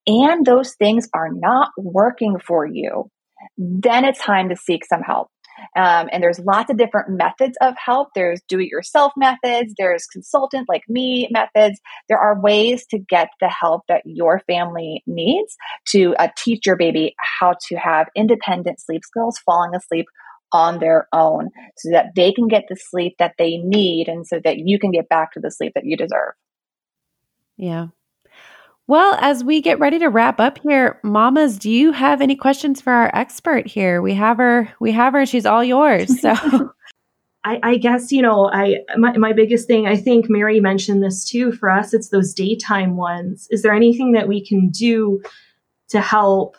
and 0.06 0.44
those 0.44 0.74
things 0.74 1.08
are 1.14 1.30
not 1.32 1.70
working 1.76 2.38
for 2.38 2.66
you, 2.66 3.10
then 3.58 4.04
it's 4.04 4.22
time 4.22 4.48
to 4.48 4.56
seek 4.56 4.84
some 4.84 5.02
help. 5.02 5.28
Um, 5.74 6.08
and 6.12 6.22
there's 6.22 6.38
lots 6.38 6.70
of 6.70 6.76
different 6.76 7.10
methods 7.10 7.56
of 7.60 7.74
help. 7.82 8.08
There's 8.14 8.40
do 8.48 8.60
it 8.60 8.68
yourself 8.68 9.12
methods, 9.16 9.72
there's 9.78 10.06
consultant 10.06 10.68
like 10.68 10.82
me 10.88 11.28
methods. 11.30 11.80
There 12.08 12.18
are 12.18 12.40
ways 12.40 12.84
to 12.90 12.98
get 12.98 13.28
the 13.40 13.48
help 13.48 13.82
that 13.88 14.02
your 14.04 14.42
family 14.46 15.02
needs 15.06 15.56
to 15.92 16.14
uh, 16.16 16.28
teach 16.36 16.66
your 16.66 16.76
baby 16.76 17.14
how 17.40 17.54
to 17.68 17.76
have 17.76 18.08
independent 18.14 18.80
sleep 18.80 19.02
skills, 19.04 19.38
falling 19.44 19.74
asleep 19.74 20.06
on 20.52 20.78
their 20.78 21.08
own 21.12 21.50
so 21.76 21.90
that 21.90 22.06
they 22.14 22.32
can 22.32 22.48
get 22.48 22.64
the 22.68 22.76
sleep 22.76 23.14
that 23.18 23.34
they 23.38 23.56
need 23.56 24.08
and 24.08 24.26
so 24.26 24.40
that 24.44 24.58
you 24.58 24.78
can 24.78 24.90
get 24.90 25.08
back 25.08 25.32
to 25.32 25.40
the 25.40 25.50
sleep 25.50 25.72
that 25.74 25.84
you 25.84 25.96
deserve. 25.96 26.32
Yeah. 27.56 27.88
Well, 28.88 29.16
as 29.20 29.42
we 29.42 29.60
get 29.60 29.80
ready 29.80 29.98
to 29.98 30.08
wrap 30.08 30.38
up 30.38 30.58
here, 30.58 31.00
mamas, 31.02 31.58
do 31.58 31.70
you 31.70 31.90
have 31.90 32.20
any 32.20 32.36
questions 32.36 32.80
for 32.80 32.92
our 32.92 33.10
expert 33.14 33.66
here? 33.66 34.00
We 34.00 34.14
have 34.14 34.36
her, 34.36 34.72
we 34.78 34.92
have 34.92 35.12
her, 35.12 35.26
she's 35.26 35.44
all 35.44 35.64
yours. 35.64 36.20
So 36.20 36.32
I, 37.44 37.58
I, 37.62 37.76
guess, 37.78 38.12
you 38.12 38.22
know, 38.22 38.48
I 38.52 38.76
my, 38.96 39.16
my 39.16 39.32
biggest 39.32 39.66
thing, 39.66 39.88
I 39.88 39.96
think 39.96 40.26
Mary 40.28 40.60
mentioned 40.60 41.02
this 41.02 41.24
too. 41.24 41.50
For 41.52 41.68
us, 41.68 41.94
it's 41.94 42.10
those 42.10 42.32
daytime 42.32 42.96
ones. 42.96 43.48
Is 43.50 43.62
there 43.62 43.74
anything 43.74 44.12
that 44.12 44.28
we 44.28 44.44
can 44.44 44.70
do 44.70 45.20
to 45.88 46.00
help 46.00 46.56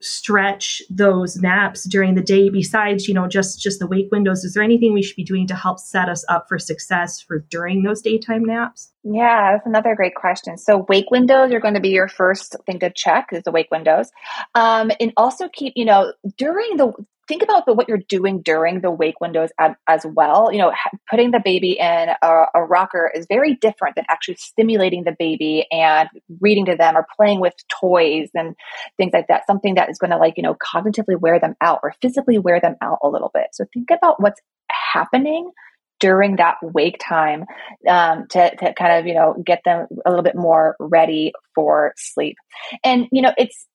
stretch 0.00 0.82
those 0.88 1.36
naps 1.36 1.84
during 1.84 2.14
the 2.14 2.22
day 2.22 2.48
besides 2.48 3.06
you 3.06 3.14
know 3.14 3.28
just 3.28 3.60
just 3.60 3.78
the 3.78 3.86
wake 3.86 4.08
windows. 4.10 4.44
Is 4.44 4.54
there 4.54 4.62
anything 4.62 4.92
we 4.92 5.02
should 5.02 5.16
be 5.16 5.24
doing 5.24 5.46
to 5.48 5.54
help 5.54 5.78
set 5.78 6.08
us 6.08 6.24
up 6.28 6.46
for 6.48 6.58
success 6.58 7.20
for 7.20 7.40
during 7.50 7.82
those 7.82 8.00
daytime 8.00 8.44
naps? 8.44 8.92
Yeah 9.04 9.52
that's 9.52 9.66
another 9.66 9.94
great 9.94 10.14
question. 10.14 10.56
So 10.58 10.86
wake 10.88 11.10
windows 11.10 11.52
are 11.52 11.60
going 11.60 11.74
to 11.74 11.80
be 11.80 11.90
your 11.90 12.08
first 12.08 12.56
thing 12.66 12.78
to 12.80 12.90
check 12.90 13.28
is 13.32 13.42
the 13.44 13.52
wake 13.52 13.70
windows. 13.70 14.10
Um, 14.54 14.90
and 15.00 15.12
also 15.16 15.48
keep 15.48 15.74
you 15.76 15.84
know 15.84 16.12
during 16.36 16.76
the 16.76 16.92
think 17.30 17.42
about 17.44 17.64
the, 17.64 17.72
what 17.72 17.88
you're 17.88 17.96
doing 17.96 18.42
during 18.42 18.80
the 18.80 18.90
wake 18.90 19.20
windows 19.20 19.50
as, 19.56 19.72
as 19.86 20.04
well. 20.04 20.50
You 20.52 20.58
know, 20.58 20.72
putting 21.08 21.30
the 21.30 21.40
baby 21.42 21.78
in 21.78 22.08
a, 22.22 22.44
a, 22.54 22.62
rocker 22.64 23.10
is 23.14 23.26
very 23.28 23.54
different 23.54 23.94
than 23.94 24.04
actually 24.08 24.34
stimulating 24.34 25.04
the 25.04 25.14
baby 25.16 25.64
and 25.70 26.08
reading 26.40 26.66
to 26.66 26.74
them 26.74 26.96
or 26.96 27.06
playing 27.16 27.40
with 27.40 27.54
toys 27.80 28.30
and 28.34 28.56
things 28.96 29.12
like 29.14 29.28
that. 29.28 29.46
Something 29.46 29.76
that 29.76 29.88
is 29.88 29.98
going 29.98 30.10
to 30.10 30.16
like, 30.16 30.34
you 30.36 30.42
know, 30.42 30.56
cognitively 30.56 31.18
wear 31.18 31.38
them 31.38 31.54
out 31.60 31.78
or 31.84 31.94
physically 32.02 32.38
wear 32.40 32.60
them 32.60 32.74
out 32.82 32.98
a 33.00 33.08
little 33.08 33.30
bit. 33.32 33.46
So 33.52 33.64
think 33.72 33.90
about 33.92 34.20
what's 34.20 34.40
happening 34.68 35.52
during 36.00 36.36
that 36.36 36.56
wake 36.62 36.98
time 36.98 37.44
um, 37.86 38.26
to, 38.30 38.56
to 38.56 38.74
kind 38.74 38.98
of 38.98 39.06
you 39.06 39.14
know 39.14 39.40
get 39.44 39.60
them 39.64 39.86
a 40.04 40.08
little 40.08 40.24
bit 40.24 40.34
more 40.34 40.74
ready 40.80 41.32
for 41.54 41.92
sleep 41.96 42.36
and 42.82 43.06
you 43.12 43.20
know 43.20 43.32
it's 43.36 43.66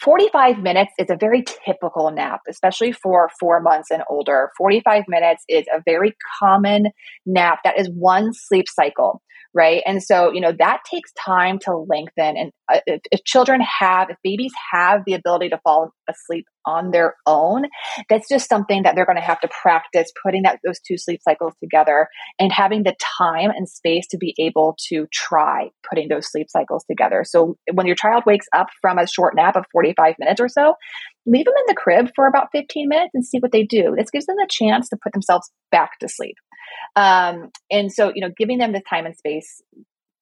45 0.00 0.58
minutes 0.58 0.92
is 0.98 1.10
a 1.10 1.16
very 1.16 1.44
typical 1.66 2.10
nap, 2.10 2.40
especially 2.48 2.92
for 2.92 3.28
four 3.40 3.60
months 3.60 3.90
and 3.90 4.02
older. 4.08 4.50
45 4.56 5.04
minutes 5.08 5.44
is 5.48 5.64
a 5.74 5.82
very 5.84 6.14
common 6.38 6.90
nap. 7.26 7.60
That 7.64 7.78
is 7.78 7.88
one 7.90 8.32
sleep 8.32 8.66
cycle 8.68 9.20
right? 9.56 9.82
And 9.86 10.02
so, 10.02 10.32
you 10.32 10.40
know, 10.40 10.52
that 10.58 10.80
takes 10.90 11.12
time 11.12 11.60
to 11.60 11.76
lengthen. 11.76 12.36
And 12.36 12.50
uh, 12.70 12.80
if, 12.86 13.00
if, 13.12 13.24
children 13.24 13.60
have, 13.60 14.10
if 14.10 14.16
babies 14.24 14.52
have 14.72 15.02
the 15.06 15.14
ability 15.14 15.50
to 15.50 15.60
fall 15.62 15.92
asleep 16.10 16.46
on 16.66 16.90
their 16.90 17.14
own, 17.26 17.64
that's 18.08 18.28
just 18.28 18.48
something 18.48 18.82
that 18.82 18.94
they're 18.94 19.06
going 19.06 19.16
to 19.16 19.22
have 19.22 19.40
to 19.40 19.48
practice 19.48 20.12
putting 20.22 20.42
that 20.42 20.60
those 20.64 20.80
two 20.80 20.96
sleep 20.96 21.20
cycles 21.22 21.54
together 21.60 22.08
and 22.38 22.52
having 22.52 22.82
the 22.82 22.94
time 23.18 23.50
and 23.50 23.68
space 23.68 24.06
to 24.08 24.18
be 24.18 24.34
able 24.38 24.76
to 24.88 25.06
try 25.12 25.70
putting 25.88 26.08
those 26.08 26.30
sleep 26.30 26.48
cycles 26.50 26.84
together. 26.90 27.24
So 27.24 27.56
when 27.72 27.86
your 27.86 27.96
child 27.96 28.24
wakes 28.26 28.46
up 28.54 28.68
from 28.80 28.98
a 28.98 29.06
short 29.06 29.34
nap 29.36 29.56
of 29.56 29.64
45 29.72 30.14
minutes 30.18 30.40
or 30.40 30.48
so, 30.48 30.74
leave 31.26 31.44
them 31.44 31.54
in 31.56 31.64
the 31.68 31.74
crib 31.74 32.10
for 32.14 32.26
about 32.26 32.48
15 32.52 32.88
minutes 32.88 33.10
and 33.14 33.24
see 33.24 33.38
what 33.38 33.52
they 33.52 33.64
do. 33.64 33.94
This 33.96 34.10
gives 34.10 34.26
them 34.26 34.38
a 34.38 34.48
chance 34.48 34.88
to 34.90 34.96
put 35.02 35.12
themselves 35.12 35.50
back 35.70 35.98
to 36.00 36.08
sleep. 36.08 36.36
Um, 36.96 37.50
and 37.70 37.92
so, 37.92 38.12
you 38.14 38.20
know, 38.20 38.32
giving 38.36 38.58
them 38.58 38.72
the 38.72 38.82
time 38.88 39.06
and 39.06 39.16
space 39.16 39.62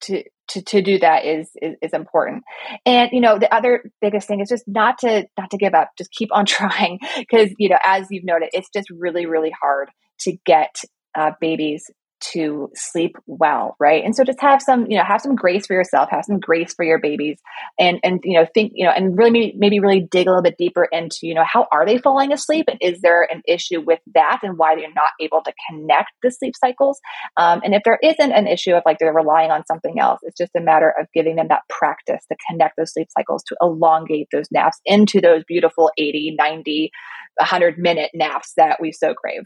to, 0.01 0.23
to, 0.49 0.61
to 0.61 0.81
do 0.81 0.99
that 0.99 1.25
is, 1.25 1.49
is, 1.61 1.75
is 1.81 1.93
important. 1.93 2.43
And, 2.85 3.09
you 3.11 3.21
know, 3.21 3.39
the 3.39 3.53
other 3.53 3.83
biggest 4.01 4.27
thing 4.27 4.39
is 4.39 4.49
just 4.49 4.63
not 4.67 4.97
to, 4.99 5.25
not 5.37 5.51
to 5.51 5.57
give 5.57 5.73
up, 5.73 5.89
just 5.97 6.11
keep 6.11 6.29
on 6.31 6.45
trying. 6.47 6.99
Cause, 7.31 7.49
you 7.57 7.69
know, 7.69 7.77
as 7.85 8.07
you've 8.09 8.25
noted, 8.25 8.49
it's 8.53 8.69
just 8.73 8.89
really, 8.89 9.25
really 9.25 9.51
hard 9.59 9.89
to 10.21 10.37
get 10.45 10.75
uh, 11.15 11.31
babies 11.39 11.89
to 12.31 12.69
sleep 12.73 13.15
well, 13.27 13.75
right? 13.79 14.03
And 14.03 14.15
so 14.15 14.23
just 14.23 14.41
have 14.41 14.61
some, 14.61 14.89
you 14.89 14.97
know, 14.97 15.03
have 15.03 15.21
some 15.21 15.35
grace 15.35 15.67
for 15.67 15.73
yourself, 15.73 16.09
have 16.09 16.25
some 16.25 16.39
grace 16.39 16.73
for 16.73 16.85
your 16.85 16.99
babies, 16.99 17.39
and 17.79 17.99
and 18.03 18.19
you 18.23 18.39
know, 18.39 18.47
think, 18.53 18.73
you 18.75 18.85
know, 18.85 18.91
and 18.91 19.17
really 19.17 19.31
maybe, 19.31 19.53
maybe 19.57 19.79
really 19.79 20.07
dig 20.11 20.27
a 20.27 20.29
little 20.29 20.43
bit 20.43 20.57
deeper 20.57 20.87
into, 20.91 21.19
you 21.23 21.33
know, 21.33 21.43
how 21.45 21.67
are 21.71 21.85
they 21.85 21.97
falling 21.97 22.31
asleep, 22.31 22.65
and 22.67 22.77
is 22.81 23.01
there 23.01 23.27
an 23.31 23.41
issue 23.47 23.81
with 23.81 23.99
that, 24.13 24.39
and 24.43 24.57
why 24.57 24.75
they're 24.75 24.93
not 24.93 25.11
able 25.19 25.41
to 25.43 25.53
connect 25.69 26.11
the 26.21 26.31
sleep 26.31 26.53
cycles? 26.59 26.99
Um, 27.37 27.61
and 27.63 27.73
if 27.73 27.81
there 27.83 27.99
isn't 28.01 28.31
an 28.31 28.47
issue 28.47 28.73
of 28.73 28.83
like 28.85 28.99
they're 28.99 29.13
relying 29.13 29.51
on 29.51 29.65
something 29.65 29.99
else, 29.99 30.19
it's 30.23 30.37
just 30.37 30.55
a 30.55 30.61
matter 30.61 30.93
of 30.99 31.07
giving 31.13 31.35
them 31.35 31.47
that 31.49 31.61
practice 31.69 32.25
to 32.31 32.37
connect 32.49 32.77
those 32.77 32.93
sleep 32.93 33.07
cycles 33.17 33.43
to 33.47 33.55
elongate 33.61 34.27
those 34.31 34.47
naps 34.51 34.79
into 34.85 35.19
those 35.19 35.43
beautiful 35.47 35.91
80, 35.97 36.35
90, 36.37 36.91
100 37.37 37.77
minute 37.77 38.11
naps 38.13 38.53
that 38.57 38.79
we 38.79 38.91
so 38.91 39.13
crave 39.13 39.43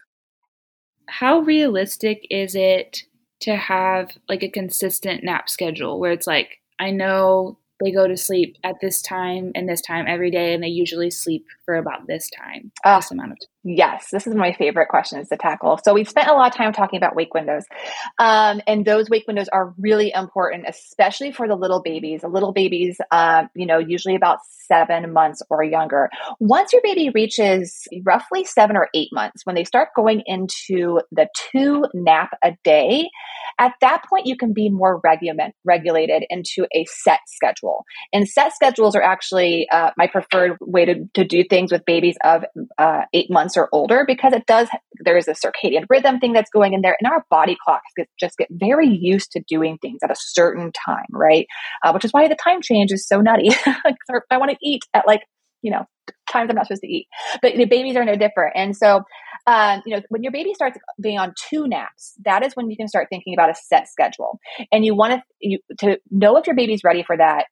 how 1.07 1.39
realistic 1.39 2.25
is 2.29 2.55
it 2.55 3.03
to 3.41 3.55
have 3.55 4.17
like 4.27 4.43
a 4.43 4.49
consistent 4.49 5.23
nap 5.23 5.49
schedule 5.49 5.99
where 5.99 6.11
it's 6.11 6.27
like 6.27 6.59
I 6.79 6.91
know 6.91 7.57
they 7.83 7.91
go 7.91 8.07
to 8.07 8.17
sleep 8.17 8.57
at 8.63 8.79
this 8.81 9.01
time 9.01 9.51
and 9.55 9.69
this 9.69 9.81
time 9.81 10.05
every 10.07 10.31
day 10.31 10.53
and 10.53 10.63
they 10.63 10.67
usually 10.67 11.11
sleep 11.11 11.45
for 11.67 11.75
about 11.75 12.07
this 12.07 12.29
time 12.29 12.71
uh, 12.85 12.95
this 12.95 13.11
amount 13.11 13.33
of 13.33 13.37
time. 13.39 13.75
yes 13.75 14.07
this 14.11 14.25
is 14.25 14.33
my 14.33 14.53
favorite 14.53 14.87
questions 14.87 15.27
to 15.27 15.35
tackle. 15.35 15.77
So 15.83 15.93
we've 15.93 16.07
spent 16.07 16.29
a 16.29 16.33
lot 16.33 16.47
of 16.49 16.57
time 16.57 16.71
talking 16.71 16.97
about 16.97 17.13
wake 17.13 17.33
windows. 17.33 17.65
Um, 18.17 18.61
and 18.65 18.85
those 18.85 19.09
wake 19.09 19.25
windows 19.27 19.49
are 19.51 19.73
really 19.77 20.13
important 20.15 20.63
especially 20.67 21.33
for 21.33 21.47
the 21.47 21.55
little 21.55 21.81
babies. 21.81 22.21
The 22.21 22.29
little 22.29 22.53
babies 22.53 22.97
uh, 23.11 23.43
you 23.53 23.65
know 23.65 23.79
usually 23.79 24.15
about 24.15 24.39
seven 24.67 25.11
months 25.11 25.41
or 25.49 25.61
younger. 25.61 26.09
Once 26.39 26.71
your 26.71 26.81
baby 26.83 27.11
reaches 27.13 27.85
roughly 28.05 28.45
seven 28.45 28.77
or 28.77 28.87
eight 28.95 29.09
months 29.11 29.41
when 29.45 29.55
they 29.55 29.65
start 29.65 29.89
going 29.95 30.23
into 30.25 31.01
the 31.11 31.27
two 31.51 31.85
nap 31.93 32.29
a 32.43 32.53
day 32.63 33.09
at 33.59 33.73
that 33.81 34.03
point 34.09 34.25
you 34.27 34.37
can 34.37 34.53
be 34.53 34.69
more 34.69 35.01
regulate, 35.03 35.51
regulated 35.65 36.23
into 36.29 36.65
a 36.73 36.85
set 36.85 37.19
schedule. 37.27 37.83
And 38.13 38.27
set 38.27 38.53
schedules 38.53 38.95
are 38.95 39.01
actually 39.01 39.67
uh, 39.71 39.91
my 39.97 40.07
preferred 40.07 40.57
way 40.61 40.85
to, 40.85 41.05
to 41.15 41.23
do 41.23 41.43
things 41.49 41.56
with 41.65 41.83
babies 41.85 42.15
of 42.23 42.43
uh, 42.77 43.01
eight 43.13 43.29
months 43.29 43.57
or 43.57 43.69
older 43.71 44.03
because 44.05 44.33
it 44.33 44.45
does 44.45 44.67
there 45.03 45.17
is 45.17 45.27
a 45.27 45.33
circadian 45.33 45.85
rhythm 45.89 46.19
thing 46.19 46.33
that's 46.33 46.49
going 46.49 46.73
in 46.73 46.81
there 46.81 46.95
and 46.99 47.11
our 47.11 47.25
body 47.29 47.57
clocks 47.63 47.87
get, 47.95 48.07
just 48.19 48.37
get 48.37 48.47
very 48.51 48.87
used 48.87 49.31
to 49.31 49.41
doing 49.47 49.77
things 49.81 49.99
at 50.03 50.11
a 50.11 50.15
certain 50.17 50.71
time 50.85 51.05
right? 51.11 51.47
Uh, 51.83 51.91
which 51.91 52.05
is 52.05 52.11
why 52.11 52.27
the 52.27 52.35
time 52.35 52.61
change 52.61 52.91
is 52.91 53.07
so 53.07 53.21
nutty. 53.21 53.49
I 53.65 54.37
want 54.37 54.51
to 54.51 54.57
eat 54.61 54.83
at 54.93 55.07
like 55.07 55.21
you 55.61 55.71
know 55.71 55.85
times 56.29 56.49
i'm 56.49 56.55
not 56.55 56.67
supposed 56.67 56.81
to 56.81 56.87
eat. 56.87 57.07
But 57.41 57.55
the 57.55 57.65
babies 57.65 57.95
are 57.95 58.05
no 58.05 58.15
different. 58.15 58.53
And 58.55 58.75
so 58.75 59.01
um, 59.47 59.81
you 59.85 59.95
know 59.95 60.01
when 60.09 60.23
your 60.23 60.31
baby 60.31 60.53
starts 60.53 60.77
being 61.01 61.17
on 61.17 61.33
two 61.49 61.67
naps 61.67 62.13
that 62.25 62.45
is 62.45 62.53
when 62.53 62.69
you 62.69 62.77
can 62.77 62.87
start 62.87 63.07
thinking 63.09 63.33
about 63.33 63.49
a 63.49 63.55
set 63.55 63.87
schedule. 63.87 64.39
And 64.71 64.85
you 64.85 64.95
want 64.95 65.13
to 65.13 65.21
you 65.39 65.59
to 65.79 65.97
know 66.11 66.37
if 66.37 66.47
your 66.47 66.55
baby's 66.55 66.83
ready 66.83 67.03
for 67.03 67.17
that 67.17 67.45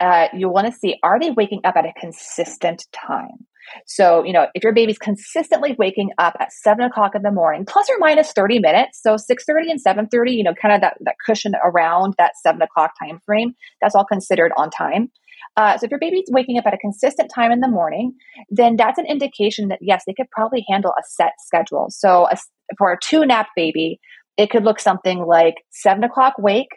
uh, 0.00 0.28
you 0.34 0.48
want 0.48 0.66
to 0.66 0.72
see 0.72 0.96
are 1.02 1.18
they 1.18 1.30
waking 1.30 1.60
up 1.64 1.76
at 1.76 1.84
a 1.84 1.92
consistent 2.00 2.86
time 2.92 3.46
so, 3.86 4.24
you 4.24 4.32
know, 4.32 4.46
if 4.54 4.62
your 4.62 4.72
baby's 4.72 4.98
consistently 4.98 5.74
waking 5.78 6.10
up 6.18 6.36
at 6.40 6.52
seven 6.52 6.84
o'clock 6.84 7.14
in 7.14 7.22
the 7.22 7.30
morning, 7.30 7.64
plus 7.66 7.88
or 7.90 7.96
minus 7.98 8.32
30 8.32 8.60
minutes, 8.60 9.00
so 9.02 9.14
6.30 9.14 9.70
and 9.70 9.80
7.30, 9.84 10.36
you 10.36 10.44
know, 10.44 10.54
kind 10.54 10.74
of 10.74 10.80
that, 10.80 10.96
that 11.00 11.16
cushion 11.24 11.52
around 11.64 12.14
that 12.18 12.32
seven 12.42 12.62
o'clock 12.62 12.92
time 13.02 13.20
frame, 13.26 13.54
that's 13.80 13.94
all 13.94 14.04
considered 14.04 14.52
on 14.56 14.70
time. 14.70 15.10
Uh, 15.56 15.76
so 15.78 15.84
if 15.84 15.90
your 15.90 16.00
baby's 16.00 16.28
waking 16.30 16.58
up 16.58 16.66
at 16.66 16.74
a 16.74 16.78
consistent 16.78 17.30
time 17.34 17.50
in 17.50 17.60
the 17.60 17.68
morning, 17.68 18.12
then 18.50 18.76
that's 18.76 18.98
an 18.98 19.06
indication 19.06 19.68
that 19.68 19.78
yes, 19.80 20.02
they 20.06 20.14
could 20.14 20.30
probably 20.30 20.64
handle 20.68 20.92
a 20.98 21.02
set 21.06 21.32
schedule. 21.44 21.86
So 21.88 22.28
a, 22.30 22.36
for 22.78 22.92
a 22.92 22.98
two 23.02 23.24
nap 23.24 23.48
baby, 23.56 23.98
it 24.36 24.50
could 24.50 24.64
look 24.64 24.78
something 24.78 25.24
like 25.24 25.54
seven 25.70 26.04
o'clock 26.04 26.34
wake, 26.38 26.68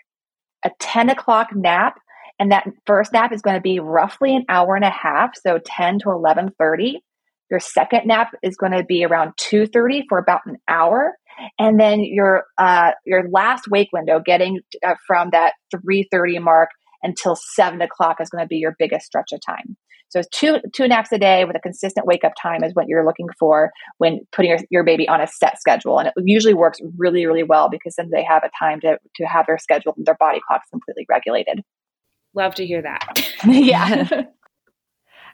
a 0.63 0.71
10 0.79 1.09
o'clock 1.09 1.49
nap, 1.53 1.95
and 2.39 2.51
that 2.51 2.65
first 2.85 3.13
nap 3.13 3.33
is 3.33 3.41
going 3.41 3.55
to 3.57 3.61
be 3.61 3.79
roughly 3.79 4.35
an 4.35 4.45
hour 4.49 4.75
and 4.75 4.85
a 4.85 4.89
half, 4.89 5.31
so 5.35 5.59
10 5.63 5.99
to 5.99 6.05
11:30. 6.05 6.95
Your 7.51 7.59
second 7.59 8.05
nap 8.05 8.31
is 8.43 8.55
going 8.55 8.71
to 8.71 8.83
be 8.83 9.03
around 9.03 9.33
2:30 9.37 10.03
for 10.07 10.17
about 10.17 10.41
an 10.45 10.57
hour, 10.67 11.17
and 11.59 11.79
then 11.79 12.01
your 12.03 12.45
uh, 12.57 12.91
your 13.05 13.29
last 13.29 13.67
wake 13.69 13.89
window, 13.91 14.21
getting 14.23 14.59
uh, 14.85 14.95
from 15.05 15.29
that 15.31 15.53
3:30 15.75 16.41
mark 16.41 16.69
until 17.03 17.35
seven 17.35 17.81
o'clock, 17.81 18.17
is 18.21 18.29
going 18.29 18.43
to 18.43 18.47
be 18.47 18.57
your 18.57 18.75
biggest 18.79 19.05
stretch 19.05 19.31
of 19.33 19.41
time. 19.45 19.75
So 20.09 20.21
two 20.31 20.57
two 20.73 20.87
naps 20.87 21.11
a 21.11 21.19
day 21.19 21.45
with 21.45 21.55
a 21.55 21.59
consistent 21.59 22.07
wake 22.07 22.23
up 22.23 22.33
time 22.41 22.63
is 22.63 22.73
what 22.73 22.87
you're 22.87 23.05
looking 23.05 23.27
for 23.37 23.71
when 23.99 24.21
putting 24.31 24.49
your, 24.49 24.59
your 24.71 24.83
baby 24.83 25.07
on 25.07 25.21
a 25.21 25.27
set 25.27 25.59
schedule, 25.59 25.99
and 25.99 26.07
it 26.07 26.13
usually 26.25 26.55
works 26.55 26.79
really 26.97 27.25
really 27.25 27.43
well 27.43 27.69
because 27.69 27.95
then 27.95 28.09
they 28.11 28.23
have 28.23 28.43
a 28.43 28.49
time 28.57 28.79
to 28.81 28.97
to 29.15 29.25
have 29.25 29.45
their 29.45 29.57
schedule 29.57 29.93
their 29.97 30.17
body 30.19 30.39
clocks 30.47 30.69
completely 30.71 31.05
regulated. 31.09 31.61
Love 32.35 32.55
to 32.55 32.65
hear 32.65 32.81
that. 32.81 33.33
yeah. 33.45 34.23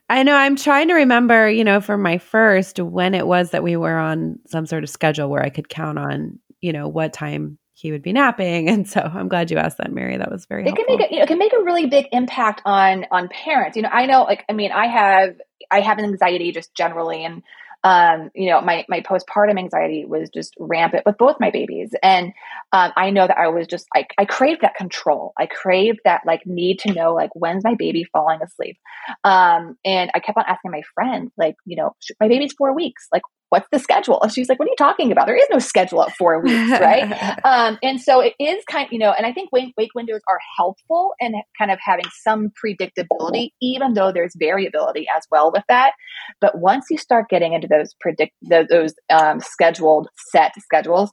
I 0.07 0.23
know 0.23 0.35
I'm 0.35 0.55
trying 0.55 0.89
to 0.89 0.93
remember, 0.93 1.49
you 1.49 1.63
know, 1.63 1.81
for 1.81 1.97
my 1.97 2.19
first 2.19 2.79
when 2.79 3.15
it 3.15 3.25
was 3.25 3.51
that 3.51 3.63
we 3.63 3.75
were 3.75 3.97
on 3.97 4.39
some 4.47 4.65
sort 4.65 4.83
of 4.83 4.89
schedule 4.89 5.29
where 5.29 5.43
I 5.43 5.49
could 5.49 5.67
count 5.67 5.97
on, 5.97 6.39
you 6.61 6.73
know, 6.73 6.87
what 6.87 7.11
time 7.11 7.57
he 7.73 7.91
would 7.91 8.01
be 8.01 8.13
napping. 8.13 8.69
And 8.75 8.87
so 8.87 9.01
I'm 9.01 9.27
glad 9.27 9.51
you 9.51 9.57
asked 9.57 9.77
that, 9.77 9.91
Mary. 9.91 10.17
That 10.17 10.31
was 10.31 10.45
very 10.45 10.63
it 10.63 10.67
helpful. 10.67 10.85
can 10.85 10.97
make 10.97 11.09
a, 11.09 11.13
you 11.13 11.19
know, 11.19 11.23
it 11.23 11.27
can 11.27 11.39
make 11.39 11.53
a 11.53 11.63
really 11.63 11.87
big 11.87 12.07
impact 12.11 12.61
on 12.65 13.05
on 13.11 13.29
parents. 13.29 13.75
You 13.75 13.83
know, 13.83 13.89
I 13.89 14.05
know 14.05 14.23
like 14.23 14.45
I 14.47 14.53
mean, 14.53 14.71
I 14.71 14.87
have 14.87 15.35
I 15.71 15.81
have 15.81 15.97
an 15.97 16.05
anxiety 16.05 16.51
just 16.51 16.73
generally 16.75 17.25
and 17.25 17.41
um, 17.85 18.31
you 18.33 18.49
know, 18.49 18.61
my 18.61 18.83
my 18.89 18.99
postpartum 19.01 19.59
anxiety 19.59 20.05
was 20.05 20.31
just 20.31 20.55
rampant 20.59 21.03
with 21.05 21.19
both 21.19 21.35
my 21.39 21.51
babies, 21.51 21.93
and 22.01 22.33
um, 22.73 22.91
I 22.95 23.11
know 23.11 23.27
that 23.27 23.37
I 23.37 23.47
was 23.49 23.67
just 23.67 23.85
I, 23.95 24.07
I 24.17 24.25
craved 24.25 24.61
that 24.61 24.73
control. 24.73 25.33
I 25.37 25.45
craved 25.45 25.99
that 26.03 26.21
like 26.25 26.47
need 26.47 26.79
to 26.79 26.93
know 26.93 27.13
like 27.13 27.29
when's 27.35 27.63
my 27.63 27.75
baby 27.75 28.03
falling 28.11 28.41
asleep, 28.41 28.77
um, 29.23 29.77
and 29.85 30.09
I 30.15 30.19
kept 30.19 30.35
on 30.35 30.45
asking 30.47 30.71
my 30.71 30.81
friend 30.95 31.31
like 31.37 31.57
you 31.65 31.75
know 31.75 31.95
my 32.19 32.27
baby's 32.27 32.53
four 32.53 32.73
weeks? 32.73 33.07
Like 33.13 33.21
what's 33.49 33.67
the 33.71 33.79
schedule? 33.79 34.21
And 34.21 34.31
she's 34.31 34.49
like, 34.49 34.59
what 34.59 34.67
are 34.67 34.71
you 34.71 34.75
talking 34.77 35.11
about? 35.11 35.27
There 35.27 35.35
is 35.35 35.47
no 35.51 35.59
schedule 35.59 36.03
at 36.03 36.15
four 36.15 36.41
weeks, 36.41 36.71
right? 36.71 37.39
um, 37.45 37.77
and 37.83 38.01
so 38.01 38.19
it 38.21 38.33
is 38.39 38.63
kind 38.69 38.87
of, 38.87 38.93
you 38.93 38.99
know, 38.99 39.11
and 39.11 39.25
I 39.25 39.33
think 39.33 39.49
wake, 39.51 39.73
wake 39.77 39.91
windows 39.95 40.21
are 40.27 40.39
helpful 40.57 41.13
in 41.19 41.33
kind 41.57 41.71
of 41.71 41.79
having 41.81 42.05
some 42.23 42.49
predictability, 42.63 43.49
even 43.61 43.93
though 43.93 44.11
there's 44.11 44.33
variability 44.37 45.05
as 45.15 45.23
well 45.31 45.51
with 45.51 45.63
that. 45.69 45.93
But 46.41 46.57
once 46.57 46.85
you 46.89 46.97
start 46.97 47.29
getting 47.29 47.53
into 47.53 47.67
those 47.67 47.93
predict 47.99 48.33
those 48.41 48.93
um, 49.09 49.39
scheduled 49.39 50.07
set 50.31 50.53
schedules, 50.59 51.11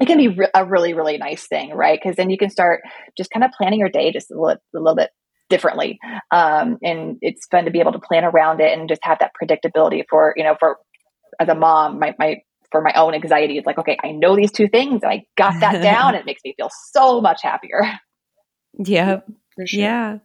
it 0.00 0.06
can 0.06 0.18
be 0.18 0.28
re- 0.28 0.50
a 0.54 0.64
really 0.64 0.92
really 0.92 1.18
nice 1.18 1.46
thing, 1.46 1.72
right? 1.72 1.98
Because 2.02 2.16
then 2.16 2.30
you 2.30 2.38
can 2.38 2.50
start 2.50 2.82
just 3.16 3.30
kind 3.30 3.44
of 3.44 3.50
planning 3.52 3.78
your 3.78 3.88
day 3.88 4.12
just 4.12 4.30
a 4.30 4.34
little, 4.34 4.58
a 4.74 4.78
little 4.78 4.96
bit 4.96 5.10
differently 5.50 5.98
um, 6.30 6.78
and 6.82 7.18
it's 7.20 7.46
fun 7.50 7.66
to 7.66 7.70
be 7.70 7.78
able 7.78 7.92
to 7.92 7.98
plan 7.98 8.24
around 8.24 8.60
it 8.60 8.76
and 8.76 8.88
just 8.88 9.02
have 9.04 9.18
that 9.20 9.30
predictability 9.40 10.02
for 10.08 10.32
you 10.36 10.42
know 10.42 10.56
for 10.58 10.78
as 11.40 11.48
a 11.48 11.54
mom, 11.54 11.98
my, 11.98 12.14
my 12.18 12.42
for 12.70 12.82
my 12.82 12.92
own 12.94 13.14
anxiety, 13.14 13.56
it's 13.56 13.66
like, 13.66 13.78
okay, 13.78 13.96
I 14.02 14.10
know 14.10 14.34
these 14.34 14.50
two 14.50 14.68
things 14.68 15.02
and 15.02 15.12
I 15.12 15.24
got 15.36 15.60
that 15.60 15.82
down. 15.82 16.14
It 16.14 16.26
makes 16.26 16.42
me 16.44 16.54
feel 16.56 16.70
so 16.92 17.20
much 17.20 17.40
happier. 17.42 17.82
Yeah. 18.78 19.20
Sure. 19.64 19.80
Yeah. 19.80 20.18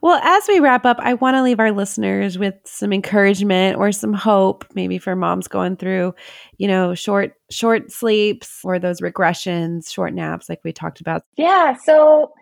Well, 0.00 0.20
as 0.22 0.44
we 0.48 0.58
wrap 0.58 0.84
up, 0.84 0.96
I 1.00 1.14
want 1.14 1.36
to 1.36 1.42
leave 1.42 1.60
our 1.60 1.70
listeners 1.70 2.38
with 2.38 2.54
some 2.64 2.92
encouragement 2.92 3.78
or 3.78 3.92
some 3.92 4.12
hope, 4.12 4.64
maybe 4.74 4.98
for 4.98 5.14
moms 5.14 5.48
going 5.48 5.76
through, 5.76 6.14
you 6.58 6.66
know, 6.66 6.94
short 6.94 7.34
short 7.50 7.92
sleeps 7.92 8.60
or 8.64 8.78
those 8.78 9.00
regressions, 9.00 9.92
short 9.92 10.14
naps 10.14 10.48
like 10.48 10.60
we 10.64 10.72
talked 10.72 11.00
about. 11.00 11.22
Yeah, 11.36 11.74
so 11.76 12.32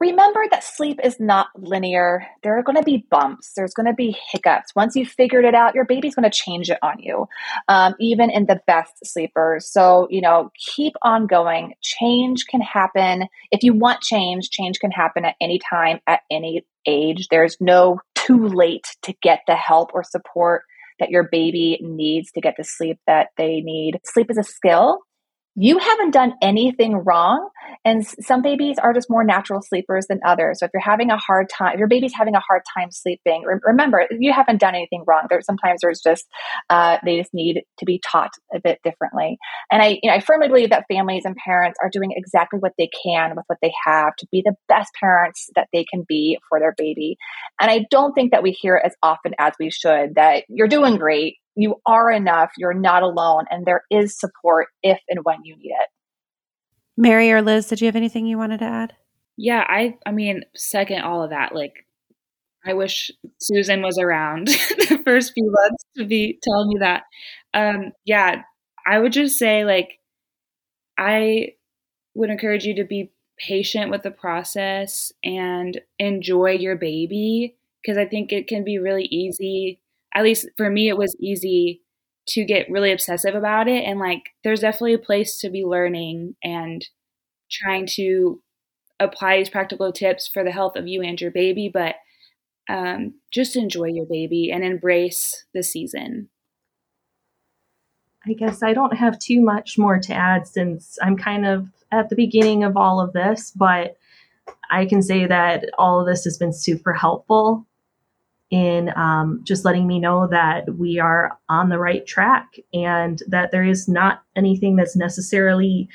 remember 0.00 0.40
that 0.50 0.64
sleep 0.64 0.98
is 1.04 1.20
not 1.20 1.48
linear. 1.56 2.26
There 2.42 2.58
are 2.58 2.62
going 2.62 2.76
to 2.76 2.82
be 2.82 3.06
bumps. 3.10 3.52
There's 3.54 3.74
going 3.74 3.86
to 3.86 3.92
be 3.92 4.16
hiccups. 4.32 4.74
Once 4.74 4.96
you've 4.96 5.08
figured 5.08 5.44
it 5.44 5.54
out, 5.54 5.74
your 5.74 5.84
baby's 5.84 6.14
going 6.14 6.28
to 6.28 6.36
change 6.36 6.70
it 6.70 6.78
on 6.82 6.98
you, 6.98 7.26
um, 7.68 7.94
even 8.00 8.30
in 8.30 8.46
the 8.46 8.60
best 8.66 8.94
sleepers. 9.04 9.70
So, 9.70 10.08
you 10.10 10.22
know, 10.22 10.50
keep 10.74 10.94
on 11.02 11.26
going. 11.26 11.74
Change 11.82 12.46
can 12.46 12.62
happen. 12.62 13.28
If 13.52 13.62
you 13.62 13.74
want 13.74 14.00
change, 14.00 14.50
change 14.50 14.80
can 14.80 14.90
happen 14.90 15.24
at 15.26 15.36
any 15.40 15.60
time, 15.70 16.00
at 16.06 16.20
any 16.30 16.64
age. 16.86 17.28
There's 17.30 17.56
no 17.60 18.00
too 18.14 18.48
late 18.48 18.96
to 19.02 19.14
get 19.22 19.40
the 19.46 19.56
help 19.56 19.90
or 19.92 20.02
support 20.02 20.62
that 20.98 21.10
your 21.10 21.28
baby 21.30 21.78
needs 21.82 22.30
to 22.32 22.40
get 22.40 22.54
the 22.56 22.64
sleep 22.64 22.98
that 23.06 23.28
they 23.36 23.60
need. 23.60 24.00
Sleep 24.04 24.30
is 24.30 24.38
a 24.38 24.42
skill 24.42 25.00
you 25.56 25.78
haven't 25.78 26.12
done 26.12 26.34
anything 26.40 26.96
wrong. 27.04 27.48
And 27.84 28.06
some 28.06 28.42
babies 28.42 28.78
are 28.78 28.92
just 28.92 29.10
more 29.10 29.24
natural 29.24 29.62
sleepers 29.62 30.06
than 30.06 30.20
others. 30.24 30.60
So 30.60 30.66
if 30.66 30.70
you're 30.72 30.80
having 30.80 31.10
a 31.10 31.16
hard 31.16 31.48
time, 31.48 31.74
if 31.74 31.78
your 31.78 31.88
baby's 31.88 32.12
having 32.14 32.34
a 32.34 32.40
hard 32.40 32.62
time 32.76 32.90
sleeping, 32.90 33.42
re- 33.44 33.58
remember 33.64 34.06
you 34.10 34.32
haven't 34.32 34.60
done 34.60 34.74
anything 34.74 35.04
wrong. 35.06 35.26
There 35.28 35.40
sometimes 35.40 35.80
there's 35.82 36.00
just 36.00 36.26
uh, 36.68 36.98
they 37.04 37.18
just 37.18 37.34
need 37.34 37.62
to 37.78 37.84
be 37.84 38.00
taught 38.04 38.32
a 38.54 38.60
bit 38.60 38.80
differently. 38.84 39.38
And 39.72 39.82
I, 39.82 39.98
you 40.02 40.10
know, 40.10 40.14
I 40.14 40.20
firmly 40.20 40.48
believe 40.48 40.70
that 40.70 40.84
families 40.90 41.24
and 41.24 41.36
parents 41.36 41.78
are 41.82 41.90
doing 41.90 42.12
exactly 42.14 42.58
what 42.58 42.72
they 42.78 42.88
can 43.02 43.34
with 43.34 43.44
what 43.46 43.58
they 43.62 43.72
have 43.86 44.14
to 44.16 44.26
be 44.30 44.42
the 44.44 44.54
best 44.68 44.90
parents 44.98 45.50
that 45.56 45.68
they 45.72 45.84
can 45.84 46.04
be 46.06 46.38
for 46.48 46.60
their 46.60 46.74
baby. 46.76 47.16
And 47.60 47.70
I 47.70 47.86
don't 47.90 48.12
think 48.12 48.32
that 48.32 48.42
we 48.42 48.52
hear 48.52 48.80
as 48.82 48.94
often 49.02 49.34
as 49.38 49.54
we 49.58 49.70
should. 49.70 50.14
That 50.14 50.44
you're 50.48 50.68
doing 50.68 50.96
great 50.96 51.36
you 51.56 51.76
are 51.86 52.10
enough, 52.10 52.50
you're 52.56 52.74
not 52.74 53.02
alone, 53.02 53.44
and 53.50 53.66
there 53.66 53.82
is 53.90 54.18
support 54.18 54.68
if 54.82 54.98
and 55.08 55.20
when 55.24 55.38
you 55.44 55.56
need 55.56 55.70
it. 55.70 55.88
Mary 56.96 57.32
or 57.32 57.42
Liz, 57.42 57.68
did 57.68 57.80
you 57.80 57.86
have 57.86 57.96
anything 57.96 58.26
you 58.26 58.38
wanted 58.38 58.58
to 58.58 58.66
add? 58.66 58.94
Yeah, 59.36 59.64
I 59.66 59.96
I 60.04 60.12
mean, 60.12 60.42
second 60.54 61.02
all 61.02 61.22
of 61.22 61.30
that. 61.30 61.54
Like 61.54 61.86
I 62.64 62.74
wish 62.74 63.10
Susan 63.38 63.82
was 63.82 63.98
around 63.98 64.46
the 64.48 65.00
first 65.04 65.32
few 65.32 65.50
months 65.50 65.84
to 65.96 66.04
be 66.04 66.38
telling 66.42 66.68
me 66.68 66.76
that. 66.80 67.04
Um, 67.54 67.92
yeah, 68.04 68.42
I 68.86 68.98
would 68.98 69.12
just 69.12 69.38
say 69.38 69.64
like 69.64 69.98
I 70.98 71.54
would 72.14 72.30
encourage 72.30 72.64
you 72.64 72.74
to 72.76 72.84
be 72.84 73.12
patient 73.38 73.90
with 73.90 74.02
the 74.02 74.10
process 74.10 75.12
and 75.24 75.80
enjoy 75.98 76.50
your 76.50 76.76
baby 76.76 77.56
because 77.80 77.96
I 77.96 78.04
think 78.04 78.32
it 78.32 78.46
can 78.46 78.64
be 78.64 78.78
really 78.78 79.04
easy 79.04 79.80
at 80.14 80.24
least 80.24 80.48
for 80.56 80.70
me, 80.70 80.88
it 80.88 80.96
was 80.96 81.16
easy 81.20 81.82
to 82.28 82.44
get 82.44 82.70
really 82.70 82.92
obsessive 82.92 83.34
about 83.34 83.68
it. 83.68 83.84
And 83.84 83.98
like, 83.98 84.22
there's 84.44 84.60
definitely 84.60 84.94
a 84.94 84.98
place 84.98 85.38
to 85.38 85.50
be 85.50 85.64
learning 85.64 86.36
and 86.42 86.86
trying 87.50 87.86
to 87.94 88.40
apply 89.00 89.38
these 89.38 89.48
practical 89.48 89.92
tips 89.92 90.28
for 90.28 90.44
the 90.44 90.52
health 90.52 90.76
of 90.76 90.86
you 90.86 91.02
and 91.02 91.20
your 91.20 91.30
baby. 91.30 91.70
But 91.72 91.96
um, 92.68 93.14
just 93.32 93.56
enjoy 93.56 93.86
your 93.86 94.06
baby 94.06 94.50
and 94.52 94.64
embrace 94.64 95.44
the 95.54 95.62
season. 95.62 96.28
I 98.26 98.34
guess 98.34 98.62
I 98.62 98.74
don't 98.74 98.96
have 98.96 99.18
too 99.18 99.40
much 99.40 99.78
more 99.78 99.98
to 99.98 100.12
add 100.12 100.46
since 100.46 100.98
I'm 101.02 101.16
kind 101.16 101.46
of 101.46 101.68
at 101.90 102.10
the 102.10 102.16
beginning 102.16 102.62
of 102.64 102.76
all 102.76 103.00
of 103.00 103.12
this, 103.12 103.50
but 103.56 103.96
I 104.70 104.84
can 104.84 105.02
say 105.02 105.26
that 105.26 105.64
all 105.78 106.00
of 106.00 106.06
this 106.06 106.24
has 106.24 106.36
been 106.36 106.52
super 106.52 106.92
helpful 106.92 107.66
in 108.50 108.92
um, 108.96 109.40
just 109.44 109.64
letting 109.64 109.86
me 109.86 110.00
know 110.00 110.26
that 110.26 110.74
we 110.76 110.98
are 110.98 111.38
on 111.48 111.68
the 111.68 111.78
right 111.78 112.04
track 112.06 112.56
and 112.74 113.22
that 113.28 113.52
there 113.52 113.64
is 113.64 113.88
not 113.88 114.22
anything 114.36 114.76
that's 114.76 114.96
necessarily 114.96 115.88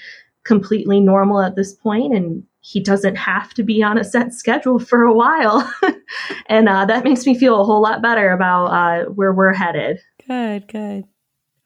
completely 0.45 0.99
normal 0.99 1.41
at 1.41 1.55
this 1.55 1.73
point 1.73 2.13
and 2.13 2.43
he 2.61 2.81
doesn't 2.81 3.15
have 3.15 3.53
to 3.53 3.63
be 3.63 3.83
on 3.83 3.97
a 3.97 4.03
set 4.03 4.33
schedule 4.33 4.79
for 4.79 5.03
a 5.03 5.13
while. 5.13 5.71
And 6.47 6.69
uh, 6.69 6.85
that 6.85 7.03
makes 7.03 7.25
me 7.25 7.37
feel 7.37 7.59
a 7.59 7.63
whole 7.63 7.81
lot 7.81 8.01
better 8.01 8.31
about 8.31 8.65
uh, 8.67 9.05
where 9.09 9.33
we're 9.33 9.53
headed. 9.53 9.99
Good 10.27 10.67
good. 10.67 11.05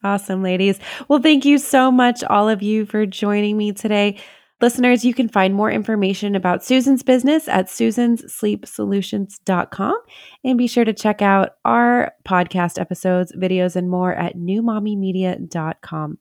Awesome 0.02 0.42
ladies. 0.42 0.78
Well 1.08 1.20
thank 1.20 1.44
you 1.44 1.58
so 1.58 1.90
much 1.90 2.24
all 2.24 2.48
of 2.48 2.62
you 2.62 2.86
for 2.86 3.04
joining 3.04 3.58
me 3.58 3.72
today 3.72 4.18
Listeners, 4.60 5.06
you 5.06 5.14
can 5.14 5.28
find 5.28 5.54
more 5.54 5.70
information 5.70 6.34
about 6.34 6.62
Susan's 6.62 7.02
business 7.02 7.48
at 7.48 7.68
susansleepsolutions.com 7.68 9.96
and 10.44 10.58
be 10.58 10.66
sure 10.66 10.84
to 10.84 10.92
check 10.92 11.22
out 11.22 11.52
our 11.64 12.12
podcast 12.28 12.78
episodes, 12.78 13.32
videos, 13.34 13.74
and 13.74 13.88
more 13.88 14.14
at 14.14 14.36
newmommymedia.com. 14.36 16.18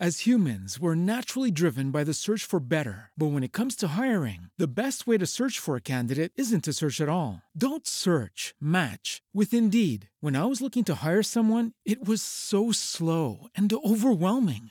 As 0.00 0.20
humans, 0.20 0.78
we're 0.78 0.94
naturally 0.94 1.50
driven 1.50 1.90
by 1.90 2.04
the 2.04 2.14
search 2.14 2.44
for 2.44 2.60
better. 2.60 3.10
But 3.18 3.32
when 3.32 3.42
it 3.42 3.52
comes 3.52 3.74
to 3.76 3.98
hiring, 3.98 4.48
the 4.56 4.68
best 4.68 5.08
way 5.08 5.18
to 5.18 5.26
search 5.26 5.58
for 5.58 5.74
a 5.74 5.80
candidate 5.80 6.30
isn't 6.36 6.62
to 6.64 6.72
search 6.72 7.00
at 7.00 7.08
all. 7.08 7.42
Don't 7.56 7.84
search, 7.84 8.54
match 8.60 9.22
with 9.34 9.52
Indeed. 9.52 10.08
When 10.20 10.36
I 10.36 10.44
was 10.44 10.62
looking 10.62 10.84
to 10.84 10.94
hire 10.94 11.24
someone, 11.24 11.72
it 11.84 12.06
was 12.06 12.22
so 12.22 12.70
slow 12.70 13.48
and 13.56 13.72
overwhelming. 13.72 14.70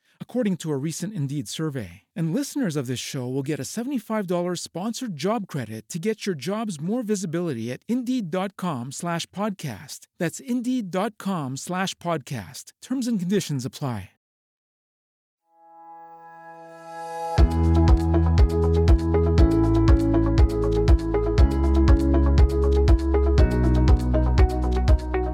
according 0.21 0.55
to 0.55 0.71
a 0.71 0.77
recent 0.77 1.13
Indeed 1.13 1.49
survey. 1.49 2.03
And 2.15 2.33
listeners 2.33 2.77
of 2.77 2.87
this 2.87 2.97
show 2.97 3.27
will 3.27 3.43
get 3.43 3.59
a 3.59 3.63
$75 3.63 4.59
sponsored 4.59 5.17
job 5.17 5.45
credit 5.47 5.89
to 5.89 5.99
get 5.99 6.25
your 6.25 6.35
jobs 6.35 6.79
more 6.79 7.03
visibility 7.03 7.69
at 7.69 7.81
Indeed.com 7.89 8.93
slash 8.93 9.25
podcast. 9.31 10.07
That's 10.19 10.39
Indeed.com 10.39 11.57
slash 11.57 11.95
podcast. 11.95 12.71
Terms 12.81 13.07
and 13.07 13.19
conditions 13.19 13.65
apply. 13.65 14.11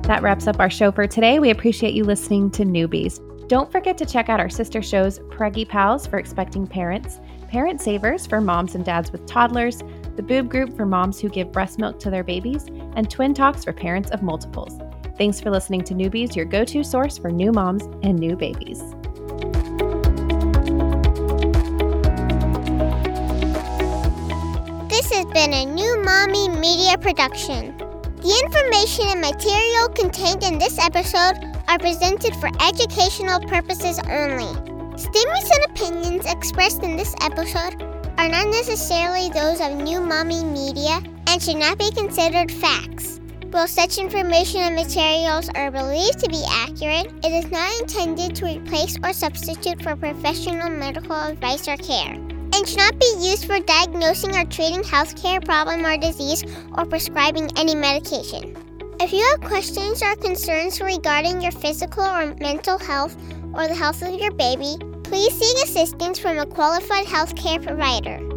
That 0.07 0.21
wraps 0.21 0.47
up 0.47 0.59
our 0.59 0.69
show 0.69 0.93
for 0.93 1.05
today. 1.05 1.37
We 1.37 1.49
appreciate 1.49 1.93
you 1.93 2.05
listening 2.05 2.49
to 2.51 2.63
Newbies. 2.63 3.19
Don't 3.47 3.71
forget 3.71 3.97
to 3.99 4.05
check 4.05 4.27
out 4.27 4.41
our 4.41 4.49
sister 4.49 4.81
shows 4.81 5.19
Preggy 5.19 5.65
Pals 5.65 6.05
for 6.05 6.19
expecting 6.19 6.67
parents, 6.67 7.21
Parent 7.47 7.79
Savers 7.79 8.27
for 8.27 8.41
moms 8.41 8.75
and 8.75 8.83
dads 8.83 9.09
with 9.13 9.25
toddlers, 9.25 9.83
the 10.17 10.21
Boob 10.21 10.49
Group 10.49 10.75
for 10.75 10.85
moms 10.85 11.21
who 11.21 11.29
give 11.29 11.53
breast 11.53 11.79
milk 11.79 11.97
to 12.01 12.09
their 12.09 12.25
babies, 12.25 12.65
and 12.95 13.09
Twin 13.09 13.33
Talks 13.33 13.63
for 13.63 13.71
parents 13.71 14.11
of 14.11 14.21
multiples. 14.21 14.77
Thanks 15.17 15.39
for 15.39 15.49
listening 15.49 15.85
to 15.85 15.93
Newbies, 15.93 16.35
your 16.35 16.43
go 16.43 16.65
to 16.65 16.83
source 16.83 17.17
for 17.17 17.31
new 17.31 17.53
moms 17.53 17.83
and 18.03 18.19
new 18.19 18.35
babies. 18.35 18.81
This 24.89 25.09
has 25.13 25.25
been 25.27 25.53
a 25.53 25.65
new 25.65 26.03
Mommy 26.03 26.49
Media 26.49 26.97
production. 26.97 27.77
The 27.77 28.41
information 28.43 29.05
and 29.07 29.21
material 29.21 29.87
contained 29.95 30.43
in 30.43 30.59
this 30.59 30.77
episode 30.79 31.56
are 31.67 31.79
presented 31.79 32.35
for 32.35 32.49
educational 32.61 33.39
purposes 33.41 33.99
only. 34.09 34.53
Statements 34.97 35.51
and 35.51 35.65
opinions 35.69 36.25
expressed 36.25 36.83
in 36.83 36.97
this 36.97 37.13
episode 37.21 37.81
are 38.17 38.29
not 38.29 38.47
necessarily 38.47 39.29
those 39.29 39.61
of 39.61 39.75
New 39.77 40.01
Mommy 40.01 40.43
Media 40.43 41.01
and 41.27 41.41
should 41.41 41.57
not 41.57 41.77
be 41.77 41.91
considered 41.91 42.51
facts. 42.51 43.19
While 43.51 43.67
such 43.67 43.97
information 43.97 44.61
and 44.61 44.75
materials 44.75 45.49
are 45.55 45.71
believed 45.71 46.19
to 46.19 46.29
be 46.29 46.43
accurate, 46.49 47.13
it 47.23 47.31
is 47.31 47.49
not 47.51 47.71
intended 47.79 48.35
to 48.35 48.45
replace 48.45 48.97
or 49.03 49.13
substitute 49.13 49.81
for 49.81 49.95
professional 49.95 50.69
medical 50.69 51.15
advice 51.15 51.67
or 51.67 51.77
care, 51.77 52.13
and 52.13 52.67
should 52.67 52.77
not 52.77 52.99
be 52.99 53.13
used 53.19 53.45
for 53.45 53.59
diagnosing 53.59 54.35
or 54.35 54.45
treating 54.45 54.81
healthcare 54.81 55.43
problem 55.43 55.85
or 55.85 55.97
disease 55.97 56.43
or 56.77 56.85
prescribing 56.85 57.49
any 57.57 57.75
medication. 57.75 58.66
If 58.99 59.13
you 59.13 59.23
have 59.29 59.41
questions 59.41 60.01
or 60.01 60.15
concerns 60.15 60.81
regarding 60.81 61.39
your 61.41 61.51
physical 61.51 62.03
or 62.03 62.33
mental 62.35 62.79
health 62.79 63.15
or 63.53 63.67
the 63.67 63.75
health 63.75 64.01
of 64.01 64.19
your 64.19 64.31
baby, 64.31 64.75
please 65.03 65.33
seek 65.37 65.63
assistance 65.63 66.17
from 66.17 66.39
a 66.39 66.47
qualified 66.47 67.05
healthcare 67.05 67.63
provider. 67.63 68.36